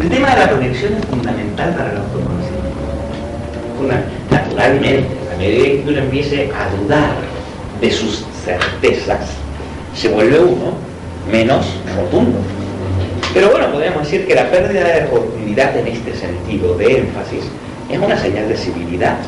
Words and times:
El 0.00 0.08
tema 0.08 0.30
de 0.30 0.36
la 0.36 0.50
conexión 0.50 0.94
es 0.94 1.04
fundamental 1.04 1.74
para 1.74 1.92
el 1.92 1.98
autoconocimiento. 1.98 2.70
Naturalmente, 4.30 5.06
a 5.30 5.36
medida 5.36 5.64
que 5.64 5.84
uno 5.86 5.98
empiece 5.98 6.50
a 6.52 6.74
dudar 6.74 7.12
de 7.82 7.90
sus 7.90 8.24
certezas, 8.42 9.28
se 9.94 10.08
vuelve 10.08 10.40
uno 10.40 10.72
menos 11.30 11.66
rotundo. 11.94 12.38
Pero 13.34 13.50
bueno, 13.50 13.70
podemos 13.72 14.02
decir 14.02 14.26
que 14.26 14.34
la 14.34 14.50
pérdida 14.50 14.84
de 14.84 15.06
rotundidad 15.06 15.76
en 15.76 15.88
este 15.88 16.16
sentido 16.16 16.78
de 16.78 17.00
énfasis 17.00 17.44
es 17.90 17.98
una 17.98 18.16
señal 18.16 18.48
de 18.48 18.56
civilidad. 18.56 19.18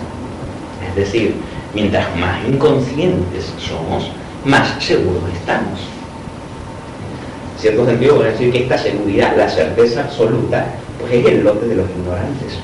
Es 0.89 0.97
decir, 0.97 1.35
mientras 1.75 2.07
más 2.17 2.39
inconscientes 2.49 3.53
somos, 3.59 4.11
más 4.47 4.83
seguros 4.83 5.23
estamos. 5.35 5.81
Cierto 7.63 7.87
sentido, 7.87 8.17
podemos 8.17 8.37
decir 8.41 8.53
que 8.53 8.63
esta 8.65 8.77
seguridad, 8.77 9.37
la 9.37 9.49
certeza 9.49 10.01
absoluta, 10.01 10.67
pues 10.99 11.13
es 11.13 11.25
el 11.27 11.45
lote 11.45 11.69
de 11.69 11.77
los 11.77 11.89
ignorantes. 11.91 12.59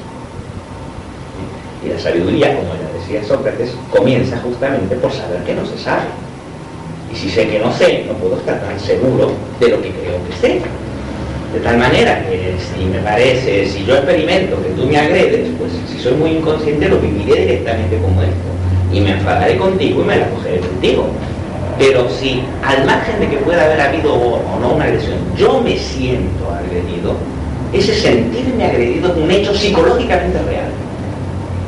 Y 1.85 1.88
la 1.90 1.99
sabiduría, 2.01 2.57
como 2.57 2.71
ya 2.74 2.99
decía 2.99 3.23
Sócrates, 3.23 3.77
comienza 3.93 4.38
justamente 4.38 4.96
por 4.96 5.13
saber 5.13 5.45
que 5.45 5.55
no 5.55 5.65
se 5.65 5.79
sabe. 5.79 6.02
Y 7.13 7.16
si 7.16 7.30
sé 7.30 7.46
que 7.46 7.60
no 7.60 7.73
sé, 7.73 8.07
no 8.09 8.15
puedo 8.15 8.38
estar 8.38 8.60
tan 8.60 8.80
seguro 8.80 9.30
de 9.60 9.68
lo 9.68 9.80
que 9.80 9.90
creo 9.90 10.18
que 10.29 10.37
sé. 10.40 10.60
De 11.55 11.60
tal 11.60 11.79
manera 11.79 12.29
que 12.29 12.57
si 12.59 12.85
me 12.87 12.99
parece, 12.99 13.68
si 13.68 13.85
yo 13.85 13.95
experimento 13.95 14.60
que 14.60 14.71
tú 14.71 14.85
me 14.85 14.99
agredes, 14.99 15.49
pues 15.60 15.71
si 15.88 16.02
soy 16.02 16.15
muy 16.15 16.30
inconsciente 16.30 16.88
lo 16.88 16.99
viviré 16.99 17.43
directamente 17.43 17.99
como 17.99 18.21
esto. 18.21 18.35
Y 18.93 19.01
me 19.01 19.12
enfadaré 19.12 19.59
contigo 19.59 20.02
y 20.02 20.07
me 20.07 20.16
la 20.16 20.29
cogeré 20.30 20.59
contigo. 20.59 21.07
Pero 21.79 22.09
si 22.10 22.43
al 22.65 22.84
margen 22.84 23.21
de 23.21 23.29
que 23.29 23.37
pueda 23.38 23.65
haber 23.65 23.80
habido 23.80 24.12
o 24.15 24.59
no 24.60 24.74
una 24.74 24.84
agresión, 24.84 25.18
yo 25.37 25.60
me 25.60 25.79
siento 25.79 26.51
agredido, 26.52 27.15
ese 27.73 27.95
sentirme 27.95 28.65
agredido 28.65 29.12
es 29.12 29.16
un 29.16 29.30
hecho 29.30 29.54
psicológicamente 29.54 30.43
real. 30.43 30.71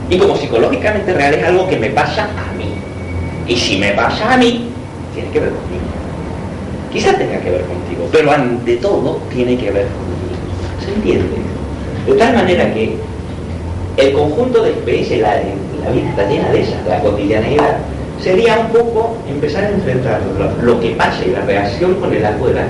Y 0.08 0.18
como 0.18 0.36
psicológicamente 0.36 1.12
real 1.12 1.34
es 1.34 1.44
algo 1.44 1.68
que 1.68 1.76
me 1.78 1.90
pasa 1.90 2.24
a 2.24 2.52
mí. 2.56 2.72
Y 3.46 3.56
si 3.56 3.78
me 3.78 3.92
pasa 3.92 4.34
a 4.34 4.36
mí, 4.36 4.68
tiene 5.14 5.30
que 5.30 5.40
ver 5.40 5.50
conmigo. 5.50 5.84
Quizás 6.92 7.16
tenga 7.16 7.38
que 7.38 7.50
ver 7.50 7.60
contigo, 7.62 8.08
pero 8.10 8.32
ante 8.32 8.76
todo 8.78 9.20
tiene 9.32 9.56
que 9.56 9.70
ver 9.70 9.86
conmigo. 9.86 10.84
¿Se 10.84 10.92
entiende? 10.92 11.36
De 12.06 12.14
tal 12.14 12.34
manera 12.34 12.74
que 12.74 12.96
el 13.96 14.12
conjunto 14.12 14.62
de 14.64 14.70
experiencias, 14.70 15.20
la, 15.20 15.34
la 15.84 15.90
vida 15.92 16.10
está 16.10 16.28
llena 16.28 16.50
de 16.50 16.62
esas, 16.62 16.84
de 16.84 16.90
la 16.90 17.00
cotidianeidad, 17.00 17.76
sería 18.22 18.58
un 18.58 18.68
poco 18.68 19.16
empezar 19.28 19.64
a 19.64 19.70
enfrentar 19.70 20.20
lo, 20.38 20.62
lo 20.62 20.80
que 20.80 20.90
pasa 20.90 21.24
y 21.24 21.30
la 21.30 21.42
reacción 21.42 21.94
con 21.94 22.12
el 22.12 22.24
afuera 22.24 22.66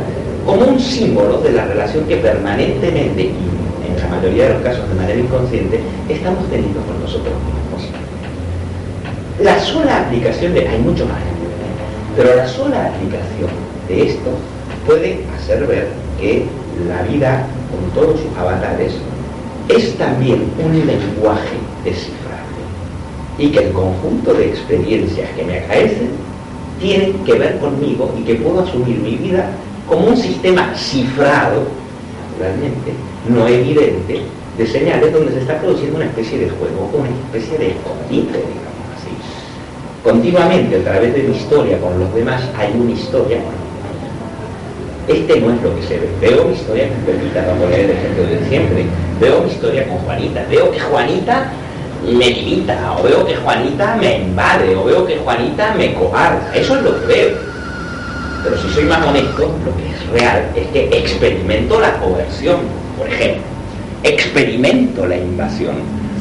como 0.46 0.64
un 0.64 0.80
símbolo 0.80 1.38
de 1.38 1.52
la 1.52 1.64
relación 1.66 2.04
que 2.04 2.16
permanentemente 2.16 3.22
y 3.22 3.90
en 3.90 4.00
la 4.00 4.08
mayoría 4.16 4.48
de 4.48 4.54
los 4.54 4.62
casos 4.62 4.88
de 4.88 4.94
manera 4.94 5.18
inconsciente 5.18 5.80
estamos 6.08 6.48
teniendo 6.50 6.80
con 6.82 7.00
nosotros 7.00 7.34
mismos. 7.34 7.90
La 9.40 9.58
sola 9.60 10.00
aplicación 10.00 10.54
de, 10.54 10.68
hay 10.68 10.78
mucho 10.78 11.06
más, 11.06 11.18
pero 12.16 12.34
la 12.36 12.46
sola 12.46 12.86
aplicación 12.86 13.50
de 13.88 14.08
esto 14.08 14.30
puede 14.86 15.24
hacer 15.36 15.66
ver 15.66 15.88
que 16.20 16.46
la 16.88 17.02
vida 17.02 17.46
con 17.70 17.90
todos 18.02 18.20
sus 18.20 18.38
avatares 18.38 18.92
es 19.68 19.96
también 19.96 20.50
un 20.62 20.86
lenguaje 20.86 21.56
descifrable 21.84 22.19
y 23.40 23.48
que 23.48 23.58
el 23.64 23.72
conjunto 23.72 24.34
de 24.34 24.50
experiencias 24.50 25.30
que 25.30 25.42
me 25.44 25.58
acaecen 25.60 26.10
tienen 26.78 27.14
que 27.24 27.32
ver 27.32 27.58
conmigo 27.58 28.12
y 28.18 28.22
que 28.22 28.34
puedo 28.34 28.60
asumir 28.60 28.98
mi 28.98 29.16
vida 29.16 29.50
como 29.88 30.08
un 30.08 30.16
sistema 30.16 30.74
cifrado, 30.76 31.62
naturalmente, 32.32 32.92
no 33.28 33.48
evidente, 33.48 34.20
de 34.58 34.66
señales 34.66 35.12
donde 35.12 35.32
se 35.32 35.40
está 35.40 35.58
produciendo 35.58 35.96
una 35.96 36.06
especie 36.06 36.38
de 36.38 36.50
juego, 36.50 36.90
una 36.92 37.08
especie 37.08 37.58
de 37.58 37.70
escondite, 37.70 38.38
digamos 38.38 38.86
así. 38.94 39.10
Continuamente, 40.04 40.76
a 40.76 40.82
través 40.82 41.14
de 41.14 41.22
mi 41.22 41.36
historia 41.36 41.80
con 41.80 41.98
los 41.98 42.14
demás, 42.14 42.42
hay 42.56 42.72
una 42.78 42.92
historia 42.92 43.38
conmigo. 43.38 43.60
Este 45.08 45.40
no 45.40 45.54
es 45.54 45.62
lo 45.62 45.74
que 45.76 45.82
se 45.82 45.98
ve. 45.98 46.08
Veo 46.20 46.44
mi 46.44 46.52
historia 46.52 46.88
con 46.88 46.98
Pepita, 46.98 47.44
para 47.44 47.56
poner 47.56 47.80
el 47.80 47.90
ejemplo 47.90 48.26
de 48.26 48.48
siempre. 48.48 48.84
Veo 49.18 49.42
mi 49.42 49.50
historia 49.50 49.88
con 49.88 49.96
Juanita. 49.98 50.46
Veo 50.50 50.70
que 50.70 50.78
Juanita 50.78 51.52
me 52.04 52.30
limita, 52.30 52.96
o 52.98 53.02
veo 53.02 53.26
que 53.26 53.36
Juanita 53.36 53.96
me 53.96 54.18
invade, 54.18 54.74
o 54.74 54.84
veo 54.84 55.06
que 55.06 55.18
Juanita 55.18 55.74
me 55.74 55.94
coarta. 55.94 56.54
Eso 56.54 56.76
es 56.76 56.82
lo 56.82 57.00
que 57.00 57.06
veo. 57.06 57.30
Pero 58.42 58.56
si 58.56 58.68
soy 58.70 58.84
más 58.84 59.06
honesto, 59.06 59.54
lo 59.64 59.76
que 59.76 59.90
es 59.90 60.06
real 60.10 60.50
es 60.54 60.66
que 60.68 60.98
experimento 60.98 61.78
la 61.78 61.92
coerción, 61.94 62.60
por 62.96 63.08
ejemplo. 63.08 63.42
Experimento 64.02 65.06
la 65.06 65.16
invasión, 65.16 65.76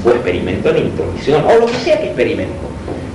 o 0.05 0.09
experimento 0.09 0.71
la 0.71 0.79
intromisión, 0.79 1.43
o 1.45 1.59
lo 1.59 1.65
que 1.67 1.75
sea 1.75 1.99
que 1.99 2.07
experimento. 2.07 2.67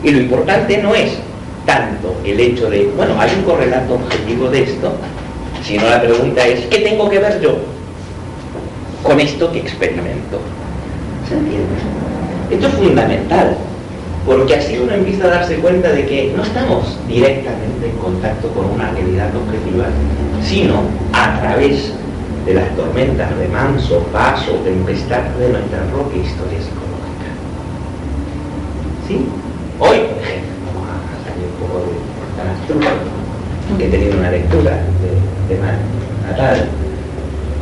Y 0.02 0.10
lo 0.10 0.20
importante 0.20 0.78
no 0.78 0.94
es 0.94 1.18
tanto 1.66 2.14
el 2.24 2.40
hecho 2.40 2.70
de, 2.70 2.90
bueno, 2.96 3.20
hay 3.20 3.30
un 3.36 3.42
correlato 3.44 3.94
objetivo 3.94 4.48
de 4.48 4.62
esto, 4.62 4.92
sino 5.62 5.88
la 5.88 6.00
pregunta 6.00 6.46
es, 6.46 6.66
¿qué 6.66 6.78
tengo 6.78 7.08
que 7.08 7.18
ver 7.18 7.40
yo 7.40 7.56
con 9.02 9.20
esto 9.20 9.50
que 9.52 9.60
experimento? 9.60 10.40
¿Se 11.28 11.34
entiende? 11.34 11.93
Esto 12.50 12.66
es 12.66 12.74
fundamental, 12.74 13.56
porque 14.26 14.54
así 14.54 14.78
uno 14.78 14.92
empieza 14.92 15.24
a 15.24 15.30
darse 15.30 15.56
cuenta 15.56 15.90
de 15.92 16.06
que 16.06 16.32
no 16.36 16.42
estamos 16.42 16.98
directamente 17.08 17.90
en 17.90 17.96
contacto 17.96 18.48
con 18.48 18.66
una 18.66 18.90
realidad 18.90 19.30
objetiva, 19.34 19.86
sino 20.42 20.82
a 21.12 21.40
través 21.40 21.92
de 22.46 22.54
las 22.54 22.68
tormentas 22.76 23.36
de 23.38 23.48
manso, 23.48 24.00
paso, 24.12 24.52
tempestad 24.64 25.22
de 25.38 25.48
nuestra 25.48 25.82
propia 25.92 26.22
historia 26.22 26.60
psicológica. 26.60 27.30
¿Sí? 29.08 29.26
Hoy, 29.80 29.98
por 30.12 30.22
ejemplo, 30.22 30.52
vamos 30.68 30.88
a 30.88 31.16
salir 31.24 31.48
un 31.48 31.56
poco 31.66 31.80
de 31.80 31.96
tan 32.36 32.48
abstracto, 32.48 33.78
que 33.78 33.86
he 33.86 33.90
tenido 33.90 34.18
una 34.18 34.30
lectura 34.30 34.70
de, 35.00 35.54
de 35.54 35.60
Natal 36.28 36.68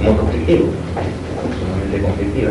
muy 0.02 0.14
conflictivo, 0.14 0.66
sumamente 1.58 2.02
conflictiva. 2.02 2.50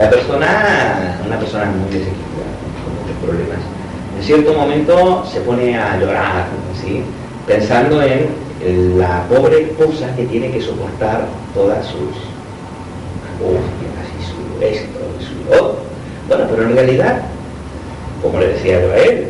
La 0.00 0.08
persona, 0.08 1.20
una 1.26 1.38
persona 1.38 1.66
muy 1.66 1.90
desequilibrada, 1.92 2.56
con 2.82 2.94
muchos 2.96 3.16
problemas, 3.22 3.58
en 4.16 4.24
cierto 4.24 4.54
momento 4.54 5.26
se 5.30 5.40
pone 5.42 5.76
a 5.78 5.98
llorar, 5.98 6.46
¿sí? 6.82 7.02
pensando 7.46 8.00
en 8.02 8.98
la 8.98 9.24
pobre 9.28 9.64
esposa 9.64 10.06
que 10.16 10.24
tiene 10.24 10.52
que 10.52 10.62
soportar 10.62 11.26
todas 11.52 11.84
sus 11.84 12.16
angustias 13.28 14.06
y 14.18 14.24
su 14.24 14.64
esto 14.64 15.00
y 15.20 15.22
su 15.22 15.52
otro. 15.52 15.76
Bueno, 16.28 16.44
pero 16.48 16.62
en 16.62 16.76
realidad, 16.76 17.20
como 18.22 18.40
le 18.40 18.54
decía 18.54 18.80
yo 18.80 18.92
a 18.92 18.96
él, 18.96 19.26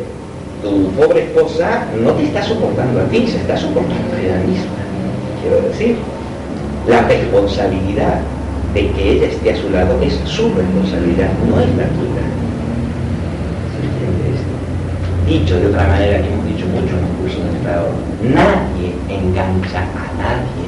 tu 0.63 0.89
pobre 0.91 1.25
esposa 1.25 1.83
no 2.01 2.11
te 2.13 2.23
está 2.23 2.43
soportando 2.43 3.01
a 3.01 3.03
ti, 3.09 3.27
se 3.27 3.39
está 3.39 3.57
soportando 3.57 4.15
a 4.15 4.21
ella 4.21 4.37
misma. 4.47 4.71
Quiero 5.41 5.67
decir, 5.67 5.97
la 6.87 7.01
responsabilidad 7.01 8.21
de 8.73 8.89
que 8.91 9.11
ella 9.11 9.27
esté 9.27 9.51
a 9.51 9.57
su 9.57 9.69
lado 9.69 9.99
es 10.01 10.13
su 10.25 10.53
responsabilidad, 10.53 11.29
no 11.47 11.59
es 11.59 11.67
la 11.75 11.87
tuya. 11.87 12.23
Dicho 15.27 15.59
de 15.59 15.67
otra 15.67 15.87
manera 15.87 16.21
que 16.21 16.27
hemos 16.27 16.45
dicho 16.45 16.65
mucho 16.67 16.95
en 16.95 17.01
los 17.01 17.11
cursos 17.21 17.43
de 17.43 17.57
Estado, 17.57 17.87
nadie 18.23 18.95
engancha 19.09 19.79
a 19.79 20.07
nadie, 20.17 20.67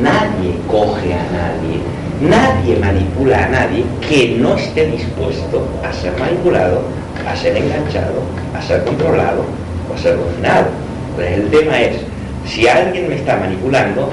nadie 0.00 0.54
coge 0.68 1.14
a 1.14 1.24
nadie, 1.32 1.80
nadie 2.20 2.76
manipula 2.78 3.44
a 3.44 3.48
nadie 3.48 3.84
que 4.08 4.36
no 4.38 4.56
esté 4.56 4.86
dispuesto 4.86 5.66
a 5.84 5.92
ser 5.92 6.12
manipulado, 6.18 6.82
a 7.26 7.36
ser 7.36 7.56
enganchado, 7.56 8.22
a 8.56 8.62
ser 8.62 8.84
controlado 8.84 9.44
o 9.90 9.94
a 9.94 9.98
ser 9.98 10.16
dominado. 10.16 10.66
Entonces 11.10 11.38
el 11.38 11.50
tema 11.50 11.80
es, 11.80 11.96
si 12.46 12.68
alguien 12.68 13.08
me 13.08 13.16
está 13.16 13.36
manipulando, 13.38 14.10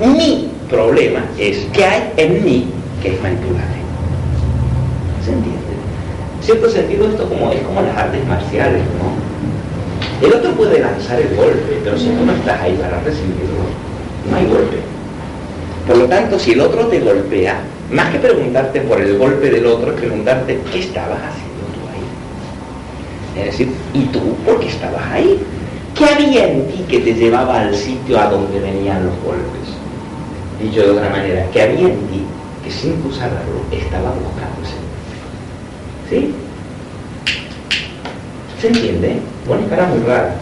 mi 0.00 0.50
problema 0.70 1.20
es 1.38 1.66
que 1.72 1.84
hay 1.84 2.12
en 2.16 2.44
mí 2.44 2.73
que 3.04 3.14
es 3.14 3.22
manipulable. 3.22 3.84
¿Se 5.22 5.32
entiende? 5.32 5.60
En 6.38 6.42
cierto 6.42 6.70
sentido 6.70 7.06
esto 7.06 7.28
como, 7.28 7.52
es 7.52 7.60
como 7.60 7.82
las 7.82 7.96
artes 7.96 8.26
marciales, 8.26 8.80
¿no? 8.96 10.26
El 10.26 10.32
otro 10.32 10.52
puede 10.52 10.80
lanzar 10.80 11.20
el 11.20 11.36
golpe, 11.36 11.80
pero 11.84 11.98
si 11.98 12.06
tú 12.06 12.24
no 12.24 12.32
estás 12.32 12.62
ahí 12.62 12.78
para 12.80 13.00
recibirlo, 13.00 13.68
no 14.30 14.36
hay 14.36 14.46
golpe. 14.46 14.78
Por 15.86 15.98
lo 15.98 16.06
tanto, 16.06 16.38
si 16.38 16.52
el 16.52 16.60
otro 16.62 16.86
te 16.86 17.00
golpea, 17.00 17.60
más 17.92 18.10
que 18.10 18.18
preguntarte 18.18 18.80
por 18.80 18.98
el 19.00 19.18
golpe 19.18 19.50
del 19.50 19.66
otro, 19.66 19.92
es 19.92 20.00
preguntarte 20.00 20.58
qué 20.72 20.78
estabas 20.78 21.18
haciendo 21.18 21.64
tú 21.74 21.80
ahí. 21.92 23.40
Es 23.40 23.46
decir, 23.52 23.68
¿y 23.92 24.04
tú 24.06 24.34
por 24.46 24.60
qué 24.60 24.68
estabas 24.68 25.02
ahí? 25.12 25.40
¿Qué 25.94 26.06
había 26.06 26.48
en 26.48 26.66
ti 26.68 26.84
que 26.88 27.00
te 27.00 27.12
llevaba 27.12 27.60
al 27.60 27.74
sitio 27.74 28.18
a 28.18 28.30
donde 28.30 28.60
venían 28.60 29.04
los 29.04 29.14
golpes? 29.22 29.68
Dicho 30.58 30.80
de 30.80 30.90
otra 30.90 31.10
manera, 31.10 31.46
¿qué 31.52 31.62
había 31.62 31.88
en 31.88 31.98
ti 32.06 32.24
que 32.64 32.70
sin 32.70 33.02
tu 33.02 33.12
saberlo 33.12 33.60
estaba 33.70 34.10
buscando 34.10 34.62
ese 34.64 34.80
¿Sí? 36.08 36.34
¿Se 38.60 38.68
entiende? 38.68 39.20
Pone 39.46 39.66
cara 39.68 39.86
muy 39.86 39.98
rara. 40.00 40.36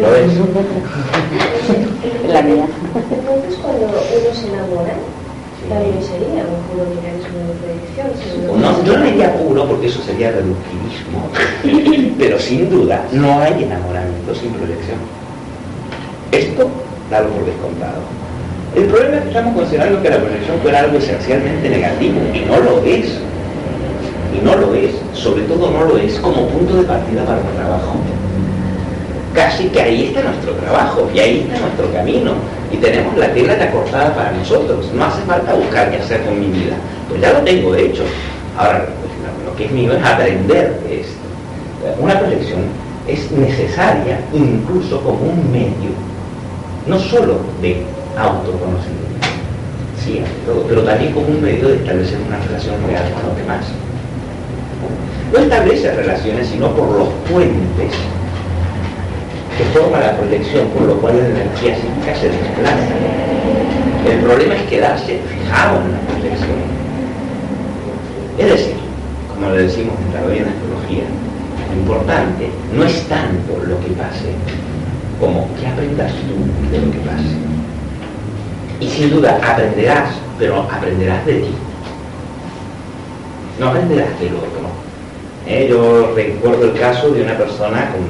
¿Lo 0.00 0.10
ves? 0.10 0.32
La 2.28 2.42
mía. 2.42 2.66
Entonces, 2.94 3.58
cuando 3.62 3.86
uno 3.86 4.34
se 4.34 4.48
enamora, 4.48 4.94
también 5.68 6.02
sería 6.02 6.42
un 6.42 6.58
puro 6.66 6.84
mecanismo 6.90 7.38
de 7.46 7.54
proyección. 7.62 8.60
No, 8.60 8.84
yo 8.84 8.98
no 8.98 9.04
diría 9.04 9.36
puro 9.36 9.68
porque 9.68 9.86
eso 9.86 10.02
sería 10.02 10.32
reductivismo, 10.32 11.28
pero 12.18 12.38
sin 12.38 12.68
duda 12.68 13.04
no 13.12 13.40
hay 13.40 13.62
enamoramiento 13.62 14.34
sin 14.34 14.50
proyección. 14.54 14.98
Esto, 16.32 16.68
dalo 17.10 17.28
por 17.28 17.44
descontado. 17.44 18.21
El 18.74 18.84
problema 18.84 19.16
es 19.16 19.22
que 19.22 19.28
estamos 19.28 19.54
considerando 19.54 20.02
que 20.02 20.10
la 20.10 20.16
proyección 20.18 20.58
fuera 20.62 20.80
algo 20.80 20.96
esencialmente 20.98 21.68
negativo 21.68 22.20
y 22.32 22.40
no 22.40 22.58
lo 22.58 22.82
es. 22.84 23.18
Y 24.34 24.42
no 24.44 24.56
lo 24.56 24.74
es, 24.74 24.92
sobre 25.12 25.42
todo 25.42 25.70
no 25.70 25.84
lo 25.84 25.98
es 25.98 26.18
como 26.20 26.46
punto 26.48 26.76
de 26.76 26.84
partida 26.84 27.22
para 27.24 27.38
un 27.38 27.54
trabajo. 27.54 27.96
Casi 29.34 29.64
que 29.68 29.80
ahí 29.80 30.04
está 30.06 30.22
nuestro 30.22 30.52
trabajo 30.54 31.08
y 31.14 31.18
ahí 31.18 31.40
está 31.46 31.60
nuestro 31.60 31.92
camino 31.92 32.32
y 32.72 32.76
tenemos 32.76 33.16
la 33.18 33.28
tela 33.34 33.58
ya 33.58 33.70
cortada 33.70 34.14
para 34.14 34.32
nosotros. 34.32 34.90
No 34.94 35.04
hace 35.04 35.20
falta 35.22 35.52
buscar 35.52 35.90
qué 35.90 35.98
hacer 35.98 36.22
con 36.22 36.40
mi 36.40 36.46
vida, 36.46 36.74
pues 37.10 37.20
ya 37.20 37.32
lo 37.34 37.40
tengo 37.40 37.74
hecho. 37.74 38.04
Ahora, 38.56 38.86
pues, 38.86 39.12
lo- 39.46 39.54
que 39.56 39.66
es 39.66 39.70
mío 39.70 39.92
es 39.92 40.02
aprender 40.02 40.80
de 40.80 41.00
esto. 41.02 41.20
Una 42.00 42.18
proyección 42.18 42.60
es 43.06 43.30
necesaria 43.32 44.18
incluso 44.32 44.98
como 45.02 45.18
un 45.24 45.52
medio, 45.52 45.90
no 46.86 46.98
solo 46.98 47.36
de 47.60 47.82
autoconocimiento, 48.16 49.26
sí, 50.04 50.22
todo, 50.46 50.64
pero 50.68 50.82
también 50.82 51.12
como 51.12 51.26
un 51.28 51.42
medio 51.42 51.68
de 51.68 51.76
establecer 51.76 52.18
una 52.26 52.38
relación 52.38 52.74
real 52.86 53.04
con 53.14 53.28
los 53.28 53.36
demás. 53.36 53.64
No 55.32 55.38
establece 55.38 55.94
relaciones 55.94 56.48
sino 56.48 56.68
por 56.74 56.88
los 56.98 57.08
puentes 57.30 57.92
que 59.56 59.64
forma 59.78 59.98
la 60.00 60.16
proyección, 60.16 60.66
por 60.68 60.82
lo 60.82 60.94
cual 60.96 61.18
la 61.18 61.28
energía 61.28 61.74
psíquica 61.76 62.14
se 62.16 62.28
desplaza. 62.28 62.88
El 64.10 64.18
problema 64.20 64.54
es 64.56 64.62
quedarse 64.62 65.20
fijado 65.20 65.80
en 65.80 65.92
la 65.92 66.00
proyección. 66.08 66.58
Es 68.38 68.46
decir, 68.46 68.74
como 69.32 69.50
le 69.50 69.62
decimos 69.62 69.94
en 70.06 70.14
la 70.14 70.34
en 70.34 70.48
astrología, 70.48 71.04
lo 71.70 71.80
importante 71.80 72.50
no 72.74 72.84
es 72.84 73.02
tanto 73.08 73.62
lo 73.66 73.78
que 73.80 73.92
pase, 73.92 74.32
como 75.20 75.48
que 75.58 75.66
aprendas 75.66 76.12
tú 76.12 76.70
de 76.70 76.84
lo 76.84 76.92
que 76.92 76.98
pase. 76.98 77.51
Y 78.82 78.88
sin 78.88 79.10
duda 79.10 79.38
aprenderás, 79.40 80.10
pero 80.40 80.62
aprenderás 80.62 81.24
de 81.24 81.34
ti. 81.34 81.50
No 83.60 83.68
aprenderás 83.68 84.18
del 84.18 84.34
otro. 84.34 84.66
Eh, 85.46 85.68
yo 85.70 86.12
recuerdo 86.16 86.64
el 86.64 86.80
caso 86.80 87.10
de 87.10 87.22
una 87.22 87.38
persona 87.38 87.92
con, 87.92 88.00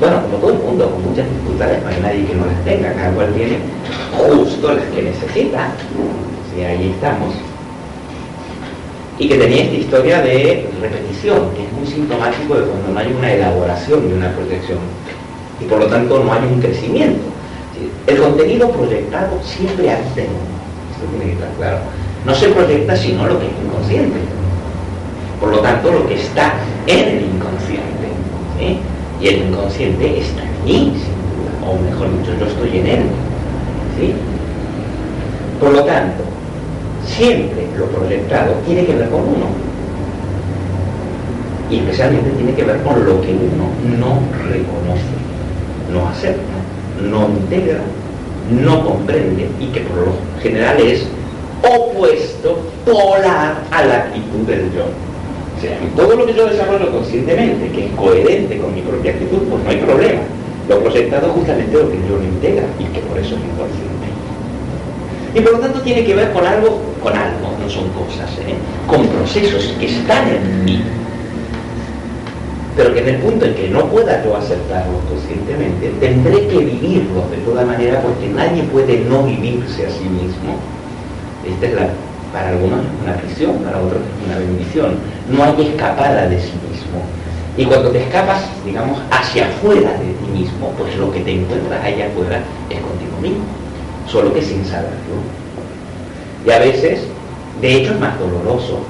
bueno, 0.00 0.22
como 0.22 0.38
todo 0.38 0.52
el 0.54 0.58
mundo, 0.58 0.90
con 0.90 1.08
muchas 1.08 1.24
dificultades, 1.30 1.84
no 1.84 1.88
hay 1.88 2.00
nadie 2.00 2.26
que 2.26 2.34
no 2.34 2.46
las 2.46 2.64
tenga, 2.64 2.92
cada 2.94 3.12
cual 3.12 3.32
tiene 3.32 3.58
justo 4.18 4.72
las 4.72 4.84
que 4.86 5.02
necesita. 5.02 5.68
Sí, 6.52 6.64
ahí 6.64 6.90
estamos. 6.96 7.34
Y 9.20 9.28
que 9.28 9.36
tenía 9.36 9.62
esta 9.62 9.76
historia 9.76 10.20
de 10.20 10.68
repetición, 10.80 11.54
que 11.54 11.62
es 11.64 11.72
muy 11.74 11.86
sintomático 11.86 12.54
de 12.56 12.64
cuando 12.64 12.88
no 12.92 12.98
hay 12.98 13.12
una 13.12 13.32
elaboración 13.32 14.08
de 14.08 14.14
una 14.16 14.32
proyección. 14.32 14.78
Y 15.60 15.64
por 15.66 15.78
lo 15.78 15.86
tanto 15.86 16.24
no 16.24 16.32
hay 16.32 16.42
un 16.42 16.60
crecimiento. 16.60 17.22
El 18.06 18.18
contenido 18.18 18.70
proyectado 18.70 19.38
siempre 19.42 19.84
uno. 19.84 20.52
Esto 20.92 21.04
tiene 21.10 21.24
que 21.26 21.32
estar 21.32 21.50
claro. 21.58 21.78
No 22.26 22.34
se 22.34 22.48
proyecta 22.48 22.96
sino 22.96 23.26
lo 23.26 23.38
que 23.38 23.46
es 23.46 23.52
inconsciente. 23.64 24.18
Por 25.40 25.50
lo 25.50 25.58
tanto, 25.60 25.90
lo 25.90 26.06
que 26.06 26.14
está 26.14 26.54
en 26.86 26.98
el 27.00 27.22
inconsciente. 27.22 28.08
¿sí? 28.58 28.78
Y 29.20 29.28
el 29.28 29.48
inconsciente 29.48 30.20
está 30.20 30.42
mí, 30.64 30.92
sin 30.94 31.14
duda. 31.34 31.70
O 31.70 31.78
mejor 31.78 32.18
dicho, 32.18 32.32
yo 32.38 32.46
estoy 32.46 32.78
en 32.78 32.86
él. 32.86 33.02
Por 35.60 35.72
lo 35.72 35.84
tanto, 35.84 36.24
siempre 37.06 37.66
lo 37.78 37.86
proyectado 37.86 38.54
tiene 38.66 38.84
que 38.84 38.94
ver 38.94 39.08
con 39.10 39.20
uno. 39.20 39.46
Y 41.70 41.78
especialmente 41.78 42.30
tiene 42.30 42.54
que 42.54 42.64
ver 42.64 42.82
con 42.82 43.04
lo 43.04 43.20
que 43.20 43.32
uno 43.32 43.68
no 43.98 44.20
reconoce, 44.50 45.14
no 45.92 46.08
acepta, 46.08 46.61
no 47.00 47.28
integra, 47.28 47.80
no 48.50 48.84
comprende 48.84 49.48
y 49.60 49.66
que 49.66 49.80
por 49.80 49.96
lo 49.98 50.12
general 50.42 50.80
es 50.80 51.06
opuesto, 51.62 52.58
polar 52.84 53.62
a 53.70 53.84
la 53.84 53.94
actitud 53.94 54.46
del 54.46 54.72
yo. 54.72 54.84
O 55.56 55.60
sea, 55.60 55.78
todo 55.94 56.16
lo 56.16 56.26
que 56.26 56.34
yo 56.34 56.46
desarrollo 56.46 56.90
conscientemente, 56.90 57.70
que 57.70 57.86
es 57.86 57.92
coherente 57.92 58.58
con 58.58 58.74
mi 58.74 58.80
propia 58.80 59.12
actitud, 59.12 59.38
pues 59.48 59.62
no 59.62 59.70
hay 59.70 59.76
problema. 59.76 60.20
Lo 60.68 60.80
proyectado 60.80 61.28
justamente 61.32 61.72
lo 61.72 61.90
que 61.90 61.98
yo 62.08 62.16
no 62.18 62.24
integra 62.24 62.64
y 62.78 62.84
que 62.84 63.00
por 63.00 63.18
eso 63.18 63.36
es 63.36 63.40
inconsciente. 63.42 63.92
Y 65.34 65.40
por 65.40 65.52
lo 65.52 65.58
tanto 65.60 65.80
tiene 65.80 66.04
que 66.04 66.14
ver 66.14 66.32
con 66.32 66.44
algo, 66.44 66.80
con 67.02 67.16
algo, 67.16 67.56
no 67.60 67.70
son 67.70 67.88
cosas, 67.90 68.30
¿eh? 68.38 68.54
con 68.86 69.06
procesos 69.06 69.74
que 69.78 69.86
están 69.86 70.28
en 70.28 70.64
mí. 70.64 70.82
Pero 72.76 72.94
que 72.94 73.00
en 73.00 73.08
el 73.08 73.16
punto 73.16 73.44
en 73.44 73.54
que 73.54 73.68
no 73.68 73.86
pueda 73.86 74.24
yo 74.24 74.36
aceptarlos 74.36 75.02
conscientemente, 75.08 75.92
tendré 76.00 76.46
que 76.48 76.58
vivirlos 76.58 77.30
de 77.30 77.36
toda 77.38 77.66
manera 77.66 78.00
porque 78.00 78.28
nadie 78.28 78.62
puede 78.64 79.00
no 79.00 79.24
vivirse 79.24 79.86
a 79.86 79.90
sí 79.90 80.04
mismo. 80.04 80.56
Esta 81.46 81.66
es 81.66 81.74
la, 81.74 81.88
para 82.32 82.48
algunos 82.48 82.80
es 82.80 83.02
una 83.02 83.14
prisión, 83.16 83.58
para 83.58 83.78
otros 83.78 84.00
es 84.00 84.26
una 84.26 84.38
bendición. 84.38 84.94
No 85.28 85.44
hay 85.44 85.66
escapada 85.68 86.28
de 86.28 86.40
sí 86.40 86.52
mismo. 86.70 87.02
Y 87.58 87.66
cuando 87.66 87.90
te 87.90 88.02
escapas, 88.02 88.44
digamos, 88.64 88.98
hacia 89.10 89.48
afuera 89.48 89.92
de 89.92 90.12
ti 90.14 90.32
mismo, 90.32 90.72
pues 90.78 90.96
lo 90.96 91.12
que 91.12 91.20
te 91.20 91.32
encuentras 91.32 91.84
allá 91.84 92.06
afuera 92.06 92.40
es 92.70 92.80
contigo 92.80 93.18
mismo, 93.20 93.44
solo 94.06 94.32
que 94.32 94.40
sin 94.40 94.64
saberlo. 94.64 95.20
Y 96.46 96.50
a 96.50 96.58
veces, 96.58 97.00
de 97.60 97.74
hecho, 97.74 97.92
es 97.92 98.00
más 98.00 98.18
doloroso 98.18 98.80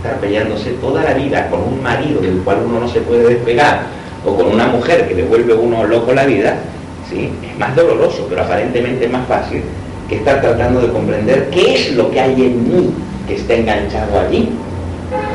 estar 0.00 0.18
peleándose 0.18 0.70
toda 0.80 1.04
la 1.04 1.12
vida 1.12 1.48
con 1.50 1.60
un 1.60 1.82
marido 1.82 2.22
del 2.22 2.38
cual 2.38 2.62
uno 2.64 2.80
no 2.80 2.88
se 2.88 3.00
puede 3.02 3.34
despegar, 3.34 3.82
o 4.24 4.34
con 4.34 4.46
una 4.46 4.66
mujer 4.68 5.06
que 5.06 5.14
le 5.14 5.24
vuelve 5.24 5.52
uno 5.52 5.84
loco 5.84 6.14
la 6.14 6.24
vida, 6.24 6.56
¿sí? 7.08 7.30
es 7.46 7.58
más 7.58 7.76
doloroso, 7.76 8.26
pero 8.28 8.42
aparentemente 8.42 9.04
es 9.04 9.12
más 9.12 9.26
fácil 9.26 9.62
que 10.08 10.16
estar 10.16 10.40
tratando 10.40 10.80
de 10.80 10.88
comprender 10.88 11.50
qué 11.50 11.74
es 11.74 11.92
lo 11.92 12.10
que 12.10 12.18
hay 12.18 12.32
en 12.32 12.64
mí 12.64 12.90
que 13.28 13.36
está 13.36 13.54
enganchado 13.54 14.20
allí. 14.20 14.48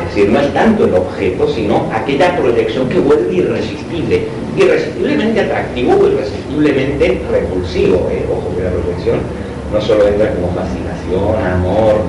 Es 0.08 0.16
decir, 0.16 0.32
no 0.32 0.40
es 0.40 0.52
tanto 0.54 0.86
el 0.86 0.96
objeto, 0.96 1.48
sino 1.48 1.88
aquella 1.94 2.36
proyección 2.36 2.90
que 2.90 3.00
vuelve 3.00 3.34
irresistible, 3.36 4.24
irresistiblemente 4.58 5.42
atractivo 5.42 6.08
irresistiblemente 6.08 7.22
repulsivo. 7.32 8.10
¿eh? 8.12 8.26
Ojo 8.32 8.56
que 8.56 8.64
la 8.64 8.72
proyección 8.72 9.20
no 9.72 9.82
solo 9.82 10.08
entra 10.08 10.34
como 10.34 10.50
fascinación, 10.54 11.46
amor, 11.46 12.02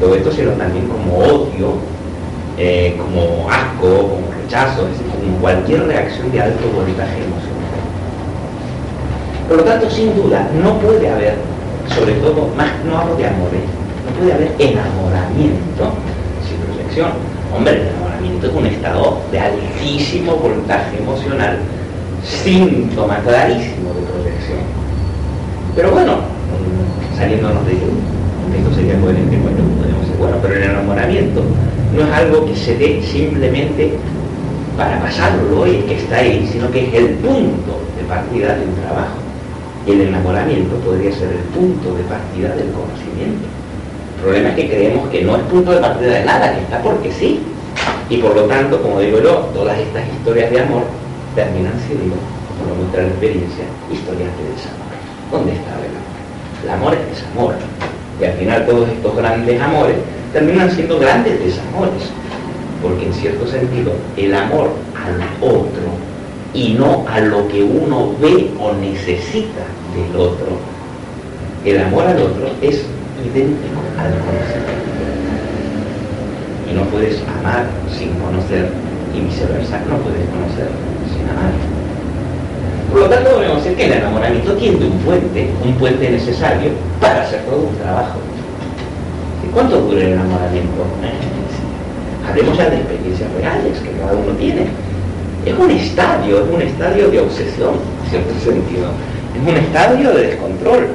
todo 0.00 0.14
esto, 0.14 0.30
sino 0.30 0.52
también 0.52 0.86
como 0.88 1.18
odio, 1.18 1.95
eh, 2.58 2.96
como 2.98 3.50
asco, 3.50 4.08
como 4.08 4.32
rechazo, 4.42 4.86
es 4.86 4.98
decir, 4.98 5.06
como 5.20 5.38
cualquier 5.38 5.86
reacción 5.86 6.32
de 6.32 6.40
alto 6.40 6.64
voltaje 6.74 7.22
emocional. 7.22 7.56
Por 9.48 9.58
lo 9.58 9.64
tanto, 9.64 9.90
sin 9.90 10.16
duda, 10.16 10.48
no 10.62 10.78
puede 10.78 11.08
haber, 11.08 11.34
sobre 11.94 12.14
todo, 12.14 12.48
más 12.56 12.68
no 12.84 12.98
hablo 12.98 13.14
de 13.16 13.26
amores, 13.26 13.60
no 14.04 14.18
puede 14.18 14.32
haber 14.32 14.54
enamoramiento 14.58 15.92
sin 16.48 16.58
proyección. 16.58 17.10
Hombre, 17.54 17.74
el 17.74 17.88
enamoramiento 17.88 18.46
es 18.46 18.52
un 18.54 18.66
estado 18.66 19.20
de 19.30 19.38
altísimo 19.38 20.36
voltaje 20.36 20.98
emocional, 20.98 21.58
síntoma 22.24 23.18
clarísimo 23.18 23.92
de 23.94 24.02
proyección. 24.10 24.58
Pero 25.76 25.90
bueno, 25.90 26.16
saliéndonos 27.16 27.66
de 27.66 27.72
ello, 27.72 27.92
esto 28.56 28.74
sería 28.74 28.98
coherente 28.98 29.36
cuando 29.38 29.62
podemos 29.76 30.00
decir, 30.00 30.16
bueno, 30.18 30.36
pero 30.40 30.54
el 30.54 30.62
enamoramiento 30.62 31.42
no 31.96 32.02
es 32.04 32.12
algo 32.12 32.44
que 32.44 32.54
se 32.54 32.76
dé 32.76 33.02
simplemente 33.02 33.94
para 34.76 35.00
pasarlo 35.00 35.66
y 35.66 35.78
que 35.88 35.96
está 35.96 36.16
ahí, 36.16 36.48
sino 36.52 36.70
que 36.70 36.86
es 36.88 36.94
el 36.94 37.08
punto 37.14 37.80
de 37.96 38.04
partida 38.06 38.54
de 38.54 38.66
un 38.66 38.74
trabajo. 38.74 39.16
Y 39.86 39.92
el 39.92 40.00
enamoramiento 40.02 40.76
podría 40.76 41.12
ser 41.12 41.30
el 41.30 41.44
punto 41.56 41.94
de 41.94 42.02
partida 42.04 42.54
del 42.54 42.70
conocimiento. 42.72 43.46
El 44.16 44.22
problema 44.22 44.48
es 44.50 44.54
que 44.56 44.68
creemos 44.68 45.08
que 45.08 45.22
no 45.22 45.36
es 45.36 45.42
punto 45.44 45.72
de 45.72 45.80
partida 45.80 46.12
de 46.12 46.24
nada, 46.24 46.54
que 46.54 46.60
está 46.60 46.82
porque 46.82 47.10
sí. 47.12 47.40
Y 48.10 48.18
por 48.18 48.34
lo 48.34 48.42
tanto, 48.42 48.82
como 48.82 49.00
digo 49.00 49.20
yo, 49.22 49.48
todas 49.54 49.78
estas 49.78 50.06
historias 50.08 50.50
de 50.50 50.60
amor 50.60 50.82
terminan 51.34 51.74
siendo, 51.86 52.16
como 52.58 52.70
lo 52.70 52.76
muestra 52.76 53.02
la 53.02 53.08
experiencia, 53.08 53.64
historias 53.90 54.30
de 54.36 54.44
desamor. 54.52 54.86
¿Dónde 55.30 55.52
está 55.52 55.70
el 55.80 55.96
amor? 55.96 56.16
El 56.64 56.70
amor 56.70 56.94
es 56.94 57.16
desamor. 57.16 57.54
Y 58.20 58.24
al 58.24 58.32
final 58.34 58.66
todos 58.66 58.88
estos 58.88 59.16
grandes 59.16 59.60
amores 59.60 59.96
terminan 60.32 60.70
siendo 60.70 60.98
grandes 60.98 61.38
desamores, 61.38 62.10
porque 62.82 63.06
en 63.06 63.12
cierto 63.12 63.46
sentido 63.46 63.92
el 64.16 64.34
amor 64.34 64.70
al 64.94 65.46
otro 65.46 66.06
y 66.54 66.70
no 66.70 67.04
a 67.08 67.20
lo 67.20 67.46
que 67.48 67.62
uno 67.62 68.14
ve 68.20 68.50
o 68.58 68.72
necesita 68.74 69.64
del 69.94 70.16
otro, 70.18 70.46
el 71.64 71.80
amor 71.80 72.06
al 72.06 72.18
otro 72.18 72.50
es 72.62 72.84
idéntico 73.24 73.80
al 73.98 74.10
conocimiento. 74.10 74.86
Y 76.70 76.74
no 76.74 76.82
puedes 76.84 77.20
amar 77.38 77.66
sin 77.96 78.10
conocer 78.14 78.70
y 79.14 79.20
viceversa, 79.20 79.80
no 79.88 79.98
puedes 79.98 80.28
conocer 80.30 80.68
sin 81.12 81.28
amar. 81.28 81.75
Por 82.90 83.00
lo 83.00 83.08
tanto, 83.08 83.30
podemos 83.30 83.62
decir 83.62 83.76
que 83.76 83.86
el 83.86 83.92
enamoramiento 83.92 84.52
tiene 84.54 84.76
un 84.76 84.98
puente, 85.00 85.50
un 85.64 85.74
puente 85.74 86.10
necesario 86.10 86.70
para 87.00 87.22
hacer 87.22 87.40
todo 87.42 87.66
un 87.68 87.76
trabajo. 87.76 88.18
¿Y 89.44 89.52
cuánto 89.52 89.80
dura 89.80 90.00
el 90.00 90.12
enamoramiento? 90.12 90.82
Eh, 91.02 92.28
hablemos 92.28 92.56
ya 92.56 92.70
de 92.70 92.76
experiencias 92.76 93.30
reales 93.32 93.78
que 93.80 93.90
cada 93.90 94.12
uno 94.12 94.32
tiene. 94.38 94.66
Es 95.44 95.54
un 95.58 95.70
estadio, 95.70 96.44
es 96.44 96.54
un 96.54 96.62
estadio 96.62 97.08
de 97.08 97.20
obsesión, 97.20 97.74
en 98.04 98.10
cierto 98.10 98.34
sentido. 98.40 98.88
Es 99.34 99.48
un 99.48 99.56
estadio 99.56 100.12
de 100.12 100.26
descontrol. 100.28 100.88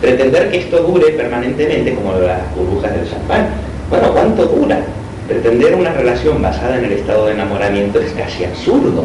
Pretender 0.00 0.50
que 0.50 0.58
esto 0.58 0.78
dure 0.82 1.10
permanentemente, 1.10 1.94
como 1.94 2.12
las 2.12 2.54
burbujas 2.54 2.94
del 2.94 3.10
champán. 3.10 3.48
Bueno, 3.90 4.12
¿cuánto 4.12 4.46
dura? 4.46 4.78
Pretender 5.26 5.74
una 5.74 5.92
relación 5.92 6.40
basada 6.40 6.78
en 6.78 6.84
el 6.84 6.92
estado 6.92 7.26
de 7.26 7.32
enamoramiento 7.32 7.98
es 8.00 8.12
casi 8.12 8.44
absurdo, 8.44 9.04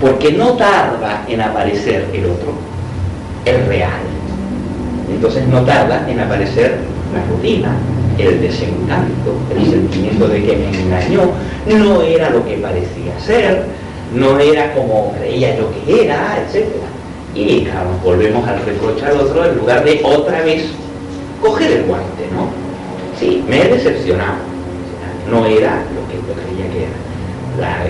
porque 0.00 0.32
no 0.32 0.52
tarda 0.54 1.24
en 1.28 1.40
aparecer 1.40 2.06
el 2.12 2.26
otro, 2.26 2.52
el 3.44 3.66
real. 3.66 4.00
Entonces 5.10 5.46
no 5.48 5.62
tarda 5.62 6.08
en 6.08 6.20
aparecer 6.20 6.76
la 7.12 7.24
rutina, 7.32 7.74
el 8.18 8.40
desencanto, 8.40 9.34
el 9.56 9.70
sentimiento 9.70 10.28
de 10.28 10.44
que 10.44 10.56
me 10.56 10.80
engañó, 10.82 11.30
no 11.66 12.02
era 12.02 12.30
lo 12.30 12.44
que 12.44 12.56
parecía 12.58 13.18
ser, 13.18 13.64
no 14.14 14.38
era 14.38 14.72
como 14.74 15.12
creía 15.18 15.56
yo 15.56 15.70
que 15.72 16.04
era, 16.04 16.38
etc. 16.38 16.66
Y 17.34 17.66
volvemos 18.04 18.46
al 18.48 18.64
reproche 18.64 19.04
al 19.06 19.20
otro 19.20 19.44
en 19.44 19.56
lugar 19.58 19.84
de 19.84 20.00
otra 20.04 20.42
vez 20.42 20.64
coger 21.40 21.72
el 21.72 21.84
guante, 21.84 22.26
¿no? 22.32 22.48
Sí, 23.18 23.44
me 23.48 23.62
he 23.62 23.68
decepcionado, 23.68 24.38
no 25.30 25.46
era 25.46 25.82
lo 25.94 26.08
que 26.08 26.16
yo 26.16 26.34
creía 26.34 26.70
que 26.72 26.82
era. 26.84 27.07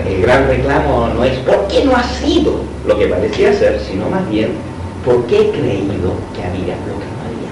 El 0.07 0.21
gran 0.21 0.47
reclamo 0.47 1.09
no 1.13 1.23
es 1.23 1.37
por 1.39 1.67
qué 1.67 1.83
no 1.85 1.95
ha 1.95 2.03
sido 2.03 2.61
lo 2.87 2.97
que 2.97 3.07
parecía 3.07 3.53
ser, 3.53 3.79
sino 3.79 4.09
más 4.09 4.27
bien 4.29 4.51
por 5.05 5.25
qué 5.27 5.41
he 5.41 5.51
creído 5.51 6.13
que 6.35 6.43
había 6.43 6.75
lo 6.87 6.97
que 6.97 7.05
no 7.05 7.19
había. 7.25 7.51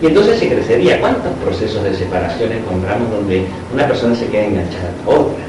Y 0.00 0.06
entonces 0.06 0.38
se 0.38 0.48
crecería. 0.48 1.00
¿Cuántos 1.00 1.32
procesos 1.44 1.82
de 1.82 1.94
separación 1.94 2.52
encontramos 2.52 3.10
donde 3.10 3.44
una 3.72 3.86
persona 3.86 4.14
se 4.14 4.26
queda 4.26 4.44
enganchada 4.44 4.92
a 5.06 5.10
otra? 5.10 5.44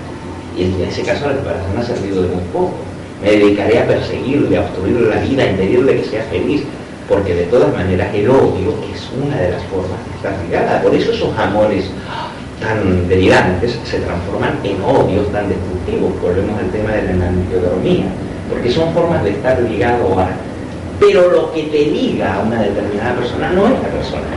Y 0.57 0.63
en 0.63 0.81
ese 0.81 1.03
caso 1.03 1.27
la 1.27 1.35
separación 1.35 1.77
ha 1.77 1.83
servido 1.83 2.23
de 2.23 2.29
muy 2.29 2.43
poco. 2.51 2.73
Me 3.21 3.31
dedicaré 3.31 3.79
a 3.79 3.87
perseguirle, 3.87 4.57
a 4.57 4.61
obstruirle 4.61 5.09
la 5.09 5.21
vida, 5.21 5.43
a 5.43 5.49
impedirle 5.51 6.01
que 6.01 6.09
sea 6.09 6.23
feliz, 6.23 6.63
porque 7.07 7.35
de 7.35 7.43
todas 7.43 7.73
maneras 7.73 8.13
el 8.13 8.29
odio 8.29 8.73
es 8.93 9.09
una 9.23 9.37
de 9.37 9.51
las 9.51 9.63
formas 9.65 9.99
de 10.07 10.15
estar 10.15 10.33
ligada. 10.43 10.81
Por 10.81 10.93
eso 10.93 11.11
esos 11.11 11.37
amores 11.37 11.85
tan 12.63 13.07
delirantes 13.07 13.77
se 13.83 13.99
transforman 13.99 14.57
en 14.63 14.81
odios 14.81 15.29
tan 15.31 15.49
destructivos. 15.49 16.19
Volvemos 16.21 16.57
al 16.59 16.69
tema 16.71 16.91
de 16.91 17.03
la 17.03 17.11
enantiodromía, 17.11 18.05
porque 18.49 18.71
son 18.71 18.93
formas 18.93 19.23
de 19.23 19.31
estar 19.31 19.61
ligado 19.61 20.19
a... 20.19 20.29
Pero 20.99 21.29
lo 21.29 21.51
que 21.51 21.63
te 21.63 21.85
liga 21.85 22.35
a 22.35 22.39
una 22.39 22.61
determinada 22.61 23.15
persona 23.15 23.51
no 23.51 23.67
es 23.67 23.73
la 23.73 23.89
persona, 23.89 24.33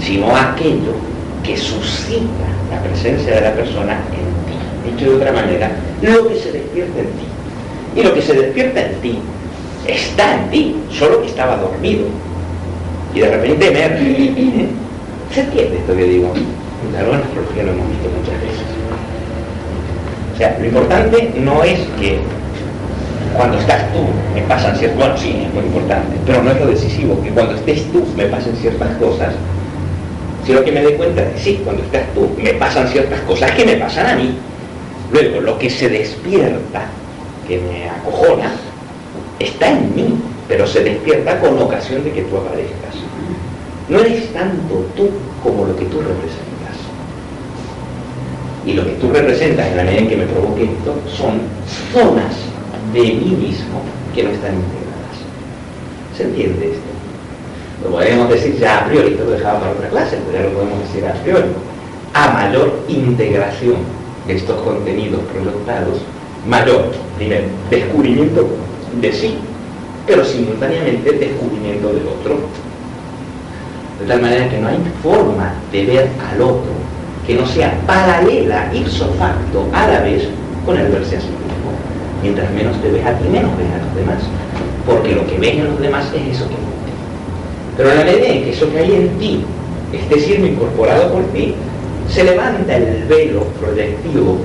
sino 0.00 0.36
aquello 0.36 0.92
que 1.44 1.56
suscita 1.56 2.46
la 2.70 2.82
presencia 2.82 3.36
de 3.36 3.40
la 3.42 3.52
persona 3.52 4.00
en 4.10 4.90
ti. 4.90 4.90
Dicho 4.90 5.10
de 5.10 5.16
otra 5.16 5.32
manera, 5.32 5.70
lo 6.02 6.28
que 6.28 6.34
se 6.36 6.50
despierta 6.50 7.00
en 7.00 7.06
ti. 7.06 8.00
Y 8.00 8.02
lo 8.02 8.12
que 8.12 8.22
se 8.22 8.34
despierta 8.34 8.80
en 8.80 8.94
ti 9.00 9.18
está 9.86 10.34
en 10.34 10.50
ti, 10.50 10.76
solo 10.90 11.22
que 11.22 11.28
estaba 11.28 11.56
dormido. 11.56 12.06
Y 13.14 13.20
de 13.20 13.30
repente 13.30 13.68
emerge. 13.68 14.85
¿Se 15.32 15.40
entiende 15.40 15.78
esto 15.78 15.96
que 15.96 16.04
digo? 16.04 16.32
La 16.92 17.00
astrología 17.00 17.62
lo 17.64 17.72
hemos 17.72 17.88
visto 17.88 18.08
muchas 18.08 18.40
veces. 18.40 18.66
O 20.34 20.38
sea, 20.38 20.56
lo 20.58 20.66
importante 20.66 21.32
no 21.38 21.62
es 21.64 21.80
que 21.98 22.18
cuando 23.36 23.58
estás 23.58 23.92
tú 23.92 24.00
me 24.34 24.42
pasan 24.42 24.76
ciertas 24.76 24.98
bueno 24.98 25.16
sí 25.18 25.44
es 25.46 25.52
muy 25.52 25.64
importante 25.64 26.16
pero 26.24 26.42
no 26.42 26.50
es 26.52 26.60
lo 26.60 26.66
decisivo 26.68 27.22
que 27.22 27.30
cuando 27.30 27.54
estés 27.54 27.84
tú 27.92 28.02
me 28.16 28.24
pasen 28.26 28.56
ciertas 28.56 28.96
cosas 28.96 29.34
sino 30.46 30.64
que 30.64 30.72
me 30.72 30.80
dé 30.80 30.94
cuenta 30.94 31.22
de 31.22 31.38
sí 31.38 31.60
cuando 31.62 31.82
estás 31.82 32.02
tú 32.14 32.30
me 32.42 32.54
pasan 32.54 32.88
ciertas 32.88 33.20
cosas 33.22 33.50
que 33.50 33.66
me 33.66 33.76
pasan 33.76 34.06
a 34.06 34.14
mí 34.14 34.38
luego 35.12 35.40
lo 35.42 35.58
que 35.58 35.68
se 35.68 35.90
despierta 35.90 36.86
que 37.46 37.58
me 37.58 37.90
acojona 37.90 38.52
está 39.38 39.70
en 39.70 39.94
mí, 39.94 40.14
pero 40.48 40.66
se 40.66 40.82
despierta 40.82 41.38
con 41.40 41.58
ocasión 41.58 42.02
de 42.04 42.10
que 42.12 42.22
tú 42.22 42.36
aparezcas. 42.38 42.85
No 43.88 44.00
eres 44.00 44.32
tanto 44.32 44.84
tú 44.96 45.08
como 45.42 45.66
lo 45.66 45.76
que 45.76 45.84
tú 45.84 45.98
representas. 45.98 46.76
Y 48.66 48.72
lo 48.72 48.84
que 48.84 48.92
tú 48.92 49.10
representas 49.10 49.68
en 49.68 49.76
la 49.76 49.84
medida 49.84 50.00
en 50.00 50.08
que 50.08 50.16
me 50.16 50.26
provoque 50.26 50.64
esto 50.64 50.94
son 51.16 51.40
zonas 51.92 52.34
de 52.92 53.00
mí 53.00 53.36
mismo 53.40 53.80
que 54.14 54.24
no 54.24 54.30
están 54.30 54.54
integradas. 54.54 55.16
¿Se 56.16 56.24
entiende 56.24 56.72
esto? 56.72 56.80
Lo 57.84 57.90
podemos 57.90 58.28
decir 58.28 58.58
ya 58.58 58.78
a 58.78 58.86
priori, 58.86 59.12
esto 59.12 59.24
lo 59.24 59.30
dejaba 59.32 59.60
para 59.60 59.72
otra 59.72 59.88
clase, 59.88 60.18
pero 60.26 60.38
ya 60.42 60.48
lo 60.48 60.54
podemos 60.54 60.80
decir 60.80 61.06
a 61.06 61.12
priori. 61.22 61.48
A 62.14 62.30
mayor 62.30 62.80
integración 62.88 63.76
de 64.26 64.34
estos 64.34 64.60
contenidos 64.62 65.20
proyectados, 65.32 66.00
mayor, 66.48 66.92
primero, 67.16 67.44
descubrimiento 67.70 68.48
de 69.00 69.12
sí, 69.12 69.34
pero 70.06 70.24
simultáneamente 70.24 71.12
descubrimiento 71.12 71.88
del 71.88 72.08
otro. 72.08 72.38
De 74.00 74.06
tal 74.06 74.20
manera 74.20 74.48
que 74.48 74.58
no 74.58 74.68
hay 74.68 74.78
forma 75.02 75.54
de 75.72 75.86
ver 75.86 76.10
al 76.30 76.40
otro 76.40 76.70
que 77.26 77.34
no 77.34 77.46
sea 77.46 77.76
paralela, 77.86 78.70
ipso 78.72 79.06
facto, 79.18 79.66
a 79.72 79.88
la 79.88 80.00
vez 80.00 80.28
con 80.64 80.78
el 80.78 80.88
verse 80.88 81.16
a 81.16 81.20
sí 81.20 81.26
mismo. 81.26 81.72
Mientras 82.22 82.50
menos 82.52 82.80
te 82.80 82.90
ves 82.90 83.04
a 83.04 83.18
ti, 83.18 83.28
menos 83.28 83.56
ves 83.56 83.66
a 83.72 83.84
los 83.84 83.94
demás. 83.96 84.22
Porque 84.86 85.12
lo 85.12 85.26
que 85.26 85.38
ves 85.38 85.56
en 85.56 85.64
los 85.64 85.80
demás 85.80 86.06
es 86.14 86.36
eso 86.36 86.48
que 86.48 86.54
ves. 86.54 86.66
Pero 87.76 87.90
en 87.90 87.98
la 87.98 88.04
medida 88.04 88.26
en 88.28 88.44
que 88.44 88.50
eso 88.50 88.70
que 88.70 88.78
hay 88.78 88.94
en 88.94 89.08
ti 89.18 89.44
esté 89.92 90.20
siendo 90.20 90.46
incorporado 90.46 91.12
por 91.12 91.24
ti, 91.32 91.54
se 92.08 92.22
levanta 92.22 92.76
el 92.76 93.04
velo 93.08 93.44
proyectivo 93.60 94.38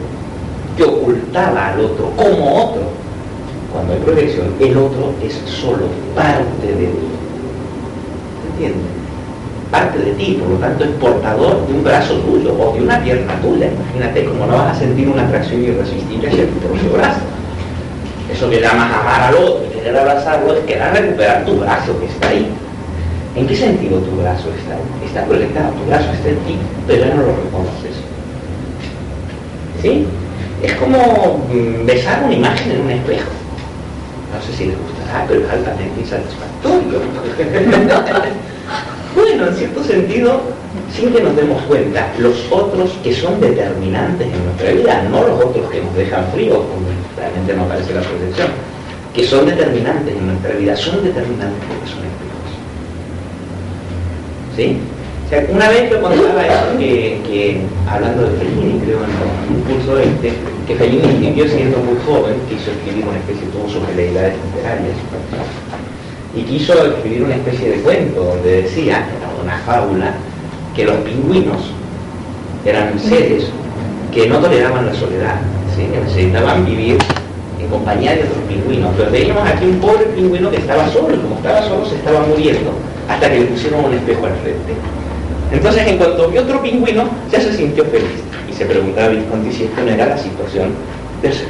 que 0.76 0.84
ocultaba 0.84 1.70
al 1.70 1.82
otro 1.82 2.12
como 2.16 2.64
otro 2.64 2.82
cuando 3.72 3.94
hay 3.94 4.00
proyección, 4.00 4.48
el 4.60 4.76
otro 4.76 5.14
es 5.24 5.34
solo 5.50 5.86
parte 6.16 6.68
de 6.68 6.88
ti. 6.88 7.08
¿Entiendes? 8.52 9.01
Parte 9.72 10.00
de 10.00 10.12
ti, 10.14 10.38
por 10.40 10.50
lo 10.50 10.58
tanto 10.58 10.84
es 10.84 10.90
portador 10.92 11.66
de 11.66 11.74
un 11.74 11.84
brazo 11.84 12.16
tuyo 12.16 12.54
o 12.60 12.74
de 12.74 12.82
una 12.82 13.02
pierna 13.02 13.34
tuya. 13.42 13.72
Imagínate 13.72 14.26
cómo 14.26 14.46
no 14.46 14.58
vas 14.58 14.76
a 14.76 14.80
sentir 14.80 15.08
una 15.08 15.24
atracción 15.24 15.64
irresistible 15.64 16.28
hacia 16.28 16.46
tu 16.46 16.60
propio 16.60 16.92
brazo. 16.92 17.22
Eso 18.32 18.50
que 18.50 18.60
llamas 18.60 18.92
amar 18.94 19.22
al 19.22 19.36
otro, 19.36 19.64
querer 19.74 19.98
abrazarlo, 19.98 20.54
es 20.54 20.60
querer 20.66 20.94
recuperar 20.94 21.46
tu 21.46 21.58
brazo 21.58 21.98
que 22.00 22.06
está 22.06 22.30
ahí. 22.30 22.48
¿En 23.36 23.48
qué 23.48 23.56
sentido 23.56 24.00
tu 24.00 24.12
brazo 24.18 24.50
está 24.60 24.76
ahí? 24.76 25.06
Está 25.06 25.24
proyectado, 25.24 25.72
tu 25.72 25.86
brazo 25.90 26.12
está 26.12 26.30
en 26.30 26.40
ti, 26.40 26.58
pero 26.86 27.06
ya 27.06 27.16
no 27.16 27.22
lo 27.22 27.36
reconoces. 27.36 27.96
¿Sí? 29.82 30.06
Es 30.62 30.74
como 30.74 31.46
mm, 31.50 31.86
besar 31.86 32.24
una 32.26 32.34
imagen 32.34 32.72
en 32.72 32.82
un 32.82 32.92
espejo 32.92 33.32
no 34.32 34.42
sé 34.42 34.58
si 34.58 34.66
les 34.66 34.78
gustará, 34.78 35.26
pero 35.28 35.46
es 35.46 35.52
altamente 35.52 36.00
insatisfactorio. 36.00 37.00
bueno, 39.16 39.48
en 39.48 39.56
cierto 39.56 39.84
sentido, 39.84 40.42
sin 40.94 41.12
que 41.12 41.22
nos 41.22 41.36
demos 41.36 41.62
cuenta, 41.64 42.14
los 42.20 42.36
otros 42.52 42.92
que 43.04 43.14
son 43.14 43.40
determinantes 43.42 44.28
en 44.28 44.46
nuestra 44.46 44.72
vida, 44.72 45.04
no 45.10 45.28
los 45.28 45.44
otros 45.46 45.70
que 45.70 45.82
nos 45.82 45.96
dejan 45.96 46.26
fríos, 46.32 46.58
como 46.58 46.88
realmente 47.18 47.54
no 47.54 47.68
parece 47.68 47.94
la 47.94 48.02
proyección, 48.02 48.48
que 49.14 49.26
son 49.26 49.46
determinantes 49.46 50.16
en 50.16 50.28
nuestra 50.28 50.54
vida, 50.54 50.76
son 50.76 51.04
determinantes 51.04 51.64
porque 51.68 51.88
son 51.92 52.00
espejos. 52.08 52.52
¿Sí? 54.56 54.78
O 55.26 55.30
sea, 55.30 55.46
una 55.50 55.70
vez 55.70 55.90
yo 55.90 56.02
contaba 56.02 56.46
eso 56.46 56.78
que, 56.78 57.62
hablando 57.90 58.30
de 58.30 58.38
Fellini, 58.38 58.80
creo 58.80 59.00
en 59.00 59.56
un 59.56 59.62
curso 59.64 59.98
este, 59.98 60.34
que 60.68 60.76
Fellini 60.76 61.08
escribió 61.08 61.48
siendo 61.48 61.78
muy 61.78 61.96
joven, 62.06 62.36
quiso 62.50 62.72
escribir 62.72 63.06
una 63.08 63.18
especie 63.18 63.48
de 63.48 63.52
todo 63.54 63.70
sobre 63.70 63.96
deidades 63.96 64.36
literarias, 64.44 64.96
y 66.36 66.44
quiso 66.44 66.74
escribir 66.86 67.24
una 67.24 67.36
especie 67.36 67.72
de 67.72 67.82
cuento 67.82 68.24
donde 68.24 68.62
decía, 68.64 69.06
una 69.44 69.58
fábula, 69.60 70.14
que 70.76 70.86
los 70.86 70.96
pingüinos 70.98 71.58
eran 72.66 72.98
seres 73.00 73.50
que 74.14 74.28
no 74.28 74.40
toleraban 74.40 74.86
la 74.86 74.94
soledad, 74.94 75.36
que 75.76 76.00
necesitaban 76.00 76.66
vivir 76.66 76.98
en 77.60 77.68
compañía 77.68 78.16
de 78.16 78.24
otros 78.24 78.38
pingüinos. 78.48 78.92
Pero 78.98 79.10
teníamos 79.10 79.50
aquí 79.50 79.66
un 79.66 79.80
pobre 79.80 80.06
pingüino 80.16 80.50
que 80.52 80.58
estaba 80.58 80.88
solo, 80.90 81.16
y 81.16 81.20
como 81.20 81.36
estaba 81.36 81.62
solo 81.64 81.86
se 81.86 81.96
estaba 81.96 82.26
muriendo. 82.28 82.72
hasta 83.10 83.30
que 83.30 83.40
le 83.40 83.46
pusieron 83.48 83.86
un 83.86 83.94
espejo 83.94 84.26
al 84.26 84.36
frente. 84.36 84.74
Entonces, 85.52 85.86
en 85.86 85.98
cuanto 85.98 86.30
vio 86.30 86.44
otro 86.44 86.62
pingüino, 86.62 87.10
ya 87.30 87.42
se 87.42 87.54
sintió 87.54 87.84
feliz 87.86 88.24
y 88.50 88.54
se 88.54 88.66
preguntaba 88.66 89.10
Visconti 89.10 89.52
si 89.52 89.64
esto 89.64 89.82
no 89.84 89.92
era 89.92 90.06
la 90.06 90.18
situación 90.18 90.70
del 91.22 91.34
ser 91.34 91.48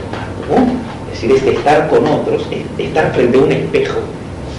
humano. 0.49 0.71
Es 1.13 1.21
decir, 1.21 1.35
es 1.35 1.55
estar 1.55 1.87
con 1.87 2.07
otros, 2.07 2.47
es 2.49 2.87
estar 2.87 3.13
frente 3.13 3.37
a 3.37 3.41
un 3.41 3.51
espejo 3.51 3.99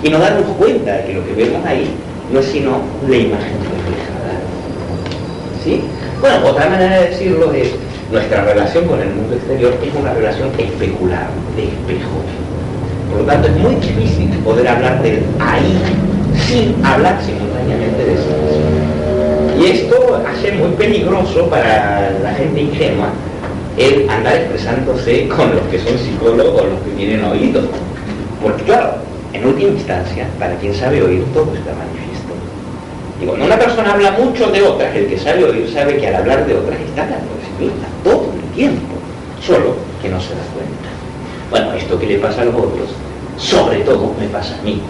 y 0.03 0.11
no 0.11 0.19
darnos 0.19 0.47
cuenta 0.59 0.97
de 0.97 1.05
que 1.05 1.15
lo 1.15 1.25
que 1.25 1.33
vemos 1.35 1.65
ahí 1.65 1.89
no 2.33 2.41
es 2.41 2.47
sino 2.47 2.81
la 3.09 3.17
imagen 3.17 3.59
reflejada. 3.61 4.41
¿Sí? 5.63 5.83
Bueno, 6.21 6.47
otra 6.47 6.69
manera 6.69 7.01
de 7.01 7.11
decirlo 7.11 7.53
es 7.53 7.73
nuestra 8.11 8.45
relación 8.45 8.87
con 8.87 9.01
el 9.01 9.11
mundo 9.11 9.35
exterior 9.35 9.75
es 9.83 9.95
una 9.95 10.13
relación 10.13 10.51
especular, 10.59 11.29
de 11.57 11.65
espejo. 11.65 12.11
Por 13.11 13.21
lo 13.21 13.27
tanto, 13.27 13.49
es 13.49 13.57
muy 13.57 13.75
difícil 13.77 14.31
poder 14.45 14.69
hablar 14.69 15.03
de 15.03 15.23
ahí 15.39 15.79
sin 16.47 16.85
hablar 16.85 17.19
simultáneamente 17.25 18.05
de 18.05 18.15
eso. 18.15 19.61
Y 19.61 19.67
esto 19.67 20.23
hace 20.27 20.53
muy 20.53 20.71
peligroso 20.73 21.47
para 21.49 22.11
la 22.23 22.33
gente 22.35 22.63
ingenua 22.63 23.09
el 23.77 24.09
andar 24.09 24.37
expresándose 24.37 25.29
con 25.29 25.55
los 25.55 25.63
que 25.71 25.79
son 25.79 25.99
psicólogos 25.99 26.65
los 26.65 26.81
que 26.81 26.91
tienen 26.97 27.25
oídos. 27.25 27.65
Porque 28.43 28.63
claro, 28.65 28.95
en 29.33 29.47
última 29.47 29.71
instancia, 29.71 30.27
para 30.39 30.55
quien 30.57 30.75
sabe 30.75 31.03
oír, 31.03 31.25
todo 31.33 31.55
está 31.55 31.73
manifiesto. 31.75 32.33
Y 33.21 33.27
cuando 33.27 33.47
una 33.47 33.59
persona 33.59 33.93
habla 33.93 34.11
mucho 34.13 34.51
de 34.51 34.63
otras, 34.63 34.95
el 34.95 35.07
que 35.07 35.19
sabe 35.19 35.45
oír 35.45 35.71
sabe 35.73 35.97
que 35.97 36.09
al 36.09 36.17
hablar 36.17 36.47
de 36.47 36.55
otras 36.55 36.81
está 36.81 37.05
hablando 37.05 37.27
de 37.35 37.67
sí 37.67 37.73
todo 38.05 38.33
el 38.35 38.55
tiempo, 38.55 38.95
solo 39.41 39.77
que 40.01 40.09
no 40.09 40.21
se 40.21 40.31
da 40.31 40.43
cuenta. 40.55 40.91
Bueno, 41.51 41.73
esto 41.75 41.99
que 41.99 42.07
le 42.07 42.19
pasa 42.19 42.43
a 42.43 42.45
los 42.47 42.55
otros, 42.55 42.89
sobre 43.39 43.81
todo 43.81 44.15
me 44.19 44.27
pasa 44.29 44.59
a 44.59 44.63
mí. 44.63 44.81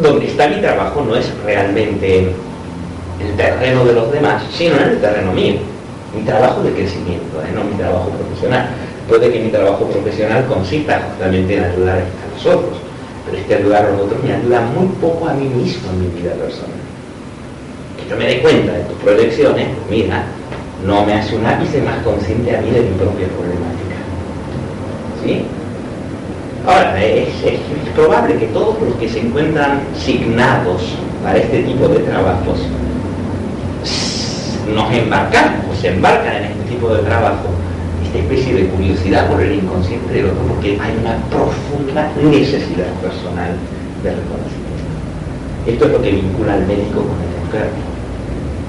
Donde 0.00 0.26
está 0.26 0.48
mi 0.48 0.60
trabajo 0.60 1.02
no 1.02 1.16
es 1.16 1.30
realmente 1.44 2.32
el 3.20 3.36
terreno 3.36 3.84
de 3.84 3.92
los 3.92 4.10
demás, 4.12 4.42
sino 4.52 4.76
en 4.76 4.88
el 4.90 5.00
terreno 5.00 5.32
mío. 5.32 5.56
Mi 6.16 6.22
trabajo 6.22 6.62
de 6.62 6.72
crecimiento, 6.72 7.42
¿eh? 7.42 7.52
no 7.54 7.64
mi 7.64 7.74
trabajo 7.74 8.08
profesional. 8.10 8.68
Puede 9.08 9.30
que 9.30 9.40
mi 9.40 9.50
trabajo 9.50 9.84
profesional 9.86 10.46
consista 10.46 11.02
justamente 11.10 11.56
en 11.56 11.64
ayudar 11.64 11.98
a 11.98 12.34
los 12.34 12.46
otros, 12.46 12.78
pero 13.24 13.38
este 13.38 13.54
ayudar 13.54 13.86
a 13.86 13.90
los 13.90 14.00
otros 14.02 14.22
me 14.22 14.32
ayuda 14.32 14.60
muy 14.76 14.86
poco 15.00 15.28
a 15.28 15.34
mí 15.34 15.46
mismo 15.46 15.90
en 15.92 16.00
mi 16.00 16.20
vida 16.20 16.32
personal. 16.34 16.70
Que 17.98 18.10
yo 18.10 18.16
me 18.16 18.26
dé 18.26 18.42
cuenta 18.42 18.72
de 18.72 18.84
tus 18.84 18.98
proyecciones, 18.98 19.68
pues 19.76 19.90
mira, 19.90 20.24
no 20.86 21.06
me 21.06 21.14
hace 21.14 21.36
un 21.36 21.46
ápice 21.46 21.80
más 21.82 22.02
consciente 22.02 22.56
a 22.56 22.60
mí 22.60 22.70
de 22.70 22.80
mi 22.80 22.90
propia 22.96 23.28
problemática. 23.28 23.96
¿Sí? 25.24 25.44
Ahora, 26.66 27.04
es, 27.04 27.28
es, 27.44 27.60
probable 27.94 28.36
que 28.36 28.46
todos 28.46 28.80
los 28.80 28.94
que 28.94 29.08
se 29.08 29.20
encuentran 29.20 29.80
signados 29.94 30.80
para 31.22 31.38
este 31.38 31.62
tipo 31.62 31.86
de 31.88 31.98
trabajos 31.98 32.58
nos 34.74 34.92
embarcamos 34.94 35.66
o 35.70 35.80
se 35.80 35.88
embarcan 35.88 36.36
en 36.36 36.44
este 36.44 36.70
tipo 36.70 36.88
de 36.88 37.02
trabajo 37.02 37.48
especie 38.18 38.54
de 38.54 38.66
curiosidad 38.66 39.28
por 39.28 39.40
el 39.40 39.54
inconsciente 39.54 40.12
del 40.12 40.26
otro 40.26 40.42
porque 40.48 40.78
hay 40.80 40.96
una 41.00 41.16
profunda 41.30 42.10
necesidad 42.22 42.92
personal 43.00 43.56
de 44.02 44.10
reconocimiento. 44.10 44.62
Esto 45.66 45.84
es 45.86 45.92
lo 45.92 46.02
que 46.02 46.10
vincula 46.10 46.54
al 46.54 46.66
médico 46.66 47.00
con 47.02 47.16
el 47.22 47.32
enfermo. 47.44 47.82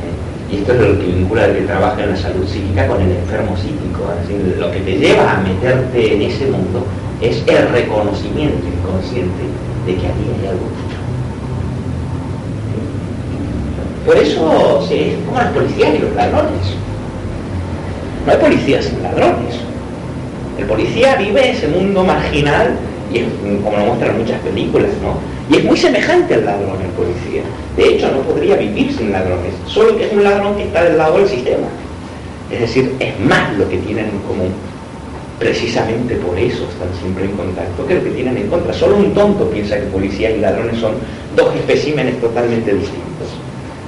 ¿eh? 0.04 0.54
Y 0.54 0.58
esto 0.58 0.74
es 0.74 0.80
lo 0.80 1.00
que 1.00 1.06
vincula 1.06 1.44
al 1.46 1.54
que 1.54 1.62
trabaja 1.62 2.04
en 2.04 2.10
la 2.12 2.18
salud 2.18 2.48
psíquica 2.48 2.88
con 2.88 3.02
el 3.02 3.12
enfermo 3.12 3.58
psíquico. 3.58 4.04
Es 4.22 4.28
decir, 4.28 4.58
lo 4.60 4.72
que 4.72 4.80
te 4.80 4.98
lleva 5.00 5.34
a 5.34 5.42
meterte 5.42 6.14
en 6.14 6.22
ese 6.22 6.46
mundo 6.46 6.86
es 7.22 7.44
el 7.48 7.70
reconocimiento 7.70 8.68
inconsciente 8.68 9.44
de 9.86 9.96
que 9.96 10.08
aquí 10.08 10.24
hay 10.40 10.48
algo 10.48 10.68
Por 14.06 14.18
eso 14.18 14.86
es 14.92 15.16
como 15.26 15.38
las 15.38 15.52
policías 15.54 15.96
y 15.96 16.00
los 16.00 16.14
ladrones. 16.14 16.76
No 18.26 18.32
hay 18.32 18.38
policías 18.38 18.86
sin 18.86 19.04
ladrones. 19.04 19.56
El 20.58 20.66
policía 20.66 21.16
vive 21.16 21.52
ese 21.52 21.68
mundo 21.68 22.04
marginal 22.04 22.76
y 23.12 23.20
como 23.62 23.78
lo 23.78 23.86
muestran 23.86 24.18
muchas 24.18 24.40
películas, 24.42 24.92
¿no? 25.02 25.18
Y 25.54 25.60
es 25.60 25.66
muy 25.66 25.78
semejante 25.78 26.36
al 26.36 26.46
ladrón 26.46 26.82
el 26.82 26.92
policía. 26.92 27.42
De 27.76 27.96
hecho, 27.96 28.10
no 28.12 28.22
podría 28.22 28.56
vivir 28.56 28.94
sin 28.94 29.12
ladrones, 29.12 29.54
solo 29.68 29.98
que 29.98 30.06
es 30.06 30.14
un 30.14 30.24
ladrón 30.24 30.56
que 30.56 30.64
está 30.64 30.84
del 30.84 30.98
lado 30.98 31.18
del 31.18 31.28
sistema. 31.28 31.68
Es 32.50 32.62
decir, 32.62 32.96
es 33.00 33.20
más 33.20 33.58
lo 33.58 33.68
que 33.68 33.78
tienen 33.78 34.06
en 34.06 34.20
común. 34.20 34.54
Precisamente 35.38 36.16
por 36.16 36.38
eso 36.38 36.64
están 36.64 36.88
siempre 37.02 37.26
en 37.26 37.32
contacto 37.32 37.86
que 37.86 37.96
lo 37.96 38.04
que 38.04 38.12
tienen 38.12 38.38
en 38.38 38.48
contra. 38.48 38.74
Solo 38.74 38.98
un 38.98 39.14
tonto 39.14 39.50
piensa 39.50 39.78
que 39.78 39.88
policía 39.88 40.32
y 40.32 40.40
ladrones 40.40 40.80
son 40.80 40.94
dos 41.36 41.54
especímenes 41.56 42.22
totalmente 42.22 42.74
distintos. 42.74 43.28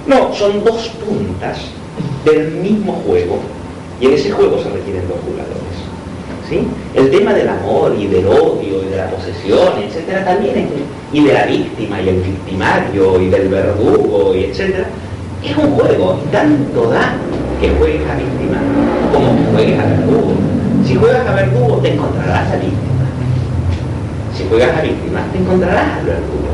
No, 0.07 0.33
son 0.33 0.63
dos 0.65 0.89
puntas 1.05 1.59
del 2.25 2.51
mismo 2.51 2.93
juego 3.07 3.39
y 3.99 4.05
en 4.05 4.13
ese 4.13 4.31
juego 4.31 4.57
se 4.61 4.69
requieren 4.69 5.07
dos 5.07 5.17
jugadores. 5.25 5.75
¿sí? 6.49 6.67
El 6.93 7.09
tema 7.11 7.33
del 7.33 7.49
amor 7.49 7.95
y 7.97 8.07
del 8.07 8.27
odio 8.27 8.83
y 8.83 8.89
de 8.89 8.97
la 8.97 9.09
posesión, 9.09 9.81
etcétera, 9.81 10.25
también 10.25 10.57
es, 10.57 10.65
y 11.13 11.23
de 11.23 11.33
la 11.33 11.45
víctima 11.45 12.01
y 12.01 12.09
el 12.09 12.21
victimario 12.21 13.21
y 13.21 13.29
del 13.29 13.49
verdugo 13.49 14.35
y 14.35 14.45
etcétera, 14.45 14.87
es 15.43 15.57
un 15.57 15.71
juego 15.71 16.19
y 16.23 16.31
tanto 16.31 16.89
da 16.89 17.15
que 17.59 17.69
juegues 17.69 18.01
a 18.09 18.15
víctima 18.15 18.57
como 19.13 19.35
que 19.35 19.43
juegues 19.53 19.79
a 19.79 19.85
verdugo. 19.85 20.33
Si 20.85 20.95
juegas 20.95 21.27
a 21.27 21.33
verdugo 21.33 21.77
te 21.77 21.93
encontrarás 21.93 22.51
a 22.51 22.55
víctima. 22.55 23.05
Si 24.35 24.45
juegas 24.49 24.77
a 24.77 24.81
víctima 24.81 25.21
te 25.31 25.39
encontrarás 25.39 25.99
al 25.99 26.05
verdugo. 26.05 26.45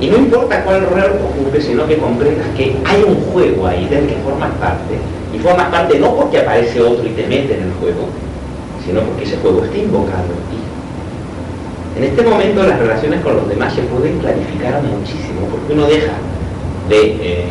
Y 0.00 0.06
no 0.06 0.16
importa 0.16 0.62
cuál 0.62 0.82
rol 0.82 1.18
ocupes, 1.24 1.64
sino 1.64 1.86
que 1.86 1.98
comprendas 1.98 2.46
que 2.56 2.76
hay 2.84 3.02
un 3.02 3.16
juego 3.32 3.66
ahí 3.66 3.88
del 3.88 4.06
que 4.06 4.14
formas 4.24 4.50
parte. 4.60 4.94
Y 5.34 5.38
formas 5.38 5.68
parte 5.68 5.98
no 5.98 6.14
porque 6.14 6.38
aparece 6.38 6.80
otro 6.80 7.06
y 7.06 7.10
te 7.10 7.26
mete 7.26 7.54
en 7.54 7.64
el 7.64 7.72
juego, 7.80 8.08
sino 8.84 9.00
porque 9.00 9.24
ese 9.24 9.36
juego 9.38 9.64
está 9.64 9.76
invocado 9.76 10.24
en 10.24 10.50
ti. 10.50 10.58
En 11.98 12.04
este 12.04 12.22
momento 12.22 12.62
las 12.62 12.78
relaciones 12.78 13.20
con 13.20 13.36
los 13.36 13.48
demás 13.48 13.74
se 13.74 13.82
pueden 13.82 14.18
clarificar 14.18 14.82
muchísimo, 14.82 15.40
porque 15.50 15.72
uno 15.72 15.86
deja 15.86 16.12
de 16.88 17.16
eh, 17.20 17.44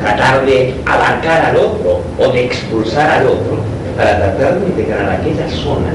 tratar 0.00 0.46
de 0.46 0.74
abarcar 0.86 1.46
al 1.46 1.56
otro 1.56 2.00
o 2.18 2.32
de 2.32 2.44
expulsar 2.44 3.10
al 3.10 3.26
otro 3.26 3.58
para 3.96 4.16
tratar 4.16 4.60
de 4.60 4.66
integrar 4.66 5.10
aquella 5.10 5.48
zona 5.48 5.92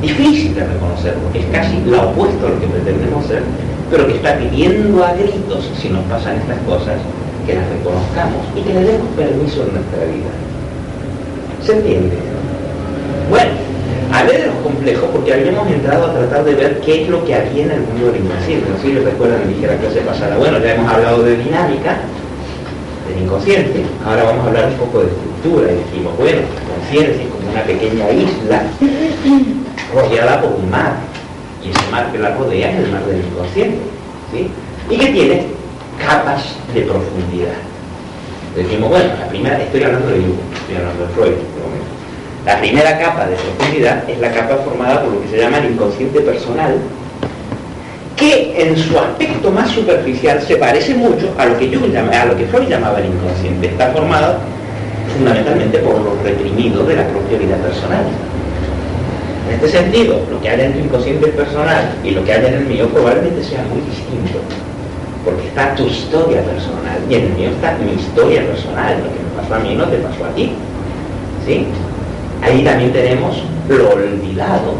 difícil 0.00 0.54
de 0.54 0.66
reconocer, 0.66 1.14
porque 1.14 1.40
es 1.40 1.46
casi 1.46 1.80
lo 1.86 2.10
opuesto 2.10 2.46
a 2.46 2.50
lo 2.50 2.60
que 2.60 2.66
pretendemos 2.66 3.26
ser, 3.26 3.42
pero 3.90 4.06
que 4.06 4.16
está 4.16 4.36
pidiendo 4.36 5.04
a 5.04 5.12
gritos, 5.14 5.70
si 5.80 5.88
nos 5.88 6.04
pasan 6.04 6.36
estas 6.36 6.58
cosas, 6.60 6.96
que 7.46 7.54
las 7.54 7.68
reconozcamos 7.68 8.42
y 8.56 8.60
que 8.62 8.74
le 8.74 8.82
demos 8.84 9.08
permiso 9.16 9.62
en 9.62 9.74
nuestra 9.74 10.04
vida. 10.04 10.32
¿Se 11.64 11.72
entiende? 11.72 12.16
Bueno, 13.30 13.50
ver 14.22 14.40
de 14.40 14.46
los 14.46 14.56
complejos, 14.56 15.08
porque 15.12 15.32
habíamos 15.32 15.68
entrado 15.68 16.06
a 16.06 16.12
tratar 16.12 16.44
de 16.44 16.54
ver 16.54 16.80
qué 16.80 17.02
es 17.02 17.08
lo 17.08 17.24
que 17.24 17.34
había 17.34 17.64
en 17.64 17.70
el 17.72 17.80
mundo 17.80 18.12
del 18.12 18.24
inconsciente. 18.24 18.70
No 18.70 18.76
sé 18.76 18.82
si 18.82 18.98
recuerdan, 18.98 19.48
dije 19.48 19.66
la 19.66 19.76
clase 19.76 20.00
pasada, 20.00 20.36
bueno, 20.36 20.58
ya 20.58 20.74
hemos 20.74 20.92
hablado 20.92 21.22
de 21.22 21.36
dinámica, 21.36 21.96
del 23.08 23.24
inconsciente, 23.24 23.84
ahora 24.06 24.24
vamos 24.24 24.44
a 24.44 24.48
hablar 24.48 24.68
un 24.68 24.76
poco 24.76 25.00
de 25.00 25.06
estructura, 25.08 25.72
y 25.72 25.76
dijimos, 25.90 26.16
bueno, 26.16 26.40
la 26.40 26.74
conciencia 26.74 27.22
es 27.22 27.28
como 27.28 27.50
una 27.50 27.62
pequeña 27.62 28.10
isla 28.10 28.62
rodeada 29.92 30.40
por 30.40 30.52
un 30.52 30.70
mar, 30.70 30.96
y 31.62 31.70
ese 31.70 31.90
mar 31.90 32.10
que 32.12 32.18
la 32.18 32.34
rodea 32.34 32.70
es 32.70 32.78
el 32.78 32.92
mar 32.92 33.04
del 33.04 33.18
inconsciente, 33.18 33.78
¿sí? 34.32 34.50
y 34.90 34.98
que 34.98 35.06
tiene 35.06 35.46
capas 35.98 36.56
de 36.74 36.82
profundidad. 36.82 37.54
Decimos, 38.56 38.88
bueno, 38.88 39.10
la 39.18 39.28
primera, 39.28 39.60
estoy 39.60 39.82
hablando 39.82 40.08
de 40.08 40.20
Jung, 40.20 40.38
estoy 40.54 40.76
hablando 40.76 41.06
de 41.06 41.12
Freud, 41.14 41.34
la 42.46 42.58
primera 42.58 42.98
capa 42.98 43.26
de 43.26 43.36
profundidad 43.36 44.08
es 44.08 44.18
la 44.20 44.30
capa 44.30 44.56
formada 44.58 45.02
por 45.02 45.14
lo 45.14 45.22
que 45.22 45.28
se 45.28 45.38
llama 45.38 45.58
el 45.58 45.72
inconsciente 45.72 46.20
personal, 46.20 46.76
que 48.16 48.54
en 48.62 48.76
su 48.76 48.98
aspecto 48.98 49.50
más 49.50 49.70
superficial 49.70 50.42
se 50.42 50.56
parece 50.56 50.94
mucho 50.94 51.32
a 51.38 51.46
lo 51.46 51.58
que 51.58 51.70
yo 51.70 51.80
a 51.80 52.24
lo 52.26 52.36
que 52.36 52.44
Freud 52.46 52.68
llamaba 52.68 52.98
el 52.98 53.06
inconsciente. 53.06 53.68
Está 53.68 53.90
formado 53.92 54.36
fundamentalmente 55.16 55.78
por 55.78 55.98
lo 56.00 56.22
reprimido 56.22 56.84
de 56.84 56.96
la 56.96 57.06
propia 57.08 57.38
vida 57.38 57.56
personal. 57.56 58.04
En 59.48 59.54
este 59.54 59.68
sentido, 59.68 60.20
lo 60.30 60.40
que 60.40 60.48
hay 60.50 60.60
en 60.60 60.74
tu 60.74 60.80
inconsciente 60.80 61.28
personal 61.28 61.94
y 62.04 62.10
lo 62.10 62.24
que 62.24 62.32
hay 62.32 62.44
en 62.44 62.54
el 62.54 62.66
mío 62.66 62.88
probablemente 62.88 63.42
sea 63.42 63.62
muy 63.64 63.80
distinto, 63.80 64.38
porque 65.24 65.48
está 65.48 65.74
tu 65.74 65.86
historia 65.86 66.42
personal 66.42 66.98
y 67.08 67.14
en 67.14 67.24
el 67.24 67.32
mío 67.32 67.50
está 67.50 67.76
mi 67.78 67.92
historia 67.92 68.46
personal, 68.46 68.98
lo 68.98 69.04
que 69.04 69.22
me 69.22 69.42
pasó 69.42 69.54
a 69.54 69.58
mí 69.58 69.74
no 69.74 69.84
te 69.86 69.96
pasó 69.96 70.24
a 70.24 70.34
ti. 70.34 70.52
¿Sí? 71.46 71.66
Ahí 72.42 72.62
también 72.62 72.92
tenemos 72.92 73.42
lo 73.68 73.90
olvidado, 73.90 74.74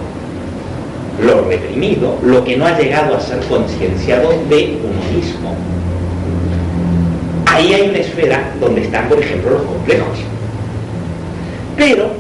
lo 1.25 1.49
reprimido, 1.49 2.19
lo 2.23 2.45
que 2.45 2.57
no 2.57 2.67
ha 2.67 2.79
llegado 2.79 3.17
a 3.17 3.21
ser 3.21 3.41
concienciado 3.47 4.31
de 4.51 4.79
uno 4.83 5.17
mismo. 5.17 5.55
Ahí 7.47 7.73
hay 7.73 7.89
una 7.89 7.99
esfera 7.99 8.53
donde 8.61 8.83
están, 8.83 9.09
por 9.09 9.19
ejemplo, 9.19 9.53
los 9.53 9.63
complejos. 9.63 10.19
Pero 11.77 12.11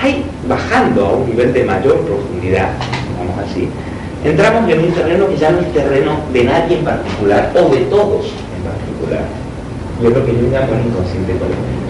hay, 0.00 0.24
bajando 0.48 1.06
a 1.06 1.12
un 1.12 1.28
nivel 1.28 1.52
de 1.52 1.64
mayor 1.64 1.98
profundidad, 2.00 2.70
vamos 3.18 3.50
así, 3.50 3.68
entramos 4.24 4.70
en 4.70 4.80
un 4.80 4.92
terreno 4.92 5.28
que 5.28 5.36
ya 5.36 5.50
no 5.50 5.60
es 5.60 5.72
terreno 5.72 6.16
de 6.32 6.44
nadie 6.44 6.78
en 6.78 6.84
particular 6.84 7.52
o 7.54 7.68
de 7.68 7.80
todos 7.92 8.24
en 8.24 8.62
particular. 8.64 9.24
Yo 10.02 10.10
creo 10.10 10.26
que 10.26 10.32
yo 10.32 10.48
llamo 10.50 10.72
el 10.74 10.86
inconsciente 10.88 11.32
colectivo. 11.36 11.84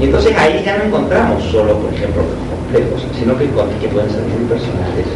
Y 0.00 0.04
entonces 0.04 0.36
ahí 0.36 0.62
ya 0.64 0.76
no 0.76 0.84
encontramos 0.84 1.42
solo, 1.44 1.78
por 1.78 1.94
ejemplo, 1.94 2.22
los 2.22 2.36
complejos, 2.50 3.06
sino 3.18 3.38
que, 3.38 3.46
que 3.46 3.88
pueden 3.88 4.10
ser 4.10 4.22
muy 4.28 4.44
personales, 4.44 5.06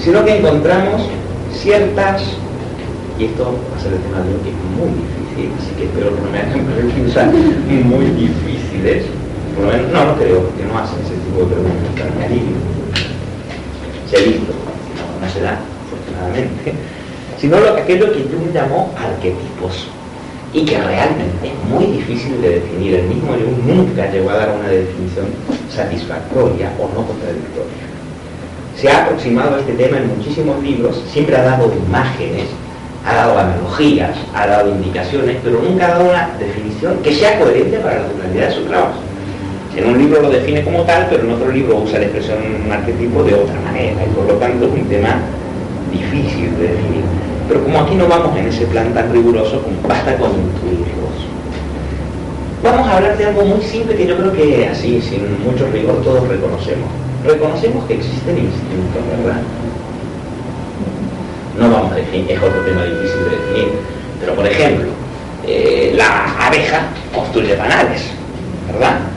sino 0.00 0.24
que 0.24 0.38
encontramos 0.38 1.02
ciertas, 1.52 2.22
y 3.18 3.24
esto 3.26 3.44
va 3.44 3.76
a 3.76 3.82
ser 3.82 3.92
el 3.92 4.00
tema 4.00 4.24
de 4.24 4.32
hoy 4.32 4.40
que 4.40 4.50
es 4.50 4.60
muy 4.72 4.90
difícil, 4.96 5.52
así 5.60 5.70
que 5.76 5.84
espero 5.84 6.14
que 6.14 6.20
no 6.22 6.30
me 6.30 6.38
hagan 6.38 6.90
pensar 6.96 7.28
muy 7.28 8.06
difíciles, 8.16 9.04
por 9.54 9.66
lo 9.66 9.72
menos, 9.72 9.92
no, 9.92 10.04
no 10.06 10.16
creo, 10.16 10.40
porque 10.40 10.64
no 10.64 10.78
hacen 10.78 10.96
ese 11.04 11.20
tipo 11.20 11.44
de 11.44 11.52
preguntas, 11.52 12.08
me 12.16 12.24
alivio. 12.24 12.56
Se 14.08 14.16
ha 14.16 14.20
no 15.22 15.28
se 15.30 15.40
da, 15.40 15.58
afortunadamente, 15.86 16.74
sino 17.38 17.60
lo, 17.60 17.74
aquello 17.76 18.12
que 18.12 18.22
Jung 18.22 18.52
llamó 18.52 18.92
arquetipos 18.96 19.88
y 20.52 20.64
que 20.64 20.78
realmente 20.78 21.48
es 21.48 21.68
muy 21.70 21.86
difícil 21.86 22.42
de 22.42 22.60
definir. 22.60 22.94
El 22.96 23.06
mismo 23.06 23.32
Jung 23.32 23.64
nunca 23.66 24.10
llegó 24.10 24.30
a 24.30 24.36
dar 24.36 24.50
una 24.50 24.68
definición 24.68 25.26
satisfactoria 25.70 26.72
o 26.78 26.88
no 26.88 27.06
contradictoria. 27.06 27.82
Se 28.76 28.90
ha 28.90 29.04
aproximado 29.04 29.56
a 29.56 29.60
este 29.60 29.74
tema 29.74 29.98
en 29.98 30.08
muchísimos 30.08 30.62
libros, 30.62 31.02
siempre 31.12 31.36
ha 31.36 31.42
dado 31.42 31.72
imágenes, 31.86 32.48
ha 33.06 33.14
dado 33.14 33.38
analogías, 33.38 34.16
ha 34.34 34.46
dado 34.46 34.70
indicaciones, 34.70 35.38
pero 35.42 35.60
nunca 35.60 35.86
ha 35.86 35.90
dado 35.90 36.10
una 36.10 36.30
definición 36.38 36.96
que 37.02 37.14
sea 37.14 37.38
coherente 37.38 37.78
para 37.78 38.00
la 38.00 38.08
totalidad 38.08 38.48
de 38.48 38.54
su 38.54 38.64
trabajo. 38.64 39.11
En 39.74 39.86
un 39.86 39.98
libro 39.98 40.20
lo 40.20 40.30
define 40.30 40.62
como 40.62 40.82
tal, 40.82 41.06
pero 41.08 41.22
en 41.22 41.32
otro 41.32 41.50
libro 41.50 41.78
usa 41.78 41.98
la 41.98 42.04
expresión 42.04 42.38
arquetipo 42.70 43.24
de 43.24 43.34
otra 43.34 43.58
manera, 43.60 44.04
y 44.04 44.08
por 44.14 44.26
lo 44.26 44.34
tanto 44.34 44.66
es 44.66 44.72
un 44.72 44.84
tema 44.84 45.16
difícil 45.90 46.56
de 46.58 46.68
definir. 46.68 47.04
Pero 47.48 47.64
como 47.64 47.80
aquí 47.80 47.94
no 47.94 48.06
vamos 48.06 48.36
en 48.36 48.48
ese 48.48 48.66
plan 48.66 48.92
tan 48.92 49.10
riguroso, 49.12 49.62
basta 49.88 50.16
con 50.18 50.30
intuirlos. 50.30 50.92
Vamos 52.62 52.86
a 52.86 52.96
hablar 52.96 53.16
de 53.16 53.24
algo 53.24 53.44
muy 53.44 53.62
simple 53.62 53.96
que 53.96 54.06
yo 54.06 54.16
creo 54.16 54.32
que 54.32 54.68
así, 54.68 55.00
sin 55.00 55.42
mucho 55.42 55.66
rigor, 55.72 56.02
todos 56.02 56.28
reconocemos. 56.28 56.88
Reconocemos 57.24 57.84
que 57.86 57.94
existen 57.94 58.36
instintos, 58.38 59.02
¿verdad? 59.24 59.40
No 61.58 61.70
vamos 61.70 61.92
a 61.92 61.96
definir, 61.96 62.30
es 62.30 62.38
otro 62.38 62.60
tema 62.60 62.84
difícil 62.84 63.24
de 63.24 63.30
definir, 63.30 63.72
pero 64.20 64.34
por 64.34 64.46
ejemplo, 64.46 64.88
eh, 65.46 65.92
la 65.96 66.46
abeja 66.46 66.88
construye 67.14 67.54
panales, 67.54 68.10
¿verdad? 68.70 69.11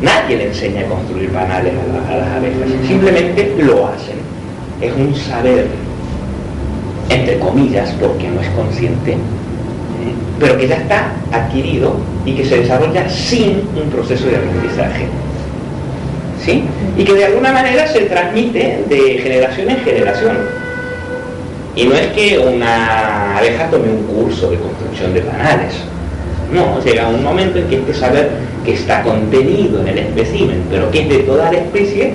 Nadie 0.00 0.36
le 0.36 0.48
enseña 0.48 0.82
a 0.82 0.88
construir 0.88 1.30
panales 1.30 1.72
a 2.08 2.16
las 2.16 2.28
abejas, 2.28 2.68
simplemente 2.86 3.54
lo 3.58 3.88
hacen. 3.88 4.16
Es 4.80 4.92
un 4.96 5.14
saber 5.14 5.66
entre 7.10 7.38
comillas, 7.38 7.90
porque 8.00 8.28
no 8.28 8.40
es 8.40 8.48
consciente, 8.50 9.12
¿eh? 9.12 9.16
pero 10.38 10.56
que 10.56 10.68
ya 10.68 10.76
está 10.76 11.12
adquirido 11.32 11.96
y 12.24 12.34
que 12.34 12.44
se 12.44 12.58
desarrolla 12.58 13.08
sin 13.08 13.62
un 13.74 13.90
proceso 13.90 14.26
de 14.26 14.36
aprendizaje. 14.36 15.06
¿Sí? 16.44 16.64
Y 16.98 17.04
que 17.04 17.14
de 17.14 17.24
alguna 17.24 17.52
manera 17.52 17.86
se 17.86 18.00
transmite 18.02 18.84
de 18.88 19.18
generación 19.22 19.70
en 19.70 19.76
generación. 19.78 20.36
Y 21.74 21.84
no 21.84 21.94
es 21.94 22.06
que 22.08 22.38
una 22.38 23.38
abeja 23.38 23.68
tome 23.70 23.88
un 23.88 24.02
curso 24.04 24.50
de 24.50 24.58
construcción 24.58 25.14
de 25.14 25.22
panales. 25.22 25.74
No, 26.52 26.80
llega 26.82 27.08
un 27.08 27.22
momento 27.22 27.58
en 27.58 27.68
que 27.68 27.76
este 27.76 27.94
saber 27.94 28.30
que 28.64 28.74
está 28.74 29.02
contenido 29.02 29.80
en 29.80 29.88
el 29.88 29.98
espécimen, 29.98 30.62
pero 30.70 30.90
que 30.90 31.02
es 31.02 31.08
de 31.08 31.18
toda 31.20 31.50
la 31.50 31.58
especie, 31.58 32.14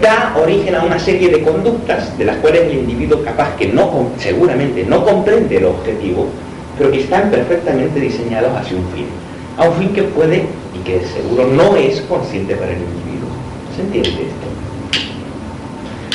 da 0.00 0.34
origen 0.36 0.74
a 0.74 0.82
una 0.82 0.98
serie 0.98 1.28
de 1.28 1.42
conductas 1.42 2.16
de 2.16 2.24
las 2.24 2.36
cuales 2.36 2.62
el 2.62 2.78
individuo 2.78 3.22
capaz 3.22 3.56
que 3.56 3.66
no, 3.66 4.08
seguramente 4.18 4.84
no 4.84 5.04
comprende 5.04 5.56
el 5.58 5.66
objetivo, 5.66 6.26
pero 6.78 6.90
que 6.90 7.00
están 7.00 7.30
perfectamente 7.30 8.00
diseñados 8.00 8.56
hacia 8.56 8.76
un 8.76 8.88
fin. 8.94 9.06
A 9.58 9.68
un 9.68 9.74
fin 9.74 9.92
que 9.92 10.02
puede 10.04 10.46
y 10.74 10.78
que 10.84 11.00
seguro 11.06 11.46
no 11.46 11.76
es 11.76 12.00
consciente 12.02 12.54
para 12.54 12.72
el 12.72 12.78
individuo. 12.78 13.28
¿Se 13.76 13.82
entiende 13.82 14.08
esto? 14.08 14.52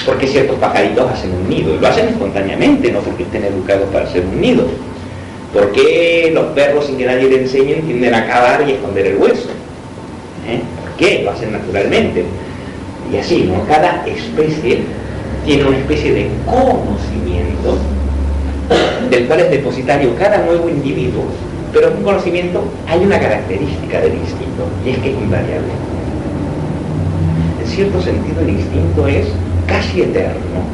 Porque 0.05 0.25
ciertos 0.25 0.57
pajaritos 0.57 1.11
hacen 1.11 1.31
un 1.33 1.49
nido 1.49 1.75
y 1.75 1.79
lo 1.79 1.87
hacen 1.87 2.07
espontáneamente, 2.07 2.91
no 2.91 2.99
porque 2.99 3.23
estén 3.23 3.43
educados 3.43 3.89
para 3.91 4.05
hacer 4.05 4.23
un 4.25 4.41
nido. 4.41 4.63
¿Por 5.53 5.71
qué 5.71 6.31
los 6.33 6.47
perros 6.47 6.85
sin 6.85 6.97
que 6.97 7.05
nadie 7.05 7.29
le 7.29 7.41
enseñe 7.41 7.81
tienden 7.85 8.13
a 8.13 8.27
cavar 8.27 8.67
y 8.67 8.73
esconder 8.73 9.07
el 9.07 9.17
hueso? 9.17 9.49
¿Eh? 10.47 10.61
¿Por 10.81 10.91
qué? 10.97 11.23
Lo 11.23 11.31
hacen 11.31 11.51
naturalmente 11.51 12.25
y 13.11 13.17
así, 13.17 13.43
¿no? 13.43 13.63
Cada 13.67 14.05
especie 14.05 14.79
tiene 15.45 15.63
una 15.63 15.77
especie 15.77 16.13
de 16.13 16.29
conocimiento 16.45 17.77
del 19.09 19.25
cual 19.27 19.39
es 19.39 19.51
depositario 19.51 20.15
cada 20.17 20.39
nuevo 20.39 20.67
individuo, 20.69 21.23
pero 21.71 21.87
en 21.87 21.97
un 21.97 22.03
conocimiento 22.03 22.63
hay 22.87 22.99
una 22.99 23.19
característica 23.19 24.01
del 24.01 24.15
instinto 24.15 24.67
y 24.85 24.89
es 24.89 24.97
que 24.97 25.11
es 25.11 25.15
invariable. 25.15 25.67
En 27.61 27.67
cierto 27.67 28.01
sentido 28.01 28.41
el 28.41 28.49
instinto 28.49 29.07
es 29.07 29.27
casi 29.67 30.01
eterno. 30.01 30.65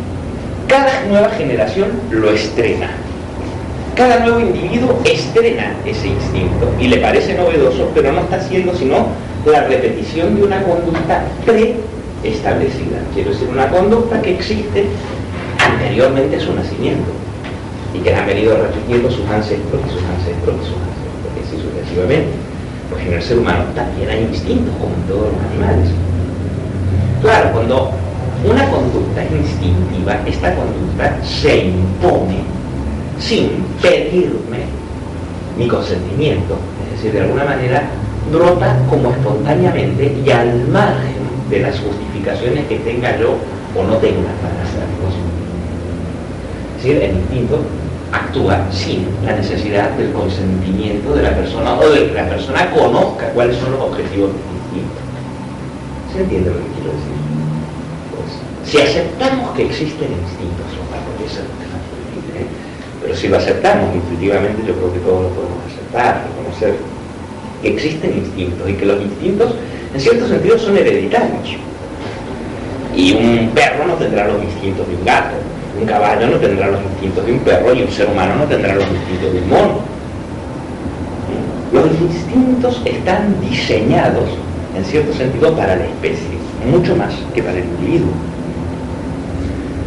Cada 0.67 1.03
nueva 1.07 1.29
generación 1.29 1.89
lo 2.09 2.31
estrena. 2.31 2.89
Cada 3.95 4.19
nuevo 4.21 4.39
individuo 4.39 4.99
estrena 5.05 5.75
ese 5.85 6.07
instinto 6.07 6.73
y 6.79 6.87
le 6.87 6.97
parece 6.97 7.35
novedoso, 7.35 7.91
pero 7.93 8.11
no 8.11 8.21
está 8.21 8.37
haciendo 8.37 8.73
sino 8.75 9.05
la 9.45 9.65
repetición 9.67 10.35
de 10.35 10.43
una 10.43 10.63
conducta 10.63 11.25
pre 11.45 11.75
establecida. 12.23 12.97
Quiero 13.13 13.29
decir, 13.29 13.47
una 13.49 13.69
conducta 13.69 14.19
que 14.19 14.33
existe 14.33 14.85
anteriormente 15.59 16.37
a 16.37 16.39
su 16.39 16.53
nacimiento 16.55 17.11
y 17.93 17.99
que 17.99 18.15
han 18.15 18.25
venido 18.25 18.57
repitiendo 18.57 19.11
sus 19.11 19.27
ancestros 19.29 19.81
y 19.85 19.91
sus 19.91 20.01
ancestros 20.01 20.55
y 20.55 20.65
sus 20.65 20.77
ancestros, 20.81 21.29
y 21.37 21.39
así 21.45 21.61
sucesivamente. 21.61 22.31
Pues 22.89 23.05
en 23.05 23.13
el 23.13 23.21
ser 23.21 23.37
humano 23.37 23.65
también 23.75 24.09
hay 24.09 24.23
instintos, 24.23 24.73
como 24.81 24.95
en 24.95 25.03
todos 25.03 25.27
los 25.33 25.41
animales. 25.51 25.91
Claro, 27.21 27.51
cuando 27.51 27.91
una 28.43 28.67
conducta 28.71 29.23
es 29.23 29.31
instintiva, 29.31 30.17
esta 30.25 30.55
conducta 30.55 31.23
se 31.23 31.65
impone 31.67 32.52
sin 33.23 33.49
pedirme 33.81 34.65
mi 35.57 35.67
consentimiento. 35.67 36.57
Es 36.85 36.97
decir, 36.97 37.13
de 37.13 37.21
alguna 37.21 37.45
manera 37.45 37.83
brota 38.31 38.77
como 38.89 39.11
espontáneamente 39.11 40.15
y 40.25 40.29
al 40.29 40.67
margen 40.67 41.23
de 41.49 41.59
las 41.59 41.79
justificaciones 41.79 42.65
que 42.67 42.79
tenga 42.79 43.17
yo 43.17 43.35
o 43.75 43.83
no 43.83 43.95
tenga 43.97 44.29
para 44.41 44.61
hacerlo. 44.63 45.07
Es 46.77 46.83
decir, 46.83 47.03
el 47.03 47.15
instinto 47.17 47.59
actúa 48.11 48.67
sin 48.71 49.07
la 49.25 49.35
necesidad 49.35 49.89
del 49.91 50.11
consentimiento 50.11 51.15
de 51.15 51.23
la 51.23 51.35
persona 51.35 51.79
o 51.79 51.89
de 51.89 52.07
que 52.07 52.13
la 52.13 52.29
persona 52.29 52.69
conozca 52.71 53.29
cuáles 53.29 53.57
son 53.57 53.71
los 53.71 53.81
objetivos 53.81 54.31
del 54.31 54.77
instinto. 54.77 54.99
¿Se 56.13 56.21
entiende 56.21 56.49
lo 56.51 56.57
que 56.57 56.71
quiero 56.75 56.91
decir? 56.91 57.17
Pues, 58.13 58.69
si 58.69 58.81
aceptamos 58.81 59.51
que 59.55 59.65
existen 59.65 60.11
instintos, 60.11 60.73
ser 61.29 61.43
¿eh? 61.43 61.62
Pero 63.03 63.15
si 63.15 63.27
lo 63.27 63.37
aceptamos 63.37 63.93
intuitivamente, 63.93 64.63
yo 64.65 64.73
creo 64.75 64.93
que 64.93 64.99
todos 64.99 65.23
lo 65.23 65.29
podemos 65.29 65.57
aceptar, 65.67 66.23
reconocer 66.29 66.75
que 67.61 67.69
existen 67.69 68.17
instintos 68.17 68.69
y 68.69 68.73
que 68.73 68.85
los 68.85 69.01
instintos 69.01 69.55
en 69.93 69.99
cierto 69.99 70.27
sentido 70.27 70.57
son 70.57 70.77
hereditarios. 70.77 71.57
Y 72.95 73.13
un 73.13 73.49
perro 73.53 73.85
no 73.87 73.95
tendrá 73.95 74.27
los 74.27 74.41
instintos 74.41 74.87
de 74.87 74.95
un 74.95 75.03
gato, 75.03 75.35
un 75.79 75.85
caballo 75.85 76.27
no 76.27 76.37
tendrá 76.37 76.67
los 76.69 76.81
instintos 76.81 77.25
de 77.25 77.33
un 77.33 77.39
perro 77.39 77.73
y 77.73 77.81
un 77.81 77.91
ser 77.91 78.07
humano 78.07 78.35
no 78.35 78.45
tendrá 78.45 78.73
los 78.73 78.85
instintos 78.85 79.33
de 79.33 79.39
un 79.39 79.49
mono. 79.49 79.79
Los 81.73 81.87
instintos 81.99 82.81
están 82.85 83.35
diseñados, 83.41 84.29
en 84.77 84.85
cierto 84.85 85.11
sentido, 85.13 85.53
para 85.55 85.75
la 85.75 85.85
especie, 85.85 86.37
mucho 86.71 86.95
más 86.95 87.13
que 87.33 87.43
para 87.43 87.57
el 87.57 87.65
individuo. 87.65 88.11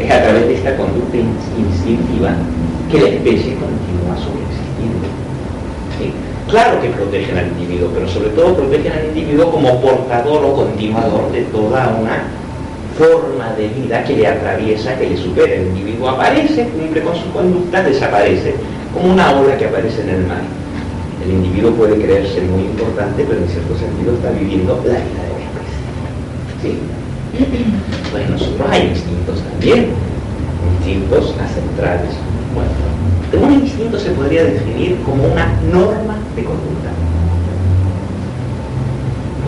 Es 0.01 0.11
a 0.11 0.23
través 0.23 0.49
de 0.49 0.55
esta 0.57 0.77
conducta 0.77 1.17
instintiva 1.17 2.35
que 2.91 3.01
la 3.01 3.09
especie 3.09 3.55
continúa 3.55 4.17
subsistiendo. 4.17 5.07
¿Sí? 5.99 6.13
Claro 6.51 6.81
que 6.81 6.89
protegen 6.91 7.37
al 7.37 7.49
individuo, 7.49 7.91
pero 7.93 8.09
sobre 8.09 8.29
todo 8.31 8.55
protegen 8.55 8.93
al 8.93 9.07
individuo 9.07 9.51
como 9.51 9.81
portador 9.81 10.45
o 10.45 10.55
continuador 10.55 11.33
de 11.33 11.43
toda 11.43 11.97
una 12.01 12.23
forma 12.97 13.53
de 13.55 13.69
vida 13.69 14.05
que 14.05 14.17
le 14.17 14.27
atraviesa, 14.27 14.97
que 14.99 15.11
le 15.11 15.17
supera. 15.17 15.53
El 15.55 15.69
individuo 15.69 16.11
aparece, 16.11 16.69
cumple 16.69 17.03
con 17.03 17.17
su 17.17 17.31
conducta, 17.33 17.83
desaparece, 17.83 18.55
como 18.95 19.13
una 19.13 19.33
ola 19.33 19.57
que 19.59 19.67
aparece 19.67 20.03
en 20.03 20.11
el 20.11 20.27
mar. 20.27 20.43
El 21.25 21.33
individuo 21.33 21.73
puede 21.73 21.97
creerse 22.01 22.41
muy 22.43 22.63
importante, 22.63 23.25
pero 23.29 23.41
en 23.41 23.49
cierto 23.49 23.77
sentido 23.77 24.15
está 24.15 24.31
viviendo 24.31 24.77
la 24.77 24.83
vida 24.83 24.93
de 24.93 25.01
la 25.01 25.47
especie. 26.55 26.97
Pues 28.13 28.31
nosotros 28.31 28.69
hay 28.71 28.89
instintos 28.89 29.41
también, 29.51 29.89
instintos 30.79 31.35
ancestrales. 31.39 32.15
Un 33.33 33.53
instinto 33.53 33.99
se 33.99 34.11
podría 34.11 34.45
definir 34.45 34.97
como 35.05 35.25
una 35.25 35.47
norma 35.73 36.17
de 36.35 36.45
conducta. 36.45 36.91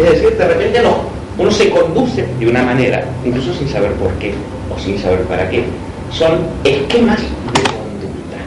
Es 0.00 0.10
decir, 0.10 0.36
de 0.36 0.48
repente 0.48 0.82
no, 0.82 0.96
uno 1.38 1.50
se 1.50 1.70
conduce 1.70 2.26
de 2.38 2.48
una 2.48 2.62
manera, 2.62 3.04
incluso 3.24 3.54
sin 3.54 3.68
saber 3.68 3.92
por 3.92 4.12
qué 4.14 4.34
o 4.74 4.78
sin 4.78 4.98
saber 4.98 5.20
para 5.22 5.48
qué, 5.48 5.64
son 6.10 6.40
esquemas 6.64 7.20
de 7.20 7.62
conducta, 7.62 8.38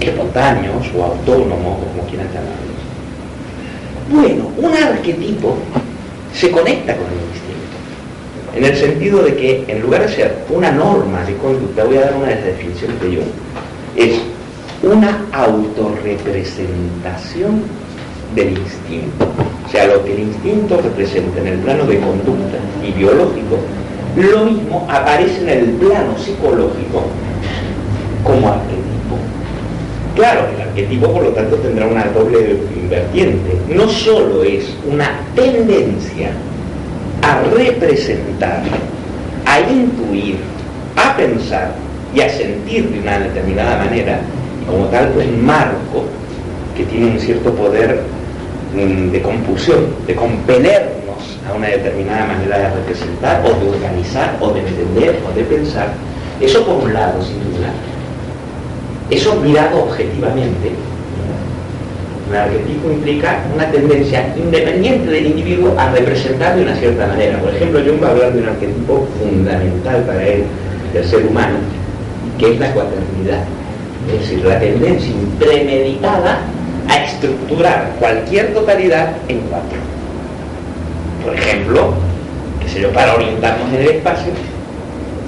espontáneos 0.00 0.86
o 0.96 1.04
autónomos, 1.04 1.78
como 1.78 2.08
quieran 2.08 2.28
llamarlos. 2.28 2.78
Bueno, 4.10 4.50
un 4.56 4.74
arquetipo 4.74 5.56
se 6.34 6.50
conecta 6.50 6.96
con 6.96 7.06
el 7.06 7.18
instinto, 7.32 8.56
en 8.56 8.64
el 8.64 8.76
sentido 8.76 9.22
de 9.22 9.36
que 9.36 9.64
en 9.68 9.82
lugar 9.82 10.02
de 10.02 10.08
ser 10.08 10.44
una 10.48 10.72
norma 10.72 11.22
de 11.24 11.36
conducta, 11.36 11.84
voy 11.84 11.98
a 11.98 12.02
dar 12.02 12.14
una 12.14 12.28
de 12.28 12.34
las 12.36 12.44
definiciones 12.44 13.00
de 13.00 13.06
Jung, 13.08 13.47
es 13.98 14.20
una 14.82 15.24
autorrepresentación 15.32 17.62
del 18.34 18.48
instinto. 18.50 19.26
O 19.66 19.70
sea, 19.70 19.86
lo 19.88 20.04
que 20.04 20.14
el 20.14 20.20
instinto 20.20 20.80
representa 20.80 21.40
en 21.40 21.48
el 21.48 21.58
plano 21.58 21.84
de 21.84 21.98
conducta 21.98 22.58
y 22.86 22.92
biológico, 22.92 23.58
lo 24.16 24.44
mismo 24.44 24.86
aparece 24.88 25.42
en 25.42 25.48
el 25.48 25.64
plano 25.72 26.16
psicológico 26.16 27.02
como 28.22 28.48
arquetipo. 28.48 29.18
Claro, 30.14 30.46
el 30.54 30.60
arquetipo 30.62 31.12
por 31.12 31.24
lo 31.24 31.30
tanto 31.30 31.56
tendrá 31.56 31.88
una 31.88 32.04
doble 32.04 32.60
vertiente. 32.88 33.58
No 33.68 33.88
solo 33.88 34.44
es 34.44 34.76
una 34.88 35.22
tendencia 35.34 36.30
a 37.22 37.40
representar, 37.52 38.62
a 39.44 39.60
intuir, 39.60 40.36
a 40.96 41.16
pensar 41.16 41.87
y 42.14 42.20
a 42.20 42.28
sentir 42.28 42.88
de 42.90 43.00
una 43.00 43.18
determinada 43.18 43.84
manera, 43.84 44.20
como 44.66 44.86
tal 44.86 45.08
pues 45.08 45.30
marco 45.38 46.04
que 46.76 46.84
tiene 46.84 47.06
un 47.06 47.18
cierto 47.18 47.52
poder 47.54 48.00
mm, 48.74 49.10
de 49.10 49.22
compulsión, 49.22 49.86
de 50.06 50.14
compelernos 50.14 51.38
a 51.48 51.54
una 51.54 51.68
determinada 51.68 52.26
manera 52.26 52.58
de 52.58 52.70
representar 52.76 53.42
o 53.44 53.48
de 53.48 53.70
organizar 53.70 54.36
o 54.40 54.50
de 54.52 54.60
entender 54.60 55.18
o 55.28 55.36
de 55.36 55.44
pensar. 55.44 55.88
Eso 56.40 56.64
por 56.64 56.84
un 56.84 56.94
lado, 56.94 57.22
sin 57.22 57.38
duda. 57.52 57.72
Eso 59.10 59.34
mirado 59.36 59.84
objetivamente. 59.84 60.72
Un 62.28 62.36
arquetipo 62.36 62.90
implica 62.90 63.40
una 63.54 63.70
tendencia 63.70 64.34
independiente 64.36 65.10
del 65.10 65.26
individuo 65.28 65.74
a 65.78 65.90
representar 65.90 66.56
de 66.56 66.62
una 66.62 66.76
cierta 66.76 67.06
manera. 67.06 67.38
Por 67.38 67.54
ejemplo, 67.54 67.80
yo 67.80 67.96
voy 67.96 68.06
a 68.06 68.10
hablar 68.10 68.32
de 68.34 68.42
un 68.42 68.48
arquetipo 68.48 69.08
fundamental 69.18 70.02
para 70.02 70.26
él, 70.28 70.44
del 70.92 71.04
ser 71.06 71.24
humano, 71.24 71.56
que 72.38 72.54
es 72.54 72.60
la 72.60 72.72
cuaternidad. 72.72 73.44
Es 74.06 74.20
decir, 74.20 74.44
la 74.44 74.58
tendencia 74.58 75.10
impremeditada 75.10 76.40
a 76.88 77.04
estructurar 77.04 77.94
cualquier 77.98 78.54
totalidad 78.54 79.12
en 79.28 79.40
cuatro. 79.40 79.78
Por 81.24 81.34
ejemplo, 81.34 81.92
que 82.62 82.68
sé 82.68 82.80
yo, 82.80 82.92
para 82.92 83.14
orientarnos 83.14 83.68
en 83.74 83.80
el 83.80 83.88
espacio, 83.88 84.32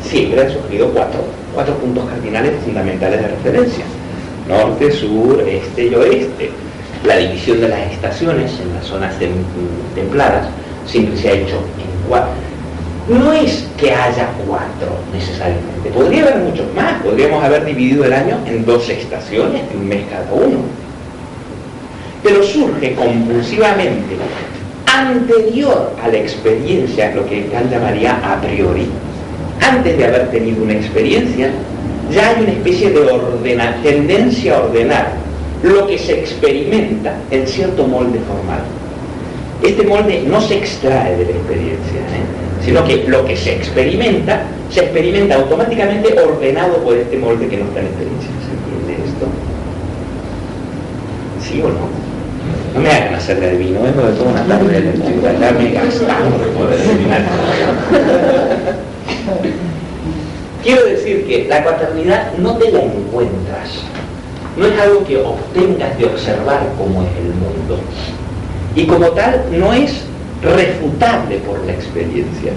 siempre 0.02 0.40
han 0.40 0.50
surgido 0.50 0.88
cuatro, 0.90 1.20
cuatro 1.54 1.74
puntos 1.74 2.08
cardinales 2.08 2.52
fundamentales 2.64 3.20
de 3.20 3.28
referencia. 3.28 3.84
Norte, 4.48 4.90
sur, 4.90 5.44
este 5.46 5.86
y 5.86 5.94
oeste. 5.94 6.50
La 7.04 7.16
división 7.16 7.60
de 7.60 7.68
las 7.68 7.92
estaciones 7.92 8.52
en 8.60 8.74
las 8.74 8.86
zonas 8.86 9.14
templadas 9.94 10.46
siempre 10.86 11.16
se 11.16 11.28
ha 11.28 11.32
hecho 11.32 11.56
en 11.56 12.08
cuatro 12.08 12.49
no 13.10 13.32
es 13.32 13.66
que 13.76 13.92
haya 13.92 14.28
cuatro 14.46 14.92
necesariamente, 15.12 15.90
podría 15.92 16.22
haber 16.22 16.36
muchos 16.36 16.66
más, 16.74 17.02
podríamos 17.02 17.42
haber 17.42 17.64
dividido 17.64 18.04
el 18.04 18.12
año 18.12 18.38
en 18.46 18.64
dos 18.64 18.88
estaciones, 18.88 19.62
un 19.74 19.88
mes 19.88 20.04
cada 20.08 20.32
uno. 20.32 20.58
Pero 22.22 22.42
surge 22.42 22.94
compulsivamente, 22.94 24.16
anterior 24.86 25.92
a 26.02 26.08
la 26.08 26.18
experiencia, 26.18 27.12
lo 27.14 27.26
que 27.26 27.46
Kant 27.46 27.70
llamaría 27.70 28.16
a 28.22 28.40
priori, 28.40 28.86
antes 29.60 29.96
de 29.98 30.04
haber 30.04 30.30
tenido 30.30 30.62
una 30.62 30.74
experiencia, 30.74 31.50
ya 32.12 32.28
hay 32.28 32.44
una 32.44 32.52
especie 32.52 32.90
de 32.90 33.60
tendencia 33.82 34.56
a 34.56 34.64
ordenar 34.64 35.12
lo 35.62 35.86
que 35.86 35.98
se 35.98 36.20
experimenta 36.20 37.14
en 37.30 37.46
cierto 37.46 37.86
molde 37.86 38.20
formal. 38.20 38.60
Este 39.62 39.82
molde 39.82 40.22
no 40.26 40.40
se 40.40 40.58
extrae 40.58 41.16
de 41.16 41.24
la 41.24 41.30
experiencia, 41.30 42.00
¿eh? 42.00 42.49
Sino 42.64 42.84
que 42.84 43.04
lo 43.08 43.24
que 43.24 43.36
se 43.36 43.56
experimenta, 43.56 44.42
se 44.70 44.80
experimenta 44.80 45.36
automáticamente 45.36 46.18
ordenado 46.18 46.76
por 46.78 46.96
este 46.96 47.16
molde 47.18 47.48
que 47.48 47.56
nos 47.56 47.74
da 47.74 47.82
la 47.82 47.88
experiencia. 47.88 48.30
¿Se 48.46 48.52
entiende 48.52 49.08
esto? 49.08 49.26
¿Sí 51.40 51.60
o 51.62 51.68
no? 51.68 51.88
No 52.74 52.80
me 52.80 52.90
hagan 52.90 53.14
hacer 53.14 53.40
de 53.40 53.48
adivino, 53.48 53.82
vengo 53.82 54.02
de 54.02 54.12
toda 54.12 54.30
una 54.30 54.44
tarde 54.44 54.80
de 54.80 54.92
ya 55.40 55.52
me 55.52 55.70
gastando 55.72 56.38
de 56.38 56.46
poder 56.52 56.80
adivinar. 56.80 57.22
Quiero 60.62 60.84
decir 60.84 61.26
que 61.26 61.46
la 61.48 61.64
paternidad 61.64 62.32
no 62.38 62.56
te 62.58 62.70
la 62.70 62.82
encuentras, 62.82 63.82
no 64.56 64.66
es 64.66 64.78
algo 64.78 65.04
que 65.04 65.16
obtengas 65.16 65.98
de 65.98 66.04
observar 66.04 66.60
cómo 66.78 67.02
es 67.02 67.08
el 67.18 67.34
mundo. 67.34 67.80
Y 68.76 68.86
como 68.86 69.08
tal, 69.08 69.42
no 69.50 69.72
es 69.72 70.04
refutable 70.42 71.36
por 71.38 71.64
la 71.64 71.72
experiencia. 71.72 72.52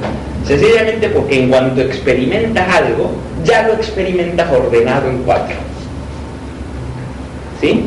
Sencillamente 0.45 1.09
porque 1.09 1.43
en 1.43 1.49
cuanto 1.49 1.81
experimentas 1.81 2.67
algo, 2.75 3.11
ya 3.43 3.67
lo 3.67 3.73
experimentas 3.73 4.51
ordenado 4.51 5.09
en 5.09 5.23
cuatro. 5.23 5.55
¿Sí? 7.59 7.85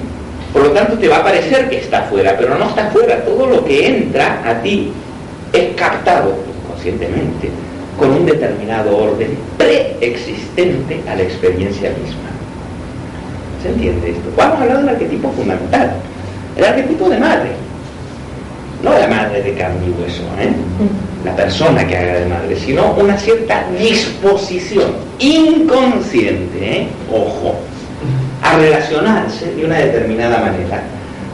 Por 0.52 0.62
lo 0.62 0.70
tanto 0.70 0.98
te 0.98 1.09
va 1.09 1.18
a 1.18 1.24
parecer 1.24 1.68
que 1.68 1.78
está 1.78 2.02
fuera, 2.04 2.37
pero 2.38 2.56
no 2.56 2.68
está 2.68 2.90
fuera. 2.90 3.24
Todo 3.24 3.46
lo 3.46 3.64
que 3.64 3.87
entra 3.87 4.42
a 4.44 4.62
ti 4.62 4.92
es 5.52 5.74
captado 5.74 6.35
conscientemente 6.66 7.50
con 7.98 8.11
un 8.11 8.26
determinado 8.26 8.96
orden 8.96 9.37
preexistente 9.56 11.00
a 11.09 11.14
la 11.14 11.22
experiencia 11.22 11.90
misma. 11.90 12.30
¿Se 13.62 13.68
entiende 13.68 14.11
esto? 14.11 14.30
Vamos 14.37 14.59
a 14.59 14.62
hablar 14.62 14.78
del 14.78 14.88
arquetipo 14.90 15.30
fundamental, 15.32 15.92
el 16.56 16.64
arquetipo 16.64 17.09
de 17.09 17.18
madre 17.18 17.65
no 18.83 18.93
la 18.93 19.09
madre 19.09 19.43
de 19.43 19.53
carne 19.55 19.87
y 19.87 20.03
hueso, 20.03 20.23
¿eh? 20.39 20.53
la 21.25 21.35
persona 21.35 21.87
que 21.87 21.97
haga 21.97 22.21
de 22.21 22.27
madre, 22.27 22.57
sino 22.57 22.93
una 22.93 23.17
cierta 23.17 23.65
disposición 23.79 24.93
inconsciente, 25.19 26.81
¿eh? 26.81 26.87
ojo, 27.11 27.57
a 28.43 28.59
relacionarse 28.59 29.55
de 29.55 29.65
una 29.65 29.79
determinada 29.79 30.39
manera. 30.39 30.83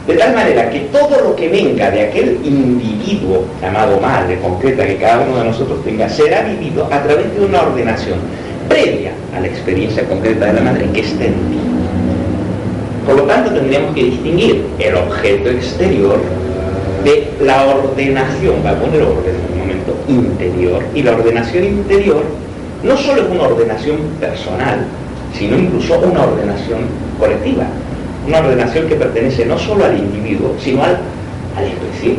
De 0.07 0.15
tal 0.15 0.33
manera 0.33 0.69
que 0.69 0.79
todo 0.91 1.21
lo 1.21 1.35
que 1.35 1.47
venga 1.47 1.89
de 1.89 2.01
aquel 2.01 2.39
individuo 2.43 3.45
llamado 3.61 4.01
madre 4.01 4.37
concreta 4.39 4.85
que 4.85 4.97
cada 4.97 5.21
uno 5.21 5.37
de 5.37 5.45
nosotros 5.45 5.83
tenga, 5.83 6.09
será 6.09 6.41
vivido 6.41 6.85
a 6.91 7.01
través 7.03 7.33
de 7.33 7.45
una 7.45 7.61
ordenación 7.61 8.19
previa 8.67 9.13
a 9.35 9.39
la 9.39 9.47
experiencia 9.47 10.03
concreta 10.03 10.47
de 10.47 10.53
la 10.53 10.61
madre 10.61 10.89
que 10.91 11.01
esté 11.01 11.27
en 11.27 11.33
ti. 11.33 11.57
Por 13.05 13.15
lo 13.15 13.23
tanto, 13.23 13.53
tendríamos 13.53 13.93
que 13.93 14.03
distinguir 14.03 14.65
el 14.79 14.95
objeto 14.95 15.49
exterior 15.49 16.19
de 17.03 17.31
la 17.41 17.65
ordenación, 17.65 18.55
va 18.65 18.71
a 18.71 18.79
poner 18.79 19.01
orden 19.01 19.35
en 19.35 19.53
un 19.53 19.59
momento, 19.59 19.95
interior. 20.07 20.83
Y 20.93 21.03
la 21.03 21.11
ordenación 21.11 21.63
interior 21.63 22.23
no 22.83 22.97
solo 22.97 23.23
es 23.23 23.29
una 23.29 23.43
ordenación 23.43 23.97
personal, 24.19 24.85
sino 25.37 25.57
incluso 25.57 25.99
una 25.99 26.23
ordenación 26.23 26.81
colectiva. 27.19 27.65
Una 28.27 28.39
ordenación 28.39 28.87
que 28.87 28.95
pertenece 28.95 29.45
no 29.45 29.57
solo 29.57 29.85
al 29.85 29.97
individuo, 29.97 30.55
sino 30.59 30.83
al, 30.83 30.97
al 31.57 31.65
especie. 31.65 32.15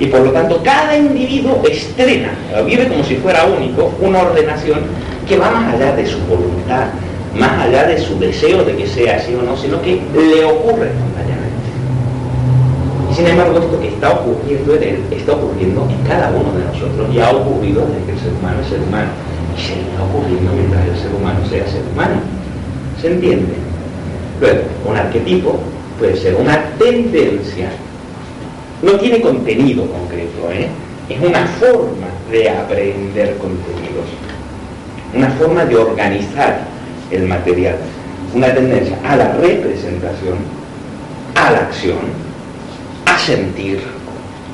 Y 0.00 0.06
por 0.06 0.20
lo 0.20 0.32
tanto, 0.32 0.60
cada 0.62 0.96
individuo 0.96 1.62
estrena, 1.70 2.30
vive 2.66 2.88
como 2.88 3.04
si 3.04 3.16
fuera 3.16 3.44
único, 3.46 3.92
una 4.00 4.22
ordenación 4.22 4.80
que 5.28 5.36
va 5.36 5.50
más 5.50 5.74
allá 5.74 5.94
de 5.94 6.04
su 6.04 6.18
voluntad, 6.26 6.86
más 7.36 7.60
allá 7.60 7.84
de 7.84 7.98
su 7.98 8.18
deseo 8.18 8.64
de 8.64 8.76
que 8.76 8.86
sea 8.86 9.16
así 9.16 9.34
o 9.34 9.42
no, 9.42 9.56
sino 9.56 9.80
que 9.82 10.00
le 10.14 10.44
ocurre 10.44 10.90
sin 13.14 13.28
embargo, 13.28 13.58
esto 13.58 13.80
que 13.80 13.88
está 13.88 14.10
ocurriendo 14.10 14.74
en 14.74 14.82
él, 14.82 15.04
está 15.12 15.32
ocurriendo 15.32 15.88
en 15.88 16.08
cada 16.08 16.30
uno 16.30 16.50
de 16.58 16.64
nosotros 16.64 17.14
y 17.14 17.20
ha 17.20 17.30
ocurrido 17.30 17.86
desde 17.86 18.06
que 18.06 18.12
el 18.12 18.18
ser 18.18 18.32
humano 18.32 18.60
es 18.60 18.66
ser 18.68 18.80
humano. 18.80 19.10
Y 19.56 19.60
seguirá 19.62 20.02
ocurriendo 20.02 20.52
mientras 20.52 20.88
el 20.88 20.96
ser 20.98 21.14
humano 21.14 21.38
sea 21.48 21.66
ser 21.68 21.82
humano. 21.92 22.14
¿Se 23.00 23.06
entiende? 23.12 23.54
Luego, 24.40 24.62
un 24.88 24.96
arquetipo 24.96 25.60
puede 25.98 26.16
ser 26.16 26.34
una 26.34 26.60
tendencia. 26.76 27.70
No 28.82 28.92
tiene 28.98 29.20
contenido 29.20 29.86
concreto, 29.86 30.50
¿eh? 30.50 30.68
es 31.08 31.20
una 31.20 31.46
forma 31.46 32.08
de 32.32 32.50
aprender 32.50 33.36
contenidos, 33.36 34.06
una 35.14 35.30
forma 35.30 35.64
de 35.64 35.76
organizar 35.76 36.62
el 37.10 37.24
material, 37.26 37.76
una 38.34 38.52
tendencia 38.52 38.98
a 39.04 39.16
la 39.16 39.32
representación, 39.34 40.38
a 41.36 41.50
la 41.52 41.58
acción 41.58 42.23
a 43.06 43.18
sentir, 43.18 43.80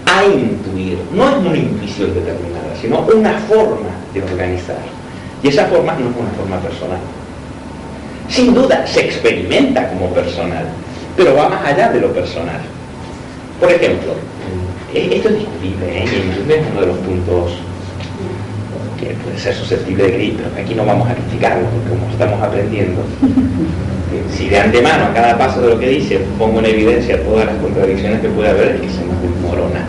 a 0.06 0.24
intuir. 0.24 0.98
No 1.12 1.28
es 1.28 1.36
una 1.36 1.56
intuición 1.56 2.14
determinada, 2.14 2.74
sino 2.80 3.00
una 3.00 3.34
forma 3.48 3.90
de 4.12 4.22
organizar. 4.22 4.78
Y 5.42 5.48
esa 5.48 5.66
forma 5.66 5.94
no 5.94 6.10
es 6.10 6.16
una 6.16 6.30
forma 6.30 6.58
personal. 6.58 6.98
Sin 8.28 8.54
duda 8.54 8.86
se 8.86 9.00
experimenta 9.00 9.88
como 9.88 10.08
personal, 10.10 10.66
pero 11.16 11.34
va 11.34 11.48
más 11.48 11.64
allá 11.66 11.90
de 11.90 12.00
lo 12.00 12.12
personal. 12.12 12.60
Por 13.58 13.70
ejemplo, 13.70 14.12
eh, 14.94 15.10
esto 15.12 15.28
es 15.28 15.38
discutible, 15.38 15.98
¿eh? 15.98 16.04
es 16.04 16.66
uno 16.72 16.80
de 16.80 16.86
los 16.86 16.96
puntos 16.98 17.52
que 19.00 19.14
puede 19.24 19.38
ser 19.38 19.54
susceptible 19.54 20.04
de 20.04 20.34
pero 20.36 20.62
aquí 20.62 20.74
no 20.74 20.84
vamos 20.84 21.08
a 21.08 21.14
criticarlo, 21.14 21.66
porque 21.70 21.88
como 21.88 22.12
estamos 22.12 22.42
aprendiendo, 22.42 23.00
si 24.30 24.48
de 24.48 24.60
antemano 24.60 25.06
a 25.06 25.14
cada 25.14 25.38
paso 25.38 25.62
de 25.62 25.68
lo 25.70 25.78
que 25.78 25.88
dice 25.88 26.20
pongo 26.38 26.58
en 26.60 26.66
evidencia 26.66 27.22
todas 27.24 27.46
las 27.46 27.56
contradicciones 27.56 28.20
que 28.20 28.28
puede 28.28 28.50
haber, 28.50 28.76
es 28.76 28.80
que 28.82 28.88
se 28.90 29.04
nos 29.06 29.22
desmorona. 29.22 29.88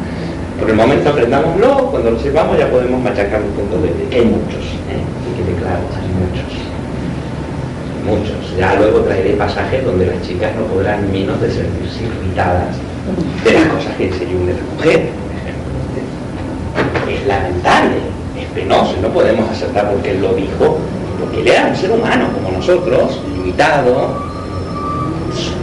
Por 0.60 0.70
el 0.70 0.76
momento 0.76 1.10
aprendámoslo, 1.10 1.92
cuando 1.92 2.12
lo 2.12 2.20
sepamos 2.20 2.58
ya 2.58 2.70
podemos 2.70 3.02
machacar 3.02 3.42
los 3.42 3.52
puntos 3.52 3.82
de 3.82 3.90
vista. 3.90 4.16
Hay 4.16 4.26
muchos, 4.26 4.64
¿eh? 4.88 5.02
que 5.26 5.44
quede 5.44 5.58
claro, 5.60 5.82
hay 5.98 6.08
muchos. 6.22 6.52
Muchos. 8.06 8.58
Ya 8.58 8.76
luego 8.76 9.02
traeré 9.02 9.34
pasajes 9.34 9.84
donde 9.84 10.06
las 10.06 10.22
chicas 10.22 10.56
no 10.56 10.64
podrán 10.66 11.12
menos 11.12 11.42
de 11.42 11.50
sentirse 11.50 12.04
irritadas 12.04 12.78
de 13.44 13.54
las 13.54 13.64
cosas 13.74 13.96
que 13.96 14.08
enseñó 14.08 14.46
de 14.46 14.54
las 14.54 14.64
mujeres, 14.76 15.10
Es 17.10 17.28
lamentable, 17.28 18.11
penoso, 18.54 18.96
no 19.02 19.10
podemos 19.10 19.50
aceptar 19.50 19.92
porque 19.92 20.12
él 20.12 20.22
lo 20.22 20.34
dijo, 20.34 20.78
porque 21.20 21.42
él 21.42 21.48
era 21.48 21.68
un 21.68 21.76
ser 21.76 21.92
humano 21.92 22.30
como 22.34 22.58
nosotros, 22.58 23.20
limitado, 23.36 24.32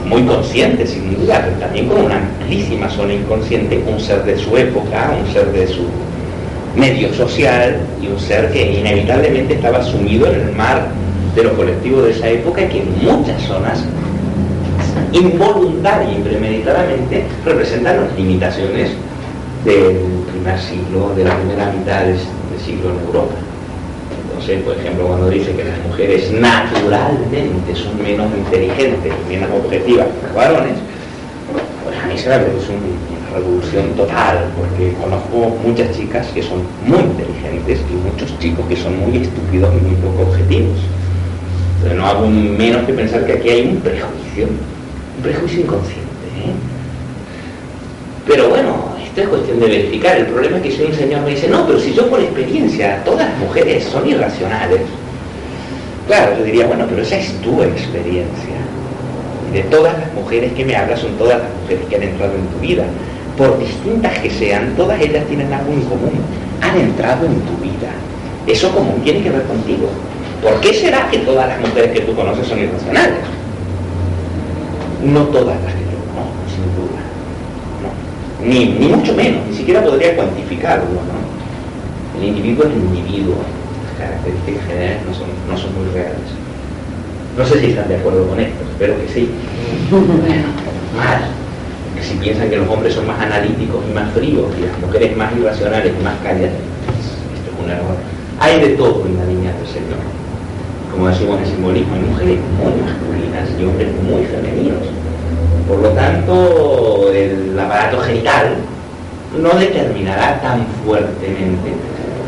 muy 0.07 0.23
consciente 0.23 0.87
sin 0.87 1.19
duda, 1.21 1.43
pero 1.45 1.57
también 1.59 1.89
con 1.89 2.05
una 2.05 2.17
amplísima 2.17 2.89
zona 2.89 3.15
inconsciente, 3.15 3.83
un 3.87 4.01
ser 4.01 4.25
de 4.25 4.39
su 4.39 4.57
época, 4.57 5.13
un 5.21 5.33
ser 5.33 5.53
de 5.53 5.67
su 5.67 5.83
medio 6.77 7.13
social 7.13 7.77
y 8.01 8.07
un 8.07 8.19
ser 8.19 8.51
que 8.53 8.79
inevitablemente 8.79 9.55
estaba 9.55 9.83
sumido 9.83 10.27
en 10.27 10.41
el 10.41 10.53
mar 10.55 10.89
de 11.35 11.45
los 11.45 11.53
colectivos 11.53 12.05
de 12.05 12.11
esa 12.13 12.29
época 12.29 12.63
y 12.63 12.69
que 12.69 12.83
en 12.83 13.05
muchas 13.05 13.43
zonas 13.43 13.85
involuntaria 15.13 16.19
y 16.19 16.23
premeditadamente 16.23 17.25
representan 17.45 18.01
las 18.03 18.17
limitaciones 18.17 18.91
del 19.65 19.97
primer 20.31 20.59
siglo, 20.59 21.13
de 21.17 21.25
la 21.25 21.37
primera 21.37 21.73
mitad 21.73 22.03
del, 22.03 22.19
en 22.73 23.07
Europa. 23.07 23.35
Entonces, 24.29 24.63
por 24.63 24.77
ejemplo, 24.77 25.07
cuando 25.07 25.31
dice 25.31 25.53
que 25.53 25.65
las 25.65 25.79
mujeres 25.87 26.31
naturalmente 26.33 27.75
son 27.75 28.03
menos 28.03 28.27
inteligentes 28.37 29.13
y 29.13 29.29
menos 29.29 29.51
objetivas 29.51 30.07
que 30.07 30.27
los 30.27 30.35
varones, 30.35 30.75
pues 31.85 31.97
a 31.97 32.07
mí 32.07 32.19
se 32.19 32.29
me 32.29 32.39
produce 32.39 32.73
una 32.73 33.39
revolución 33.39 33.87
total, 33.97 34.51
porque 34.57 34.95
conozco 35.01 35.57
muchas 35.65 35.97
chicas 35.97 36.27
que 36.29 36.43
son 36.43 36.63
muy 36.87 37.01
inteligentes 37.01 37.81
y 37.91 37.95
muchos 37.95 38.39
chicos 38.39 38.65
que 38.69 38.77
son 38.77 38.99
muy 39.01 39.19
estúpidos 39.19 39.71
y 39.75 39.85
muy 39.87 39.97
poco 39.97 40.31
objetivos. 40.31 40.79
Entonces 41.77 41.99
no 41.99 42.07
hago 42.07 42.27
menos 42.27 42.85
que 42.87 42.93
pensar 42.93 43.25
que 43.27 43.33
aquí 43.33 43.49
hay 43.49 43.69
un 43.69 43.77
prejuicio 43.81 44.49
un 45.19 45.23
prejuicio 45.23 45.61
inconsciente. 45.61 46.03
¿eh? 46.39 46.53
Pero 48.27 48.49
bueno, 48.49 48.78
esto 49.09 49.21
es 49.23 49.29
cuestión 49.29 49.61
de 49.61 49.67
verificar. 49.67 50.17
El 50.17 50.27
problema 50.27 50.57
es 50.59 50.63
que 50.63 50.71
si 50.71 50.83
un 50.83 50.95
señor 50.95 51.23
me 51.23 51.31
dice, 51.31 51.49
no, 51.49 51.67
pero 51.67 51.79
si 51.79 51.93
yo 51.93 52.09
por 52.09 52.21
experiencia, 52.21 53.03
todas 53.05 53.29
las 53.29 53.39
mujeres 53.39 53.85
son 53.85 54.09
irracionales. 54.09 54.81
Claro, 56.07 56.39
yo 56.39 56.45
diría, 56.45 56.67
bueno, 56.67 56.87
pero 56.89 57.03
esa 57.03 57.17
es 57.17 57.33
tu 57.41 57.63
experiencia. 57.63 58.57
Y 59.51 59.57
de 59.57 59.63
todas 59.65 59.99
las 59.99 60.13
mujeres 60.15 60.53
que 60.53 60.65
me 60.65 60.77
hablas 60.77 61.01
son 61.01 61.13
todas 61.17 61.39
las 61.39 61.49
mujeres 61.63 61.87
que 61.89 61.97
han 61.97 62.03
entrado 62.03 62.35
en 62.35 62.47
tu 62.47 62.59
vida. 62.61 62.85
Por 63.37 63.59
distintas 63.59 64.19
que 64.19 64.31
sean, 64.31 64.75
todas 64.77 65.01
ellas 65.01 65.25
tienen 65.27 65.53
algo 65.53 65.73
en 65.73 65.83
común. 65.83 66.13
Han 66.61 66.79
entrado 66.79 67.27
en 67.27 67.41
tu 67.43 67.57
vida. 67.63 67.91
Eso 68.47 68.71
común 68.71 69.01
tiene 69.03 69.23
que 69.23 69.31
ver 69.31 69.43
contigo. 69.43 69.89
¿Por 70.43 70.61
qué 70.61 70.73
será 70.73 71.09
que 71.11 71.19
todas 71.19 71.49
las 71.49 71.61
mujeres 71.61 71.93
que 71.93 72.01
tú 72.01 72.15
conoces 72.15 72.47
son 72.47 72.59
irracionales? 72.59 73.19
no 75.03 75.23
todas 75.27 75.57
las 75.63 75.75
que 75.75 75.83
yo 75.83 75.99
conozco, 76.11 76.43
sin 76.49 76.65
duda. 76.75 76.98
Ni, 78.45 78.67
ni, 78.67 78.89
mucho 78.89 79.15
menos, 79.15 79.47
ni 79.49 79.57
siquiera 79.57 79.83
podría 79.83 80.15
cuantificarlo. 80.17 80.85
¿no? 80.85 82.19
El 82.21 82.29
individuo 82.29 82.65
es 82.65 82.73
el 82.73 82.79
individuo, 82.79 83.37
las 83.87 83.99
características 83.99 84.67
generales 84.67 84.99
no 85.07 85.15
son, 85.15 85.29
no 85.49 85.57
son 85.57 85.75
muy 85.75 85.93
reales. 85.93 86.29
No 87.37 87.47
sé 87.47 87.61
si 87.61 87.67
están 87.67 87.89
de 87.89 87.97
acuerdo 87.97 88.27
con 88.29 88.41
esto, 88.41 88.65
espero 88.71 88.95
que 89.01 89.09
sí. 89.13 89.31
Bueno, 89.91 90.49
mal. 90.97 91.31
Que 91.97 92.03
si 92.03 92.15
piensan 92.15 92.51
que 92.51 92.57
los 92.57 92.69
hombres 92.69 92.95
son 92.95 93.07
más 93.07 93.21
analíticos 93.21 93.85
y 93.89 93.95
más 93.95 94.13
fríos 94.13 94.47
y 94.59 94.67
las 94.67 94.79
mujeres 94.79 95.17
más 95.17 95.35
irracionales 95.37 95.93
y 95.99 96.05
más 96.05 96.15
cálidas, 96.23 96.51
esto 96.53 97.51
es 97.51 97.65
un 97.65 97.71
error. 97.71 97.97
Hay 98.41 98.61
de 98.61 98.77
todo 98.77 99.05
en 99.07 99.17
la 99.17 99.25
niña 99.25 99.53
del 99.53 99.67
Señor 99.67 100.19
como 100.99 101.11
decimos 101.11 101.39
en 101.39 101.47
simbolismo, 101.47 101.95
hay 101.95 102.01
mujeres 102.01 102.41
muy 102.59 102.75
masculinas 102.83 103.49
y 103.55 103.63
hombres 103.63 103.89
muy 104.03 104.25
femeninos. 104.27 104.83
Por 105.69 105.79
lo 105.81 105.91
tanto, 105.91 107.13
el 107.13 107.59
aparato 107.59 108.01
genital 108.01 108.57
no 109.39 109.51
determinará 109.51 110.41
tan 110.41 110.67
fuertemente 110.85 111.77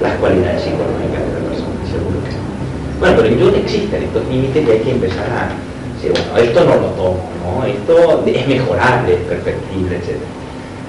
las 0.02 0.14
cualidades 0.16 0.62
psicológicas 0.62 1.24
de 1.24 1.32
la 1.32 1.48
persona, 1.48 1.80
seguro 1.90 2.20
que 2.22 2.30
no. 2.36 3.00
Bueno, 3.00 3.16
pero 3.16 3.50
en 3.50 3.64
existen 3.64 4.02
estos 4.02 4.28
límites 4.28 4.66
y 4.66 4.70
hay 4.70 4.78
que 4.80 4.90
empezar 4.90 5.24
a 5.24 5.48
decir, 5.96 6.12
bueno, 6.12 6.36
esto 6.36 6.64
no 6.64 6.74
lo 6.76 6.88
tomo, 6.94 7.20
¿no? 7.40 7.64
esto 7.64 8.22
es 8.26 8.46
mejorable, 8.46 9.14
es 9.14 9.20
perfectible, 9.20 9.96
etc. 9.96 10.20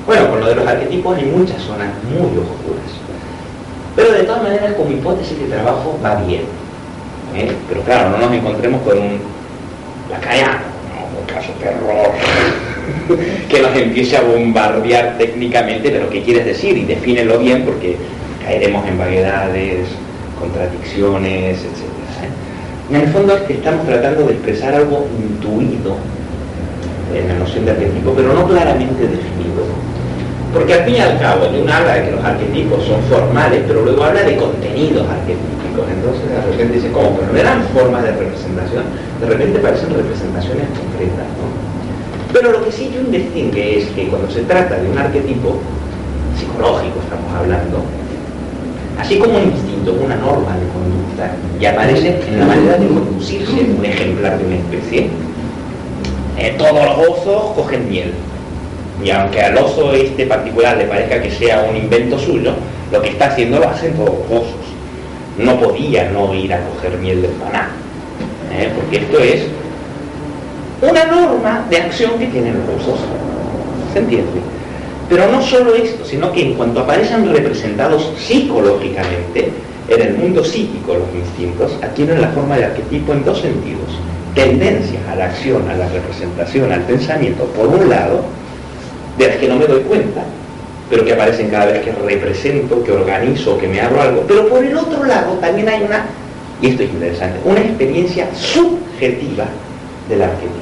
Bueno, 0.05 0.29
con 0.29 0.41
lo 0.41 0.47
de 0.47 0.55
los 0.55 0.67
arquetipos 0.67 1.17
hay 1.17 1.25
muchas 1.25 1.61
zonas 1.61 1.87
muy 2.03 2.37
oscuras. 2.37 2.91
Pero 3.95 4.11
de 4.11 4.23
todas 4.23 4.43
maneras, 4.43 4.73
como 4.73 4.91
hipótesis 4.91 5.39
de 5.39 5.47
trabajo 5.47 5.97
va 6.03 6.15
bien 6.23 6.43
¿eh? 7.35 7.55
Pero 7.69 7.81
claro, 7.81 8.09
no 8.09 8.17
nos 8.17 8.31
encontremos 8.31 8.81
con 8.81 8.97
un 8.97 9.19
lacayano, 10.09 10.59
un 10.67 10.70
caso 11.33 11.51
terror, 11.53 12.11
que 13.49 13.61
nos 13.61 13.75
empiece 13.75 14.17
a 14.17 14.21
bombardear 14.21 15.17
técnicamente 15.17 15.89
de 15.89 15.99
lo 15.99 16.09
que 16.09 16.21
quieres 16.21 16.45
decir 16.45 16.77
y 16.77 16.85
defínelo 16.85 17.39
bien 17.39 17.63
porque 17.63 17.97
caeremos 18.43 18.87
en 18.87 18.97
vaguedades, 18.97 19.87
contradicciones, 20.39 21.59
etc. 21.59 21.91
¿eh? 22.23 22.95
En 22.95 23.01
el 23.01 23.07
fondo 23.09 23.35
es 23.35 23.43
que 23.43 23.53
estamos 23.53 23.85
tratando 23.85 24.27
de 24.27 24.33
expresar 24.33 24.75
algo 24.75 25.07
intuido 25.19 25.97
en 27.13 27.27
la 27.27 27.35
noción 27.35 27.65
de 27.65 27.71
arquetipo, 27.71 28.13
pero 28.15 28.33
no 28.33 28.47
claramente 28.47 29.03
definido. 29.03 29.90
Porque 30.53 30.73
al 30.73 30.83
fin 30.83 30.95
y 30.95 30.99
al 30.99 31.19
cabo, 31.19 31.47
uno 31.47 31.73
habla 31.73 31.93
de 31.95 32.05
que 32.05 32.11
los 32.11 32.23
arquetipos 32.23 32.83
son 32.83 33.01
formales, 33.03 33.63
pero 33.67 33.83
luego 33.83 34.03
habla 34.03 34.23
de 34.23 34.35
contenidos 34.35 35.07
arquetípicos 35.09 35.61
entonces 35.79 36.29
de 36.29 36.41
repente 36.51 36.73
dice, 36.75 36.91
¿cómo? 36.91 37.15
Pero 37.17 37.31
no 37.31 37.39
eran 37.39 37.63
formas 37.73 38.03
de 38.03 38.11
representación, 38.11 38.83
de 39.21 39.25
repente 39.25 39.59
parecen 39.59 39.93
representaciones 39.93 40.67
concretas, 40.75 41.27
¿no? 41.39 41.47
Pero 42.33 42.51
lo 42.51 42.65
que 42.65 42.71
sí 42.71 42.91
Jung 42.93 43.11
distingue 43.11 43.79
es 43.79 43.87
que 43.89 44.07
cuando 44.07 44.29
se 44.29 44.41
trata 44.43 44.77
de 44.77 44.89
un 44.89 44.97
arquetipo 44.97 45.59
psicológico, 46.37 46.99
estamos 47.03 47.33
hablando, 47.33 47.83
así 48.99 49.17
como 49.17 49.37
un 49.37 49.43
instinto, 49.43 49.93
una 49.93 50.15
norma 50.15 50.55
de 50.57 50.67
conducta, 50.71 51.35
y 51.59 51.65
aparece 51.65 52.21
en 52.27 52.39
la 52.39 52.45
manera 52.45 52.77
de 52.77 52.87
conducirse 52.87 53.65
un 53.77 53.85
ejemplar 53.85 54.37
de 54.37 54.45
una 54.45 54.55
especie, 54.55 55.09
eh, 56.37 56.55
todos 56.57 56.73
los 56.73 57.09
osos 57.09 57.55
cogen 57.55 57.89
miel. 57.89 58.13
Y 59.03 59.09
aunque 59.09 59.41
al 59.41 59.57
oso 59.57 59.93
este 59.93 60.25
particular 60.25 60.77
le 60.77 60.85
parezca 60.85 61.21
que 61.21 61.31
sea 61.31 61.65
un 61.69 61.75
invento 61.75 62.19
suyo, 62.19 62.53
lo 62.91 63.01
que 63.01 63.09
está 63.09 63.27
haciendo 63.27 63.59
lo 63.59 63.69
hacen 63.69 63.93
todos 63.93 64.09
los 64.29 64.41
osos 64.41 64.61
no 65.37 65.59
podía 65.59 66.09
no 66.09 66.33
ir 66.33 66.53
a 66.53 66.59
coger 66.61 66.97
miel 66.99 67.21
del 67.21 67.35
maná, 67.37 67.69
¿eh? 68.51 68.69
porque 68.75 68.97
esto 68.97 69.19
es 69.19 69.45
una 70.81 71.05
norma 71.05 71.65
de 71.69 71.77
acción 71.77 72.17
que 72.17 72.27
tienen 72.27 72.55
los 72.67 72.81
osos. 72.83 72.99
¿Se 73.93 73.99
entiende? 73.99 74.41
Pero 75.09 75.29
no 75.29 75.41
solo 75.41 75.75
esto, 75.75 76.05
sino 76.05 76.31
que 76.31 76.41
en 76.41 76.53
cuanto 76.53 76.81
aparecen 76.81 77.31
representados 77.33 78.11
psicológicamente, 78.17 79.51
en 79.89 80.01
el 80.01 80.13
mundo 80.15 80.43
psíquico 80.43 80.93
los 80.93 81.13
instintos 81.13 81.77
adquieren 81.83 82.21
la 82.21 82.29
forma 82.29 82.57
de 82.57 82.65
arquetipo 82.65 83.11
en 83.13 83.25
dos 83.25 83.41
sentidos. 83.41 83.99
Tendencias 84.33 85.05
a 85.09 85.15
la 85.15 85.25
acción, 85.25 85.69
a 85.69 85.75
la 85.75 85.89
representación, 85.89 86.71
al 86.71 86.81
pensamiento, 86.83 87.43
por 87.47 87.67
un 87.67 87.89
lado, 87.89 88.23
de 89.21 89.27
las 89.27 89.37
que 89.37 89.47
no 89.47 89.55
me 89.55 89.67
doy 89.67 89.81
cuenta, 89.81 90.23
pero 90.89 91.05
que 91.05 91.13
aparecen 91.13 91.49
cada 91.49 91.67
vez 91.67 91.81
que 91.83 91.91
represento, 91.91 92.83
que 92.83 92.91
organizo, 92.91 93.57
que 93.57 93.67
me 93.67 93.79
abro 93.79 94.01
algo. 94.01 94.23
Pero 94.27 94.47
por 94.49 94.63
el 94.63 94.75
otro 94.75 95.03
lado 95.05 95.33
también 95.35 95.69
hay 95.69 95.83
una, 95.83 96.05
y 96.61 96.67
esto 96.67 96.83
es 96.83 96.89
interesante, 96.89 97.39
una 97.45 97.61
experiencia 97.61 98.27
subjetiva 98.33 99.45
del 100.09 100.23
arquetipo. 100.23 100.55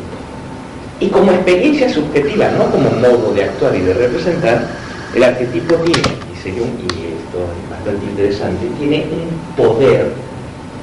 Y 0.99 1.07
como 1.07 1.31
experiencia 1.31 1.89
subjetiva, 1.89 2.49
no 2.51 2.69
como 2.69 2.89
modo 2.91 3.33
de 3.33 3.45
actuar 3.45 3.73
y 3.75 3.79
de 3.79 3.93
representar, 3.93 4.67
el 5.15 5.23
arquetipo 5.23 5.75
tiene, 5.75 6.01
y 6.45 6.49
esto 6.49 7.37
es 7.37 7.69
bastante 7.69 8.05
interesante, 8.05 8.67
tiene 8.77 9.05
un 9.05 9.55
poder 9.55 10.11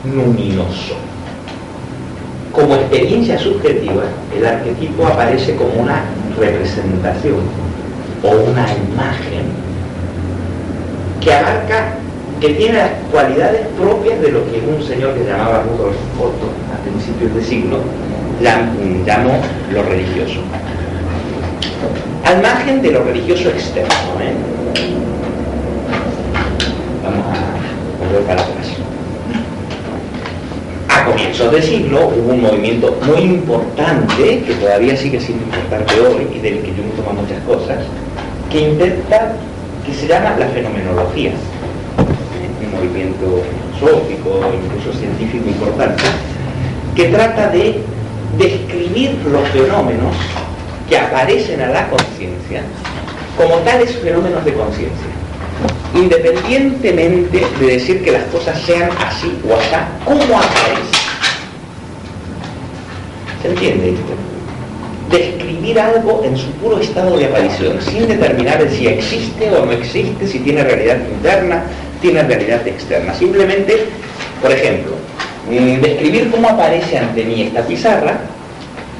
luminoso. 0.04 0.94
Como 2.52 2.74
experiencia 2.76 3.38
subjetiva, 3.38 4.04
el 4.34 4.46
arquetipo 4.46 5.06
aparece 5.06 5.54
como 5.56 5.82
una 5.82 6.04
representación 6.38 7.65
o 8.22 8.28
una 8.28 8.66
imagen 8.72 9.46
que 11.20 11.32
abarca, 11.32 11.94
que 12.40 12.50
tiene 12.50 12.78
las 12.78 12.90
cualidades 13.10 13.66
propias 13.78 14.20
de 14.20 14.32
lo 14.32 14.44
que 14.50 14.58
un 14.60 14.82
señor 14.82 15.14
que 15.14 15.24
llamaba 15.24 15.62
Rudolf 15.62 15.96
Otto 16.20 16.50
a 16.72 16.82
principios 16.82 17.34
de 17.34 17.42
siglo 17.42 17.80
llamó 18.40 19.40
lo 19.72 19.82
religioso. 19.82 20.40
Al 22.24 22.42
margen 22.42 22.82
de 22.82 22.90
lo 22.90 23.04
religioso 23.04 23.48
externo, 23.48 23.94
¿eh? 24.20 24.34
vamos 27.02 27.24
a 27.26 28.04
volver 28.04 28.22
para. 28.22 28.55
Comienzos 31.16 31.50
del 31.50 31.62
siglo 31.62 32.08
hubo 32.08 32.34
un 32.34 32.42
movimiento 32.42 32.94
muy 33.06 33.22
importante, 33.22 34.42
que 34.46 34.54
todavía 34.60 34.94
sigue 34.94 35.18
siendo 35.18 35.44
importante 35.44 35.98
hoy 35.98 36.28
y 36.34 36.40
del 36.40 36.60
que 36.60 36.68
yo 36.68 36.82
me 36.82 36.90
tomo 36.90 37.22
muchas 37.22 37.42
cosas, 37.44 37.78
que 38.50 38.60
intenta, 38.60 39.32
que 39.86 39.94
se 39.94 40.08
llama 40.08 40.36
la 40.38 40.46
fenomenología, 40.48 41.30
un 42.60 42.70
movimiento 42.70 43.42
filosófico, 43.80 44.40
incluso 44.62 44.98
científico 44.98 45.48
importante, 45.48 46.02
que 46.94 47.04
trata 47.04 47.48
de 47.48 47.80
describir 48.36 49.16
los 49.24 49.48
fenómenos 49.48 50.14
que 50.86 50.98
aparecen 50.98 51.62
a 51.62 51.68
la 51.68 51.88
conciencia 51.88 52.62
como 53.38 53.54
tales 53.60 53.96
fenómenos 53.96 54.44
de 54.44 54.52
conciencia, 54.52 55.06
independientemente 55.94 57.46
de 57.58 57.66
decir 57.66 58.04
que 58.04 58.12
las 58.12 58.24
cosas 58.24 58.60
sean 58.60 58.90
así 58.98 59.32
o 59.48 59.54
así, 59.54 59.76
como 60.04 60.36
aparecen. 60.36 60.95
¿Se 63.46 63.52
entiende? 63.52 63.94
Describir 65.08 65.78
algo 65.78 66.22
en 66.24 66.36
su 66.36 66.50
puro 66.52 66.80
estado 66.80 67.16
de 67.16 67.26
aparición, 67.26 67.80
sin 67.80 68.08
determinar 68.08 68.68
si 68.68 68.88
existe 68.88 69.50
o 69.52 69.64
no 69.64 69.70
existe, 69.70 70.26
si 70.26 70.40
tiene 70.40 70.64
realidad 70.64 70.98
interna, 71.08 71.62
tiene 72.00 72.24
realidad 72.24 72.66
externa. 72.66 73.14
Simplemente, 73.14 73.84
por 74.42 74.50
ejemplo, 74.50 74.94
mm, 75.48 75.80
describir 75.80 76.28
cómo 76.32 76.48
aparece 76.48 76.98
ante 76.98 77.24
mí 77.24 77.42
esta 77.42 77.62
pizarra 77.62 78.18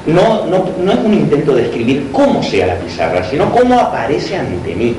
no, 0.05 0.45
no, 0.45 0.93
es 0.93 0.99
un 0.99 1.13
intento 1.13 1.53
de 1.53 1.63
describir 1.63 2.07
cómo 2.13 2.41
sea 2.41 2.67
la 2.67 2.75
pizarra, 2.75 3.29
sino 3.29 3.51
cómo 3.51 3.77
aparece 3.77 4.37
ante 4.37 4.73
mí, 4.75 4.95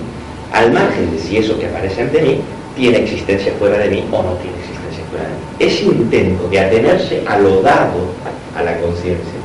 al 0.52 0.70
margen 0.72 1.10
de 1.10 1.18
si 1.18 1.38
eso 1.38 1.58
que 1.58 1.68
aparece 1.68 2.02
ante 2.02 2.20
mí 2.20 2.40
tiene 2.76 2.98
existencia 2.98 3.50
fuera 3.58 3.78
de 3.78 3.88
mí 3.88 4.04
o 4.12 4.22
no 4.22 4.34
tiene 4.34 4.58
existencia 4.58 5.04
fuera 5.10 5.24
de 5.24 5.30
mí. 5.30 5.72
Ese 5.72 5.84
intento 5.84 6.48
de 6.48 6.60
atenerse 6.60 7.22
a 7.26 7.38
lo 7.38 7.62
dado 7.62 8.12
a 8.58 8.62
la 8.62 8.76
conciencia, 8.78 9.37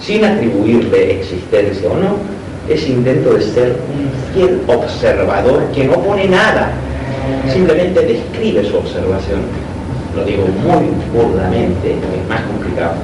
sin 0.00 0.24
atribuirle 0.24 1.20
existencia 1.20 1.88
o 1.90 1.96
no, 1.96 2.16
ese 2.68 2.90
intento 2.90 3.34
de 3.34 3.42
ser 3.42 3.76
un 3.88 4.34
fiel 4.34 4.60
observador 4.66 5.62
que 5.74 5.84
no 5.84 5.94
pone 5.94 6.26
nada, 6.28 6.70
simplemente 7.52 8.00
describe 8.00 8.64
su 8.64 8.76
observación. 8.76 9.40
Lo 10.14 10.24
digo 10.24 10.44
muy 10.62 10.90
burdamente, 11.12 11.92
es 11.92 12.28
más 12.28 12.42
complicado 12.42 12.94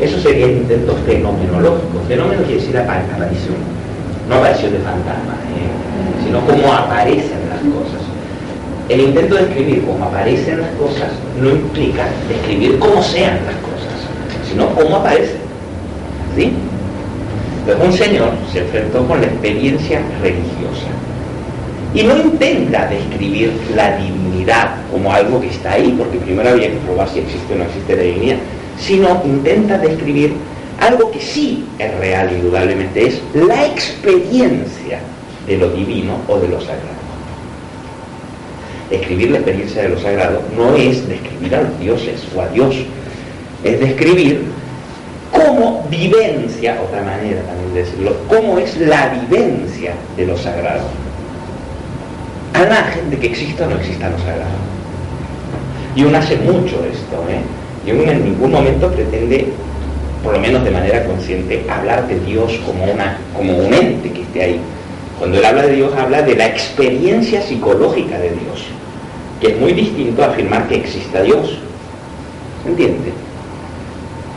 eso 0.00 0.18
sería 0.20 0.46
el 0.46 0.56
intento 0.58 0.94
fenomenológico. 1.06 2.00
Fenómeno 2.08 2.42
quiere 2.42 2.60
decir 2.60 2.76
aparición, 2.76 3.54
no 4.28 4.36
aparición 4.36 4.72
de 4.72 4.78
fantasmas, 4.78 5.38
¿eh? 5.54 6.24
sino 6.24 6.40
cómo 6.40 6.72
aparecen 6.72 7.38
las 7.48 7.60
cosas. 7.60 8.02
El 8.88 9.00
intento 9.00 9.36
de 9.36 9.42
escribir 9.42 9.84
cómo 9.86 10.04
aparecen 10.04 10.60
las 10.60 10.70
cosas 10.72 11.10
no 11.40 11.50
implica 11.50 12.06
describir 12.28 12.78
cómo 12.78 13.02
sean 13.02 13.38
las 13.46 13.54
cosas, 13.56 13.94
sino 14.48 14.68
cómo 14.74 14.96
aparecen. 14.96 15.43
Entonces 16.42 17.86
un 17.86 17.92
señor 17.92 18.30
se 18.52 18.60
enfrentó 18.60 19.06
con 19.06 19.20
la 19.20 19.26
experiencia 19.26 20.00
religiosa 20.20 20.88
y 21.94 22.02
no 22.02 22.16
intenta 22.16 22.86
describir 22.88 23.52
la 23.74 23.96
divinidad 23.96 24.76
como 24.90 25.12
algo 25.12 25.40
que 25.40 25.48
está 25.48 25.72
ahí, 25.72 25.94
porque 25.96 26.18
primero 26.18 26.50
había 26.50 26.70
que 26.70 26.76
probar 26.78 27.08
si 27.08 27.20
existe 27.20 27.54
o 27.54 27.56
no 27.56 27.64
existe 27.64 27.96
la 27.96 28.02
divinidad, 28.02 28.36
sino 28.78 29.22
intenta 29.24 29.78
describir 29.78 30.34
algo 30.80 31.10
que 31.12 31.20
sí 31.20 31.64
es 31.78 31.96
real, 31.98 32.32
indudablemente, 32.32 33.06
es 33.06 33.22
la 33.34 33.66
experiencia 33.66 34.98
de 35.46 35.56
lo 35.56 35.70
divino 35.70 36.18
o 36.26 36.38
de 36.38 36.48
lo 36.48 36.60
sagrado. 36.60 37.04
Describir 38.90 39.30
la 39.30 39.38
experiencia 39.38 39.82
de 39.82 39.88
lo 39.90 40.00
sagrado 40.00 40.42
no 40.56 40.74
es 40.74 41.08
describir 41.08 41.54
a 41.54 41.62
los 41.62 41.78
dioses 41.78 42.26
o 42.34 42.40
a 42.40 42.48
Dios, 42.48 42.74
es 43.62 43.80
describir 43.80 44.42
cómo 45.34 45.84
vivencia, 45.90 46.78
otra 46.80 47.02
manera 47.02 47.42
también 47.42 47.74
de 47.74 47.80
decirlo, 47.80 48.16
cómo 48.28 48.58
es 48.58 48.78
la 48.78 49.08
vivencia 49.08 49.92
de 50.16 50.26
lo 50.26 50.38
sagrado. 50.38 50.84
Al 52.54 52.68
margen 52.68 53.10
de 53.10 53.18
que 53.18 53.26
exista 53.26 53.66
o 53.66 53.70
no 53.70 53.76
exista 53.76 54.08
lo 54.08 54.18
sagrado. 54.18 54.62
Y 55.96 56.04
uno 56.04 56.18
hace 56.18 56.36
mucho 56.36 56.84
esto, 56.90 57.24
¿eh? 57.28 57.40
Jung 57.86 58.08
en 58.08 58.24
ningún 58.24 58.52
momento 58.52 58.90
pretende, 58.90 59.46
por 60.22 60.32
lo 60.34 60.40
menos 60.40 60.64
de 60.64 60.70
manera 60.70 61.04
consciente, 61.04 61.66
hablar 61.68 62.06
de 62.08 62.18
Dios 62.20 62.52
como, 62.64 62.84
una, 62.84 63.18
como 63.36 63.58
un 63.58 63.74
ente 63.74 64.10
que 64.10 64.22
esté 64.22 64.42
ahí. 64.42 64.60
Cuando 65.18 65.38
él 65.38 65.44
habla 65.44 65.62
de 65.66 65.76
Dios, 65.76 65.92
habla 65.96 66.22
de 66.22 66.34
la 66.34 66.46
experiencia 66.46 67.42
psicológica 67.42 68.18
de 68.18 68.30
Dios, 68.30 68.64
que 69.40 69.48
es 69.48 69.60
muy 69.60 69.72
distinto 69.72 70.22
a 70.22 70.28
afirmar 70.28 70.66
que 70.68 70.76
exista 70.76 71.22
Dios. 71.22 71.58
¿Se 72.62 72.70
entiende? 72.70 73.12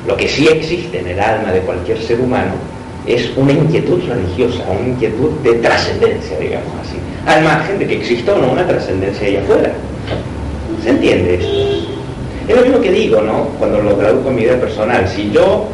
Lo 0.08 0.16
que 0.16 0.28
sí 0.30 0.48
existe 0.48 1.00
en 1.00 1.08
el 1.08 1.20
alma 1.20 1.52
de 1.52 1.60
cualquier 1.60 2.02
ser 2.02 2.22
humano 2.22 2.54
es 3.06 3.30
una 3.36 3.52
inquietud 3.52 4.02
religiosa, 4.08 4.64
una 4.70 4.88
inquietud 4.88 5.32
de 5.44 5.56
trascendencia, 5.56 6.40
digamos 6.40 6.70
así, 6.82 6.96
al 7.26 7.44
margen 7.44 7.78
de 7.78 7.88
que 7.88 7.96
exista 7.98 8.34
o 8.34 8.40
no 8.40 8.54
una 8.54 8.66
trascendencia 8.66 9.28
allá 9.28 9.42
afuera. 9.42 9.74
¿Se 10.82 10.90
entiende 10.92 11.36
esto? 11.36 11.48
Es 12.48 12.56
lo 12.56 12.62
mismo 12.62 12.80
que 12.80 12.92
digo, 12.92 13.22
¿no? 13.22 13.50
Cuando 13.60 13.82
lo 13.82 13.96
traduzco 13.96 14.30
en 14.30 14.36
mi 14.36 14.44
vida 14.44 14.58
personal. 14.58 15.06
Si 15.10 15.30
yo 15.32 15.68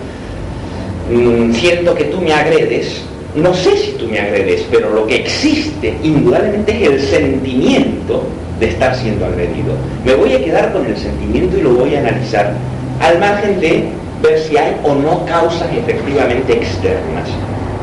mm, 1.12 1.54
siento 1.54 1.94
que 1.94 2.06
tú 2.06 2.20
me 2.20 2.34
agredes, 2.34 3.04
no 3.36 3.54
sé 3.54 3.78
si 3.78 3.92
tú 3.92 4.08
me 4.08 4.20
agredes, 4.20 4.66
pero 4.72 4.90
lo 4.90 5.06
que 5.06 5.18
existe 5.18 5.96
indudablemente 6.02 6.84
es 6.84 6.90
el 6.90 7.02
sentimiento 7.02 8.24
de 8.60 8.70
estar 8.70 8.96
siendo 8.96 9.26
agredido. 9.28 9.74
Me 10.04 10.16
voy 10.16 10.34
a 10.34 10.44
quedar 10.44 10.74
con 10.74 10.88
el 10.88 10.98
sentimiento 10.98 11.56
y 11.58 11.62
lo 11.62 11.74
voy 11.74 11.94
a 11.94 12.00
analizar 12.00 12.54
al 13.00 13.20
margen 13.20 13.60
de 13.60 13.84
ver 14.24 14.40
si 14.40 14.58
hay 14.58 14.76
o 14.84 14.96
no 14.96 15.26
causas 15.26 15.68
efectivamente 15.72 16.54
externas. 16.54 17.30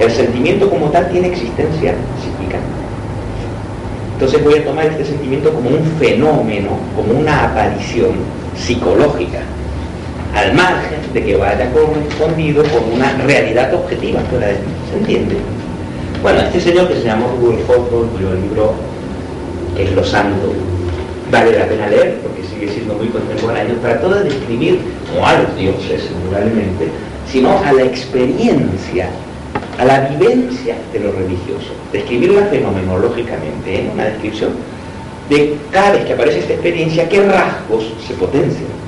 El 0.01 0.11
sentimiento 0.11 0.68
como 0.70 0.86
tal 0.91 1.09
tiene 1.11 1.28
existencia 1.28 1.95
psíquica. 2.22 2.59
Entonces 4.14 4.43
voy 4.43 4.55
a 4.55 4.64
tomar 4.64 4.86
este 4.86 5.05
sentimiento 5.05 5.53
como 5.53 5.68
un 5.68 5.84
fenómeno, 5.99 6.70
como 6.97 7.20
una 7.20 7.45
aparición 7.45 8.12
psicológica, 8.57 9.41
al 10.34 10.55
margen 10.55 11.01
de 11.12 11.24
que 11.24 11.36
vaya 11.36 11.70
correspondido 11.72 12.62
con 12.64 12.95
una 12.95 13.12
realidad 13.24 13.74
objetiva 13.74 14.20
fuera 14.30 14.49
de 14.49 14.57
¿Se 14.91 14.99
entiende? 14.99 15.36
Bueno, 16.22 16.41
este 16.41 16.61
señor 16.61 16.88
que 16.88 16.95
se 16.95 17.05
llamó 17.05 17.34
Rudolf 17.38 17.68
Otto, 17.68 18.09
cuyo 18.12 18.34
libro 18.34 18.74
es 19.78 19.93
Lo 19.93 20.05
Santo, 20.05 20.53
vale 21.30 21.59
la 21.59 21.66
pena 21.66 21.86
leer 21.88 22.30
sigue 22.61 22.72
siendo 22.72 22.94
muy 22.94 23.08
contemporáneo, 23.08 23.74
trató 23.76 24.11
de 24.11 24.24
describir, 24.24 24.80
no 25.14 25.26
a 25.26 25.38
los 25.38 25.56
dioses, 25.56 26.08
seguramente, 26.08 26.88
sino 27.30 27.58
a 27.58 27.72
la 27.72 27.82
experiencia, 27.82 29.08
a 29.78 29.84
la 29.84 30.00
vivencia 30.08 30.76
de 30.92 31.00
lo 31.00 31.12
religioso, 31.12 31.72
describirla 31.92 32.46
fenomenológicamente, 32.46 33.80
en 33.80 33.90
una 33.90 34.04
descripción 34.04 34.50
de 35.28 35.56
cada 35.70 35.92
vez 35.92 36.04
que 36.04 36.12
aparece 36.12 36.40
esta 36.40 36.54
experiencia, 36.54 37.08
qué 37.08 37.22
rasgos 37.24 37.92
se 38.06 38.14
potencian. 38.14 38.80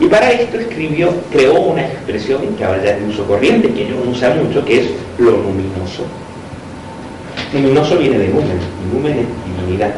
Y 0.00 0.06
para 0.06 0.30
esto 0.30 0.58
escribió, 0.58 1.12
creó 1.32 1.54
una 1.60 1.82
expresión 1.86 2.40
que 2.56 2.64
ahora 2.64 2.84
ya 2.84 2.90
es 2.90 3.00
de 3.00 3.08
uso 3.08 3.24
corriente, 3.24 3.72
que 3.72 3.88
yo 3.88 3.96
no 3.96 4.10
usa 4.10 4.34
mucho, 4.34 4.64
que 4.64 4.80
es 4.80 4.90
lo 5.18 5.30
luminoso. 5.30 6.04
Luminoso 7.52 7.96
viene 7.96 8.18
de 8.18 8.28
numen, 8.28 8.58
y 8.84 8.94
numen 8.94 9.12
es 9.18 9.26
divinidad. 9.56 9.94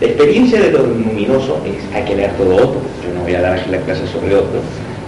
La 0.00 0.08
experiencia 0.08 0.60
de 0.60 0.72
lo 0.72 0.86
luminoso 0.86 1.58
es, 1.64 1.94
hay 1.94 2.04
que 2.04 2.16
leer 2.16 2.32
todo 2.32 2.54
otro, 2.54 2.80
yo 3.02 3.14
no 3.14 3.22
voy 3.22 3.34
a 3.34 3.40
dar 3.40 3.58
aquí 3.58 3.70
la 3.70 3.78
clase 3.78 4.06
sobre 4.06 4.34
otro, 4.34 4.60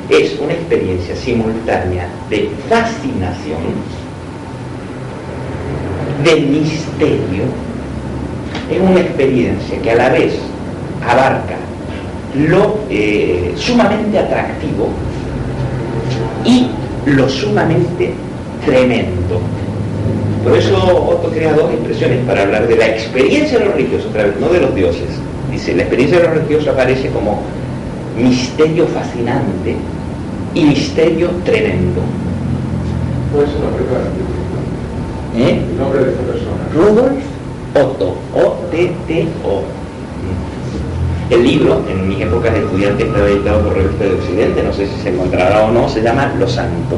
es 0.08 0.38
una 0.40 0.54
experiencia 0.54 1.14
simultánea 1.14 2.08
de 2.30 2.48
fascinación, 2.70 3.60
de 6.24 6.40
misterio, 6.40 7.44
es 8.70 8.80
una 8.80 9.00
experiencia 9.00 9.78
que 9.82 9.90
a 9.90 9.96
la 9.96 10.08
vez 10.08 10.38
abarca 11.06 11.56
lo 12.34 12.78
eh, 12.88 13.52
sumamente 13.56 14.18
atractivo 14.18 14.88
y 16.46 16.68
lo 17.04 17.28
sumamente 17.28 18.14
tremendo. 18.64 19.40
Por 20.44 20.56
eso 20.56 20.76
Otto 20.76 21.30
crea 21.30 21.52
dos 21.52 21.70
expresiones 21.72 22.24
para 22.26 22.42
hablar 22.42 22.66
de 22.68 22.76
la 22.76 22.88
experiencia 22.88 23.58
de 23.58 23.64
los 23.66 23.74
religiosos, 23.74 24.10
otra 24.10 24.24
vez, 24.24 24.34
no 24.40 24.48
de 24.48 24.60
los 24.60 24.74
dioses. 24.74 25.08
Dice, 25.50 25.74
la 25.74 25.82
experiencia 25.82 26.18
de 26.18 26.24
los 26.24 26.34
religiosos 26.34 26.68
aparece 26.68 27.08
como 27.10 27.40
misterio 28.16 28.86
fascinante 28.86 29.76
y 30.54 30.64
misterio 30.64 31.30
tremendo. 31.44 32.00
¿Cuál 33.32 33.44
es 33.44 33.50
el 33.54 33.60
nombre 33.60 33.84
¿Eh? 35.36 35.62
El 35.70 35.78
nombre 35.78 36.04
de 36.04 36.10
esta 36.10 36.22
persona. 36.22 36.68
Rudolf 36.74 37.22
Otto, 37.74 38.16
O-T-T-O. 38.34 39.62
El 41.30 41.42
libro, 41.44 41.82
en 41.90 42.08
mis 42.08 42.20
épocas 42.22 42.54
de 42.54 42.60
estudiante, 42.60 43.04
estaba 43.04 43.28
editado 43.28 43.60
por 43.64 43.74
Revista 43.74 44.04
de 44.04 44.14
Occidente, 44.14 44.62
no 44.62 44.72
sé 44.72 44.86
si 44.86 45.02
se 45.02 45.10
encontrará 45.10 45.66
o 45.66 45.70
no, 45.70 45.88
se 45.88 46.00
llama 46.00 46.32
Lo 46.38 46.48
Santo. 46.48 46.96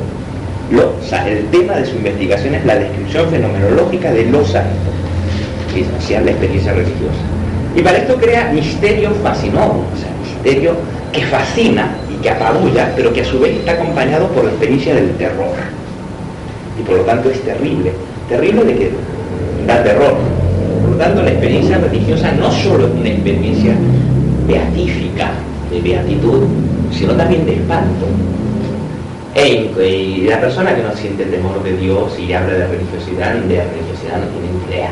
Lo, 0.70 0.94
el 1.26 1.44
tema 1.50 1.74
de 1.74 1.86
su 1.86 1.96
investigación 1.96 2.54
es 2.54 2.64
la 2.64 2.76
descripción 2.76 3.28
fenomenológica 3.28 4.12
de 4.12 4.26
lo 4.26 4.44
santo, 4.44 4.68
que 5.74 5.80
es 5.80 6.22
la 6.24 6.30
experiencia 6.30 6.72
religiosa. 6.72 7.18
Y 7.74 7.82
para 7.82 7.98
esto 7.98 8.16
crea 8.16 8.50
misterio 8.52 9.10
fascinón, 9.22 9.84
o 9.92 9.96
sea, 9.96 10.10
misterio 10.22 10.74
que 11.12 11.22
fascina 11.22 11.96
y 12.12 12.22
que 12.22 12.30
apabulla, 12.30 12.92
pero 12.94 13.12
que 13.12 13.22
a 13.22 13.24
su 13.24 13.40
vez 13.40 13.56
está 13.58 13.72
acompañado 13.72 14.28
por 14.28 14.44
la 14.44 14.50
experiencia 14.50 14.94
del 14.94 15.10
terror. 15.16 15.54
Y 16.78 16.82
por 16.82 16.96
lo 16.98 17.02
tanto 17.02 17.30
es 17.30 17.40
terrible. 17.42 17.92
Terrible 18.28 18.64
de 18.64 18.74
que 18.74 18.90
da 19.66 19.82
terror. 19.82 20.14
Por 20.82 20.90
lo 20.90 20.96
tanto, 20.96 21.22
la 21.22 21.30
experiencia 21.30 21.78
religiosa 21.78 22.32
no 22.32 22.50
solo 22.50 22.86
es 22.86 22.92
una 22.92 23.08
experiencia 23.08 23.74
beatífica, 24.46 25.32
de 25.70 25.80
beatitud, 25.80 26.44
sino 26.92 27.14
también 27.14 27.44
de 27.44 27.54
espanto. 27.56 28.06
Y 29.36 30.26
la 30.26 30.40
persona 30.40 30.74
que 30.74 30.82
no 30.82 30.94
siente 30.94 31.24
temor 31.24 31.62
de 31.62 31.76
Dios 31.76 32.18
y 32.18 32.32
habla 32.32 32.54
de 32.54 32.66
religiosidad, 32.66 33.34
de 33.34 33.64
religiosidad 33.64 34.18
no 34.18 34.26
tiene 34.26 34.48
idea. 34.68 34.90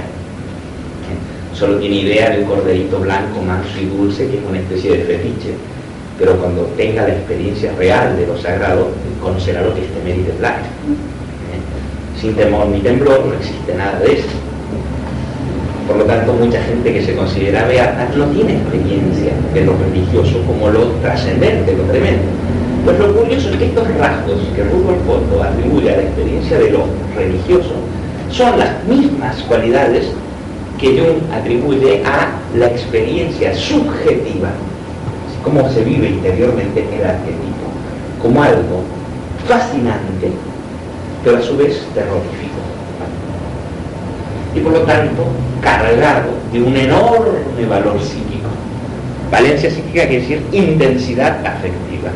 Solo 1.54 1.78
tiene 1.78 1.96
idea 1.96 2.30
del 2.30 2.44
corderito 2.44 3.00
blanco, 3.00 3.42
manso 3.42 3.80
y 3.80 3.86
dulce, 3.86 4.28
que 4.28 4.38
es 4.38 4.44
una 4.48 4.60
especie 4.60 4.92
de 4.92 5.04
fetiche. 5.04 5.54
Pero 6.18 6.36
cuando 6.36 6.62
tenga 6.76 7.02
la 7.02 7.14
experiencia 7.14 7.72
real 7.76 8.16
de 8.16 8.26
lo 8.26 8.38
sagrado, 8.38 8.90
conocerá 9.20 9.62
lo 9.62 9.74
que 9.74 9.82
es 9.84 9.92
temer 9.92 10.18
y 10.18 10.22
temblar. 10.22 10.60
Sin 12.20 12.34
temor 12.34 12.68
ni 12.68 12.80
temblor 12.80 13.26
no 13.26 13.34
existe 13.34 13.74
nada 13.74 13.98
de 14.00 14.14
eso. 14.14 14.28
Por 15.88 15.96
lo 15.96 16.04
tanto, 16.04 16.32
mucha 16.34 16.62
gente 16.62 16.92
que 16.92 17.04
se 17.04 17.14
considera 17.14 17.66
beata 17.66 18.08
no 18.14 18.26
tiene 18.26 18.58
experiencia 18.58 19.32
de 19.54 19.64
lo 19.64 19.76
religioso 19.78 20.42
como 20.46 20.68
lo 20.70 20.86
trascendente, 21.02 21.76
lo 21.76 21.84
tremendo. 21.84 22.47
Pues 22.88 23.00
lo 23.00 23.14
curioso 23.14 23.50
es 23.50 23.56
que 23.58 23.66
estos 23.66 23.86
rasgos 23.98 24.38
que 24.56 24.64
Rudolf 24.64 25.06
Otto 25.06 25.42
atribuye 25.42 25.92
a 25.92 25.96
la 25.98 26.02
experiencia 26.04 26.58
de 26.58 26.70
lo 26.70 26.86
religioso 27.14 27.74
son 28.30 28.58
las 28.58 28.82
mismas 28.84 29.36
cualidades 29.42 30.06
que 30.80 30.98
Jung 30.98 31.30
atribuye 31.30 32.02
a 32.06 32.30
la 32.56 32.66
experiencia 32.68 33.54
subjetiva, 33.54 34.48
cómo 35.44 35.68
se 35.70 35.84
vive 35.84 36.08
interiormente 36.08 36.80
el 36.80 37.06
arquetipo, 37.06 37.68
como 38.22 38.42
algo 38.42 38.80
fascinante, 39.46 40.32
pero 41.22 41.36
a 41.36 41.42
su 41.42 41.58
vez 41.58 41.86
terrorífico. 41.92 42.56
Y 44.54 44.60
por 44.60 44.72
lo 44.72 44.80
tanto, 44.84 45.24
cargado 45.60 46.30
de 46.54 46.62
un 46.62 46.74
enorme 46.74 47.66
valor 47.68 48.00
psíquico. 48.00 48.48
Valencia 49.30 49.70
psíquica 49.70 50.08
quiere 50.08 50.20
decir 50.20 50.42
intensidad 50.52 51.44
afectiva. 51.44 52.12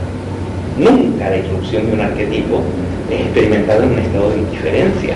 Nunca 0.79 1.29
la 1.29 1.37
irrupción 1.37 1.87
de 1.87 1.93
un 1.93 2.01
arquetipo 2.01 2.62
es 3.11 3.20
experimentada 3.20 3.85
en 3.85 3.93
un 3.93 3.99
estado 3.99 4.31
de 4.31 4.39
indiferencia, 4.39 5.14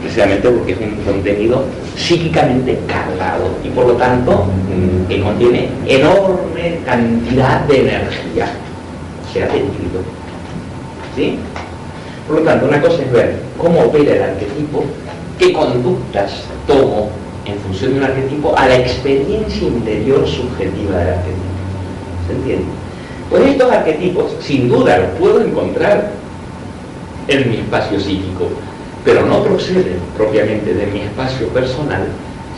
precisamente 0.00 0.48
porque 0.48 0.72
es 0.72 0.78
un 0.80 0.96
contenido 1.04 1.64
psíquicamente 1.96 2.78
cargado 2.88 3.50
y 3.62 3.68
por 3.68 3.86
lo 3.86 3.92
tanto 3.94 4.46
mm, 4.46 5.08
que 5.08 5.20
contiene 5.20 5.68
enorme 5.86 6.78
cantidad 6.84 7.60
de 7.66 7.80
energía, 7.80 8.46
se 9.32 9.44
ha 9.44 9.46
sentido. 9.46 10.00
¿Sí? 11.14 11.38
Por 12.26 12.40
lo 12.40 12.42
tanto, 12.42 12.66
una 12.66 12.80
cosa 12.80 13.02
es 13.02 13.12
ver 13.12 13.36
cómo 13.58 13.80
opera 13.80 14.14
el 14.14 14.22
arquetipo, 14.22 14.84
qué 15.38 15.52
conductas 15.52 16.44
tomo 16.66 17.10
en 17.44 17.58
función 17.58 17.92
de 17.92 17.98
un 17.98 18.04
arquetipo 18.04 18.56
a 18.56 18.68
la 18.68 18.76
experiencia 18.76 19.68
interior 19.68 20.26
subjetiva 20.26 20.98
del 20.98 21.08
arquetipo. 21.08 21.50
¿Se 22.26 22.32
entiende? 22.34 22.89
Pues 23.30 23.46
estos 23.46 23.70
arquetipos, 23.70 24.32
sin 24.40 24.68
duda, 24.68 24.98
los 24.98 25.10
puedo 25.10 25.40
encontrar 25.40 26.10
en 27.28 27.48
mi 27.48 27.58
espacio 27.58 28.00
psíquico, 28.00 28.48
pero 29.04 29.24
no 29.24 29.44
proceden 29.44 30.00
propiamente 30.16 30.74
de 30.74 30.86
mi 30.86 31.02
espacio 31.02 31.46
personal, 31.48 32.08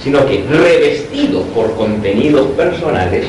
sino 0.03 0.25
que 0.25 0.45
revestidos 0.49 1.45
por 1.55 1.77
contenidos 1.77 2.47
personales, 2.53 3.27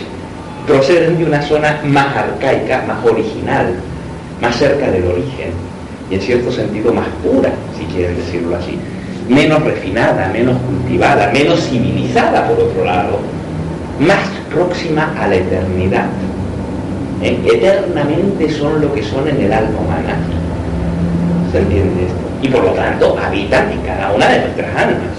proceden 0.65 1.17
de 1.17 1.25
una 1.25 1.41
zona 1.41 1.81
más 1.83 2.15
arcaica, 2.15 2.85
más 2.87 3.05
original, 3.05 3.75
más 4.41 4.55
cerca 4.55 4.89
del 4.89 5.05
origen, 5.05 5.51
y 6.09 6.15
en 6.15 6.21
cierto 6.21 6.49
sentido 6.49 6.93
más 6.93 7.07
pura, 7.21 7.51
si 7.77 7.83
quieren 7.93 8.15
decirlo 8.15 8.55
así, 8.55 8.79
menos 9.27 9.61
refinada, 9.63 10.29
menos 10.29 10.57
cultivada, 10.61 11.29
menos 11.33 11.59
civilizada 11.67 12.47
por 12.47 12.57
otro 12.57 12.85
lado, 12.85 13.19
más 13.99 14.29
próxima 14.49 15.13
a 15.19 15.27
la 15.27 15.35
eternidad. 15.35 16.07
¿Eh? 17.23 17.39
Eternamente 17.45 18.51
son 18.51 18.81
lo 18.81 18.93
que 18.93 19.01
son 19.01 19.27
en 19.27 19.41
el 19.41 19.53
alma 19.53 19.79
humana. 19.79 20.17
¿Se 21.51 21.59
entiende 21.59 22.03
esto? 22.03 22.23
y 22.43 22.49
por 22.49 22.63
lo 22.63 22.71
tanto 22.71 23.17
habitan 23.17 23.71
en 23.71 23.79
cada 23.79 24.11
una 24.11 24.27
de 24.27 24.39
nuestras 24.39 24.75
almas, 24.75 25.15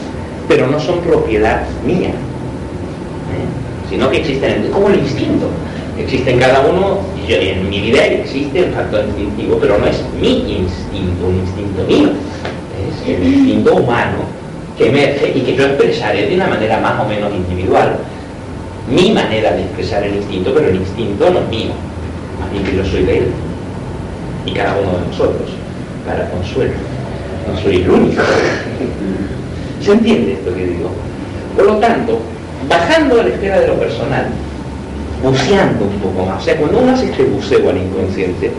pero 0.46 0.66
no 0.66 0.78
son 0.78 1.00
propiedad 1.00 1.62
mía, 1.84 2.10
¿eh? 2.10 3.88
sino 3.88 4.10
que 4.10 4.18
existen 4.18 4.70
como 4.70 4.90
el 4.90 4.98
instinto. 4.98 5.48
Existe 5.98 6.32
en 6.32 6.38
cada 6.38 6.60
uno, 6.60 6.98
y 7.26 7.32
en 7.32 7.70
mi 7.70 7.80
vida 7.80 8.04
existe 8.04 8.58
el 8.58 8.72
factor 8.72 9.04
instintivo, 9.06 9.56
pero 9.58 9.78
no 9.78 9.86
es 9.86 10.04
mi 10.20 10.58
instinto, 10.58 11.26
un 11.26 11.36
instinto 11.36 11.84
mío, 11.88 12.08
es 12.78 13.08
el 13.08 13.24
instinto 13.24 13.76
humano 13.76 14.18
que 14.76 14.88
emerge 14.88 15.32
y 15.34 15.40
que 15.40 15.56
yo 15.56 15.64
expresaré 15.66 16.26
de 16.26 16.34
una 16.34 16.48
manera 16.48 16.78
más 16.80 17.00
o 17.00 17.08
menos 17.08 17.32
individual. 17.32 17.96
Mi 18.90 19.12
manera 19.12 19.52
de 19.52 19.62
expresar 19.62 20.02
el 20.02 20.16
instinto, 20.16 20.52
pero 20.52 20.68
el 20.68 20.76
instinto 20.76 21.30
no 21.30 21.38
es 21.38 21.48
mío, 21.48 21.70
bien 22.52 22.64
que 22.64 22.76
yo 22.76 22.84
soy 22.84 23.04
de 23.04 23.18
él, 23.18 23.26
y 24.46 24.52
cada 24.52 24.76
uno 24.78 24.98
de 24.98 25.06
nosotros, 25.06 25.50
para 26.06 26.28
consuelo 26.30 26.72
no 27.46 27.60
soy 27.60 27.76
el 27.76 27.90
único. 27.90 28.22
¿Se 29.80 29.92
entiende 29.92 30.32
esto 30.34 30.54
que 30.54 30.66
digo? 30.66 30.90
Por 31.56 31.66
lo 31.66 31.76
tanto, 31.76 32.18
bajando 32.68 33.20
a 33.20 33.24
la 33.24 33.28
esfera 33.28 33.60
de 33.60 33.68
lo 33.68 33.74
personal, 33.74 34.26
buceando 35.22 35.84
un 35.84 35.98
poco 35.98 36.26
más, 36.26 36.42
o 36.42 36.44
sea, 36.44 36.56
cuando 36.56 36.80
uno 36.80 36.92
hace 36.92 37.10
este 37.10 37.24
buceo 37.24 37.70
al 37.70 37.78
inconsciente, 37.78 38.50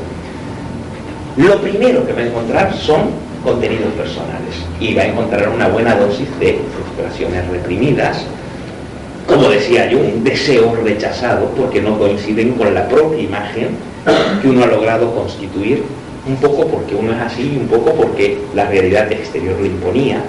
lo 1.38 1.59
primero 1.61 2.05
que 2.05 2.13
va 2.13 2.21
a 2.21 2.26
encontrar 2.26 2.73
son 2.76 3.09
contenidos 3.43 3.91
personales 3.93 4.55
y 4.80 4.93
va 4.93 5.03
a 5.03 5.07
encontrar 5.07 5.49
una 5.49 5.67
buena 5.67 5.95
dosis 5.95 6.28
de 6.39 6.59
frustraciones 6.73 7.47
reprimidas, 7.49 8.26
como 9.28 9.49
decía 9.49 9.89
yo, 9.89 9.99
un 9.99 10.23
deseo 10.23 10.76
rechazado 10.84 11.49
porque 11.57 11.82
no 11.82 11.97
coinciden 11.97 12.53
con 12.53 12.73
la 12.73 12.88
propia 12.88 13.21
imagen 13.21 13.69
que 14.41 14.47
uno 14.47 14.63
ha 14.63 14.67
logrado 14.67 15.13
constituir 15.15 15.84
un 16.28 16.36
poco 16.38 16.67
porque 16.67 16.95
uno 16.95 17.13
es 17.13 17.21
así 17.21 17.53
y 17.55 17.57
un 17.57 17.67
poco 17.67 17.93
porque 17.93 18.38
la 18.53 18.65
realidad 18.65 19.11
exterior 19.11 19.59
lo 19.59 19.65
imponía. 19.65 20.21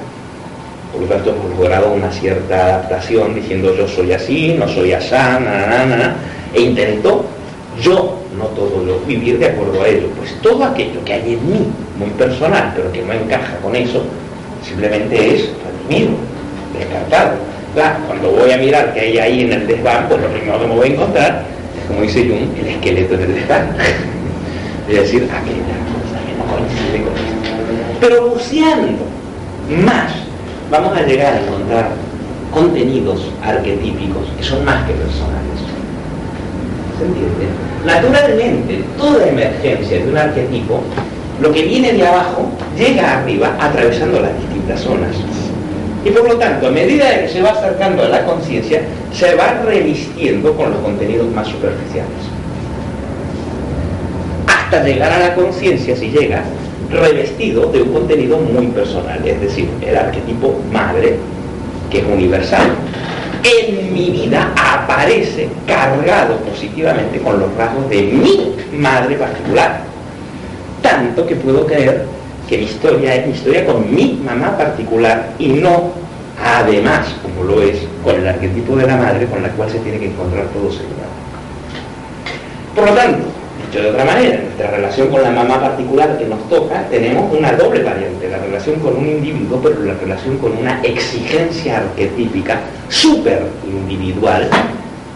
Por 0.93 1.03
lo 1.03 1.09
tanto, 1.09 1.31
hemos 1.31 1.59
logrado 1.59 1.93
una 1.93 2.11
cierta 2.11 2.65
adaptación 2.65 3.35
diciendo 3.35 3.75
yo 3.77 3.87
soy 3.87 4.13
así, 4.13 4.55
no 4.59 4.69
soy 4.69 4.93
asá, 4.93 5.39
na, 5.41 6.17
e 6.55 6.63
intento 6.63 7.25
yo, 7.83 8.19
no 8.39 8.45
todo 8.49 8.87
yo, 8.87 9.01
vivir 9.07 9.39
de 9.39 9.47
acuerdo 9.47 9.83
a 9.83 9.89
ello. 9.89 10.09
Pues 10.17 10.35
todo 10.41 10.65
aquello 10.65 11.05
que 11.05 11.13
hay 11.13 11.35
en 11.35 11.51
mí, 11.51 11.67
muy 11.99 12.11
personal, 12.17 12.73
pero 12.75 12.91
que 12.93 13.03
no 13.03 13.13
encaja 13.13 13.57
con 13.63 13.77
eso, 13.77 14.03
simplemente 14.67 15.35
es 15.35 15.51
reprimido, 15.65 16.13
descartado. 16.79 17.56
Claro, 17.77 17.99
cuando 18.07 18.31
voy 18.31 18.51
a 18.51 18.57
mirar 18.57 18.95
qué 18.95 19.01
hay 19.01 19.19
ahí 19.19 19.41
en 19.43 19.53
el 19.53 19.67
desván, 19.67 20.09
pues 20.09 20.19
lo 20.23 20.29
primero 20.29 20.59
que 20.59 20.67
me 20.67 20.75
voy 20.77 20.89
a 20.89 20.93
encontrar 20.93 21.45
es, 21.79 21.87
como 21.87 22.01
dice 22.01 22.27
Jung, 22.27 22.59
el 22.59 22.69
esqueleto 22.69 23.19
del 23.19 23.35
desván. 23.35 23.69
es 24.89 24.97
decir, 24.97 25.29
aquella 25.31 25.77
pero 28.01 28.31
buceando 28.31 29.05
más, 29.85 30.11
vamos 30.71 30.97
a 30.97 31.03
llegar 31.03 31.35
a 31.35 31.41
encontrar 31.43 31.91
contenidos 32.51 33.31
arquetípicos 33.45 34.23
que 34.39 34.43
son 34.43 34.65
más 34.65 34.87
que 34.87 34.95
personales. 34.95 35.61
¿Se 36.99 37.05
entiende? 37.05 37.47
Naturalmente, 37.85 38.85
toda 38.97 39.29
emergencia 39.29 39.99
de 39.99 40.09
un 40.09 40.17
arquetipo, 40.17 40.81
lo 41.43 41.53
que 41.53 41.63
viene 41.63 41.93
de 41.93 42.07
abajo, 42.07 42.49
llega 42.75 43.19
arriba 43.19 43.55
atravesando 43.61 44.21
las 44.21 44.35
distintas 44.41 44.81
zonas. 44.81 45.15
Y 46.07 46.11
por 46.11 46.29
lo 46.29 46.37
tanto, 46.37 46.69
a 46.69 46.71
medida 46.71 47.21
que 47.21 47.29
se 47.29 47.43
va 47.43 47.51
acercando 47.51 48.05
a 48.05 48.09
la 48.09 48.25
conciencia, 48.25 48.81
se 49.13 49.35
va 49.35 49.61
revistiendo 49.65 50.55
con 50.55 50.71
los 50.71 50.79
contenidos 50.79 51.27
más 51.33 51.49
superficiales 51.49 52.37
hasta 54.67 54.83
llegar 54.83 55.13
a 55.13 55.19
la 55.19 55.35
conciencia, 55.35 55.97
si 55.97 56.11
llega, 56.11 56.43
revestido 56.91 57.71
de 57.71 57.83
un 57.83 57.93
contenido 57.93 58.39
muy 58.39 58.67
personal, 58.69 59.21
es 59.25 59.41
decir, 59.41 59.69
el 59.81 59.97
arquetipo 59.97 60.61
madre, 60.73 61.17
que 61.91 61.99
es 61.99 62.05
universal. 62.05 62.69
En 63.45 63.93
mi 63.93 64.11
vida 64.11 64.53
aparece 64.57 65.49
cargado 65.67 66.37
positivamente 66.39 67.21
con 67.21 67.39
los 67.39 67.55
rasgos 67.55 67.89
de 67.89 68.03
mi 68.03 68.79
madre 68.79 69.15
particular. 69.17 69.83
Tanto 70.83 71.27
que 71.27 71.37
puedo 71.37 71.67
creer 71.67 72.05
que 72.49 72.59
mi 72.59 72.65
historia 72.65 73.15
es 73.15 73.27
mi 73.27 73.33
historia 73.33 73.67
con 73.67 73.95
mi 73.95 74.21
mamá 74.25 74.57
particular 74.57 75.31
y 75.39 75.49
no 75.49 75.93
además, 76.43 77.15
como 77.23 77.45
lo 77.45 77.63
es, 77.63 77.79
con 78.05 78.15
el 78.17 78.29
arquetipo 78.29 78.77
de 78.77 78.87
la 78.87 78.97
madre 78.97 79.27
con 79.27 79.43
la 79.43 79.49
cual 79.51 79.71
se 79.71 79.79
tiene 79.79 79.99
que 79.99 80.07
encontrar 80.07 80.47
todo 80.49 80.71
ser 80.71 80.87
Por 82.75 82.87
lo 82.87 82.95
tanto, 82.95 83.27
de 83.73 83.91
otra 83.91 84.05
manera, 84.05 84.39
nuestra 84.39 84.71
relación 84.71 85.09
con 85.09 85.23
la 85.23 85.31
mamá 85.31 85.61
particular 85.61 86.17
que 86.19 86.27
nos 86.27 86.49
toca, 86.49 86.87
tenemos 86.89 87.33
una 87.37 87.53
doble 87.53 87.83
variante, 87.83 88.29
la 88.29 88.39
relación 88.39 88.81
con 88.81 88.97
un 88.97 89.07
individuo, 89.07 89.61
pero 89.63 89.83
la 89.83 89.95
relación 89.95 90.39
con 90.39 90.57
una 90.57 90.81
exigencia 90.83 91.79
arquetípica 91.79 92.61
súper 92.89 93.43
individual, 93.67 94.49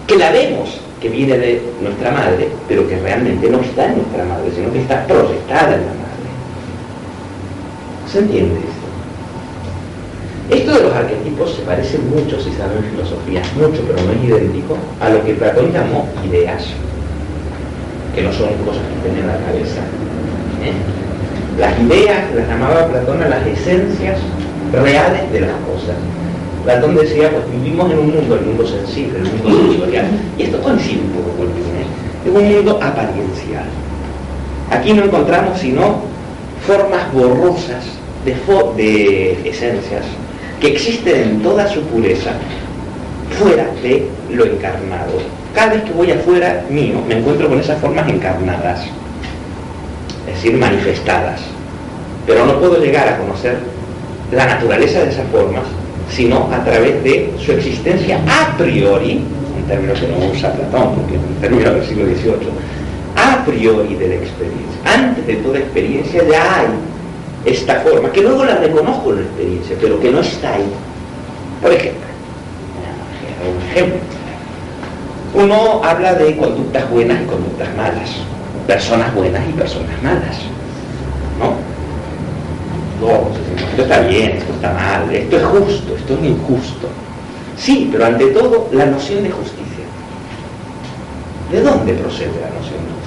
que 0.06 0.16
la 0.16 0.30
vemos 0.30 0.80
que 1.00 1.08
viene 1.08 1.38
de 1.38 1.62
nuestra 1.80 2.10
madre, 2.10 2.48
pero 2.68 2.86
que 2.86 2.98
realmente 2.98 3.48
no 3.48 3.60
está 3.60 3.86
en 3.86 3.96
nuestra 3.96 4.24
madre, 4.24 4.50
sino 4.54 4.70
que 4.72 4.82
está 4.82 5.06
proyectada 5.06 5.76
en 5.76 5.80
la 5.80 5.86
madre. 5.86 5.99
¿Se 8.12 8.18
entiende 8.18 8.58
esto? 8.58 8.80
Esto 10.50 10.72
de 10.72 10.82
los 10.82 10.92
arquetipos 10.92 11.54
se 11.54 11.62
parece 11.62 11.96
mucho, 11.98 12.40
si 12.40 12.50
saben 12.50 12.82
filosofía, 12.90 13.40
mucho, 13.54 13.82
pero 13.86 14.02
no 14.02 14.10
es 14.10 14.24
idéntico, 14.24 14.76
a 15.00 15.10
lo 15.10 15.24
que 15.24 15.34
Platón 15.34 15.72
llamó 15.72 16.08
ideas, 16.26 16.64
que 18.12 18.22
no 18.22 18.32
son 18.32 18.48
cosas 18.66 18.82
que 18.82 19.08
tienen 19.08 19.20
en 19.20 19.26
la 19.28 19.38
cabeza. 19.46 19.78
¿eh? 20.58 20.74
Las 21.56 21.78
ideas 21.78 22.34
las 22.34 22.48
llamaba 22.48 22.88
Platón 22.88 23.22
a 23.22 23.28
las 23.28 23.46
esencias 23.46 24.18
reales 24.72 25.30
de 25.30 25.42
las 25.42 25.52
cosas. 25.70 25.94
Platón 26.64 26.96
decía, 26.96 27.30
pues 27.30 27.44
vivimos 27.52 27.92
en 27.92 27.98
un 28.00 28.10
mundo, 28.12 28.34
el 28.34 28.44
mundo 28.44 28.66
sensible, 28.66 29.20
el 29.20 29.24
mundo 29.24 29.70
sensorial, 29.70 30.06
y 30.36 30.42
esto 30.42 30.60
coincide 30.60 31.00
un 31.00 31.10
poco 31.10 31.30
con 31.36 31.46
el 31.46 31.52
¿eh? 31.52 31.86
es 32.26 32.34
un 32.34 32.56
mundo 32.56 32.80
apariencial. 32.82 33.66
Aquí 34.68 34.94
no 34.94 35.04
encontramos 35.04 35.60
sino 35.60 36.00
formas 36.66 37.12
borrosas 37.12 37.99
de, 38.24 39.48
esencias 39.48 40.04
que 40.60 40.68
existen 40.68 41.22
en 41.22 41.42
toda 41.42 41.66
su 41.68 41.80
pureza 41.82 42.32
fuera 43.38 43.66
de 43.82 44.06
lo 44.30 44.44
encarnado. 44.44 45.12
Cada 45.54 45.74
vez 45.74 45.84
que 45.84 45.92
voy 45.92 46.10
afuera 46.10 46.64
mío 46.68 47.00
me 47.08 47.18
encuentro 47.18 47.48
con 47.48 47.58
esas 47.58 47.80
formas 47.80 48.08
encarnadas, 48.08 48.80
es 50.28 50.34
decir, 50.34 50.56
manifestadas. 50.56 51.40
Pero 52.26 52.44
no 52.46 52.60
puedo 52.60 52.78
llegar 52.78 53.08
a 53.08 53.18
conocer 53.18 53.58
la 54.32 54.46
naturaleza 54.46 55.00
de 55.00 55.10
esas 55.10 55.26
formas 55.28 55.64
sino 56.10 56.48
a 56.52 56.62
través 56.64 57.02
de 57.04 57.32
su 57.38 57.52
existencia 57.52 58.20
a 58.28 58.56
priori, 58.56 59.22
un 59.56 59.68
término 59.68 59.94
que 59.94 60.08
no 60.08 60.32
usa 60.32 60.52
Platón, 60.52 60.96
porque 60.96 61.14
es 61.14 61.52
un 61.52 61.62
del 61.62 61.86
siglo 61.86 62.04
XVIII, 62.06 62.50
a 63.16 63.44
priori 63.44 63.94
de 63.94 64.08
la 64.08 64.14
experiencia. 64.16 64.80
Antes 64.84 65.26
de 65.26 65.36
toda 65.36 65.58
experiencia 65.58 66.22
ya 66.28 66.60
hay 66.60 66.66
esta 67.44 67.76
forma, 67.80 68.10
que 68.12 68.22
luego 68.22 68.44
la 68.44 68.56
reconozco 68.56 69.10
en 69.10 69.16
la 69.16 69.22
experiencia, 69.22 69.76
pero 69.80 70.00
que 70.00 70.10
no 70.10 70.20
está 70.20 70.54
ahí. 70.54 70.70
Por 71.62 71.72
ejemplo, 71.72 72.10
un 73.48 73.70
ejemplo. 73.70 73.98
Uno 75.32 75.80
habla 75.84 76.14
de 76.14 76.36
conductas 76.36 76.90
buenas 76.90 77.22
y 77.22 77.26
conductas 77.26 77.68
malas, 77.76 78.10
personas 78.66 79.14
buenas 79.14 79.48
y 79.48 79.52
personas 79.52 80.02
malas. 80.02 80.38
¿No? 81.38 81.70
esto 83.70 83.82
está 83.82 84.00
bien, 84.00 84.32
esto 84.32 84.52
está 84.52 84.72
mal, 84.74 85.14
esto 85.14 85.36
es 85.36 85.44
justo, 85.44 85.96
esto 85.96 86.14
es 86.14 86.24
injusto. 86.24 86.88
Sí, 87.56 87.88
pero 87.90 88.06
ante 88.06 88.26
todo 88.26 88.68
la 88.72 88.86
noción 88.86 89.22
de 89.22 89.30
justicia. 89.30 89.84
¿De 91.50 91.62
dónde 91.62 91.94
procede 91.94 92.40
la 92.40 92.50
noción 92.50 92.80
de 92.84 92.90
justicia? 92.92 92.99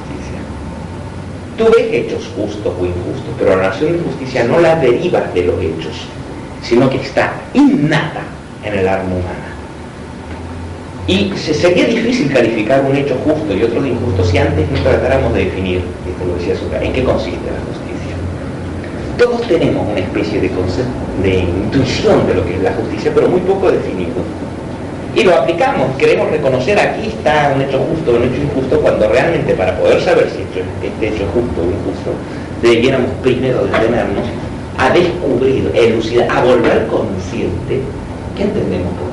Tú 1.63 1.71
ves 1.71 1.93
hechos 1.93 2.29
justos 2.35 2.73
o 2.77 2.85
injustos, 2.85 3.33
pero 3.39 3.55
la 3.55 3.69
noción 3.69 3.93
de 3.93 3.99
justicia 4.03 4.43
no 4.43 4.59
la 4.59 4.75
deriva 4.75 5.21
de 5.33 5.43
los 5.43 5.55
hechos, 5.63 5.93
sino 6.61 6.89
que 6.89 6.97
está 6.97 7.35
innata 7.53 8.19
en 8.65 8.79
el 8.79 8.85
alma 8.85 9.15
humana. 9.15 9.53
Y 11.07 11.31
sería 11.37 11.85
difícil 11.85 12.33
calificar 12.33 12.81
un 12.81 12.97
hecho 12.97 13.15
justo 13.23 13.53
y 13.53 13.63
otro 13.63 13.81
de 13.81 13.89
injusto 13.89 14.25
si 14.25 14.39
antes 14.39 14.69
no 14.71 14.79
tratáramos 14.79 15.33
de 15.33 15.45
definir, 15.45 15.77
esto 15.77 16.25
lo 16.25 16.35
decía 16.35 16.81
en 16.81 16.91
qué 16.91 17.03
consiste 17.05 17.39
la 17.45 17.61
justicia. 17.71 18.15
Todos 19.17 19.47
tenemos 19.47 19.87
una 19.87 19.99
especie 19.99 20.41
de, 20.41 20.49
de 21.23 21.39
intuición 21.39 22.27
de 22.27 22.33
lo 22.33 22.45
que 22.45 22.55
es 22.55 22.61
la 22.61 22.73
justicia, 22.73 23.11
pero 23.15 23.29
muy 23.29 23.39
poco 23.39 23.71
definido. 23.71 24.11
Y 25.15 25.23
lo 25.23 25.35
aplicamos, 25.35 25.95
queremos 25.97 26.31
reconocer 26.31 26.79
aquí 26.79 27.07
está 27.07 27.53
un 27.55 27.61
hecho 27.61 27.79
justo 27.79 28.15
un 28.15 28.23
hecho 28.23 28.41
injusto, 28.41 28.79
cuando 28.81 29.07
realmente 29.07 29.53
para 29.53 29.77
poder 29.77 30.01
saber 30.01 30.27
si 30.31 30.41
este 30.41 31.07
hecho 31.07 31.23
es 31.23 31.29
justo 31.29 31.61
o 31.61 31.65
injusto, 31.65 32.13
debiéramos 32.63 33.11
primero 33.21 33.65
detenernos 33.65 34.25
a 34.77 34.89
descubrir, 34.89 35.71
elucidar, 35.75 36.27
a 36.31 36.43
volver 36.43 36.87
consciente 36.87 37.81
qué 38.35 38.43
entendemos 38.43 38.91
por 38.93 39.12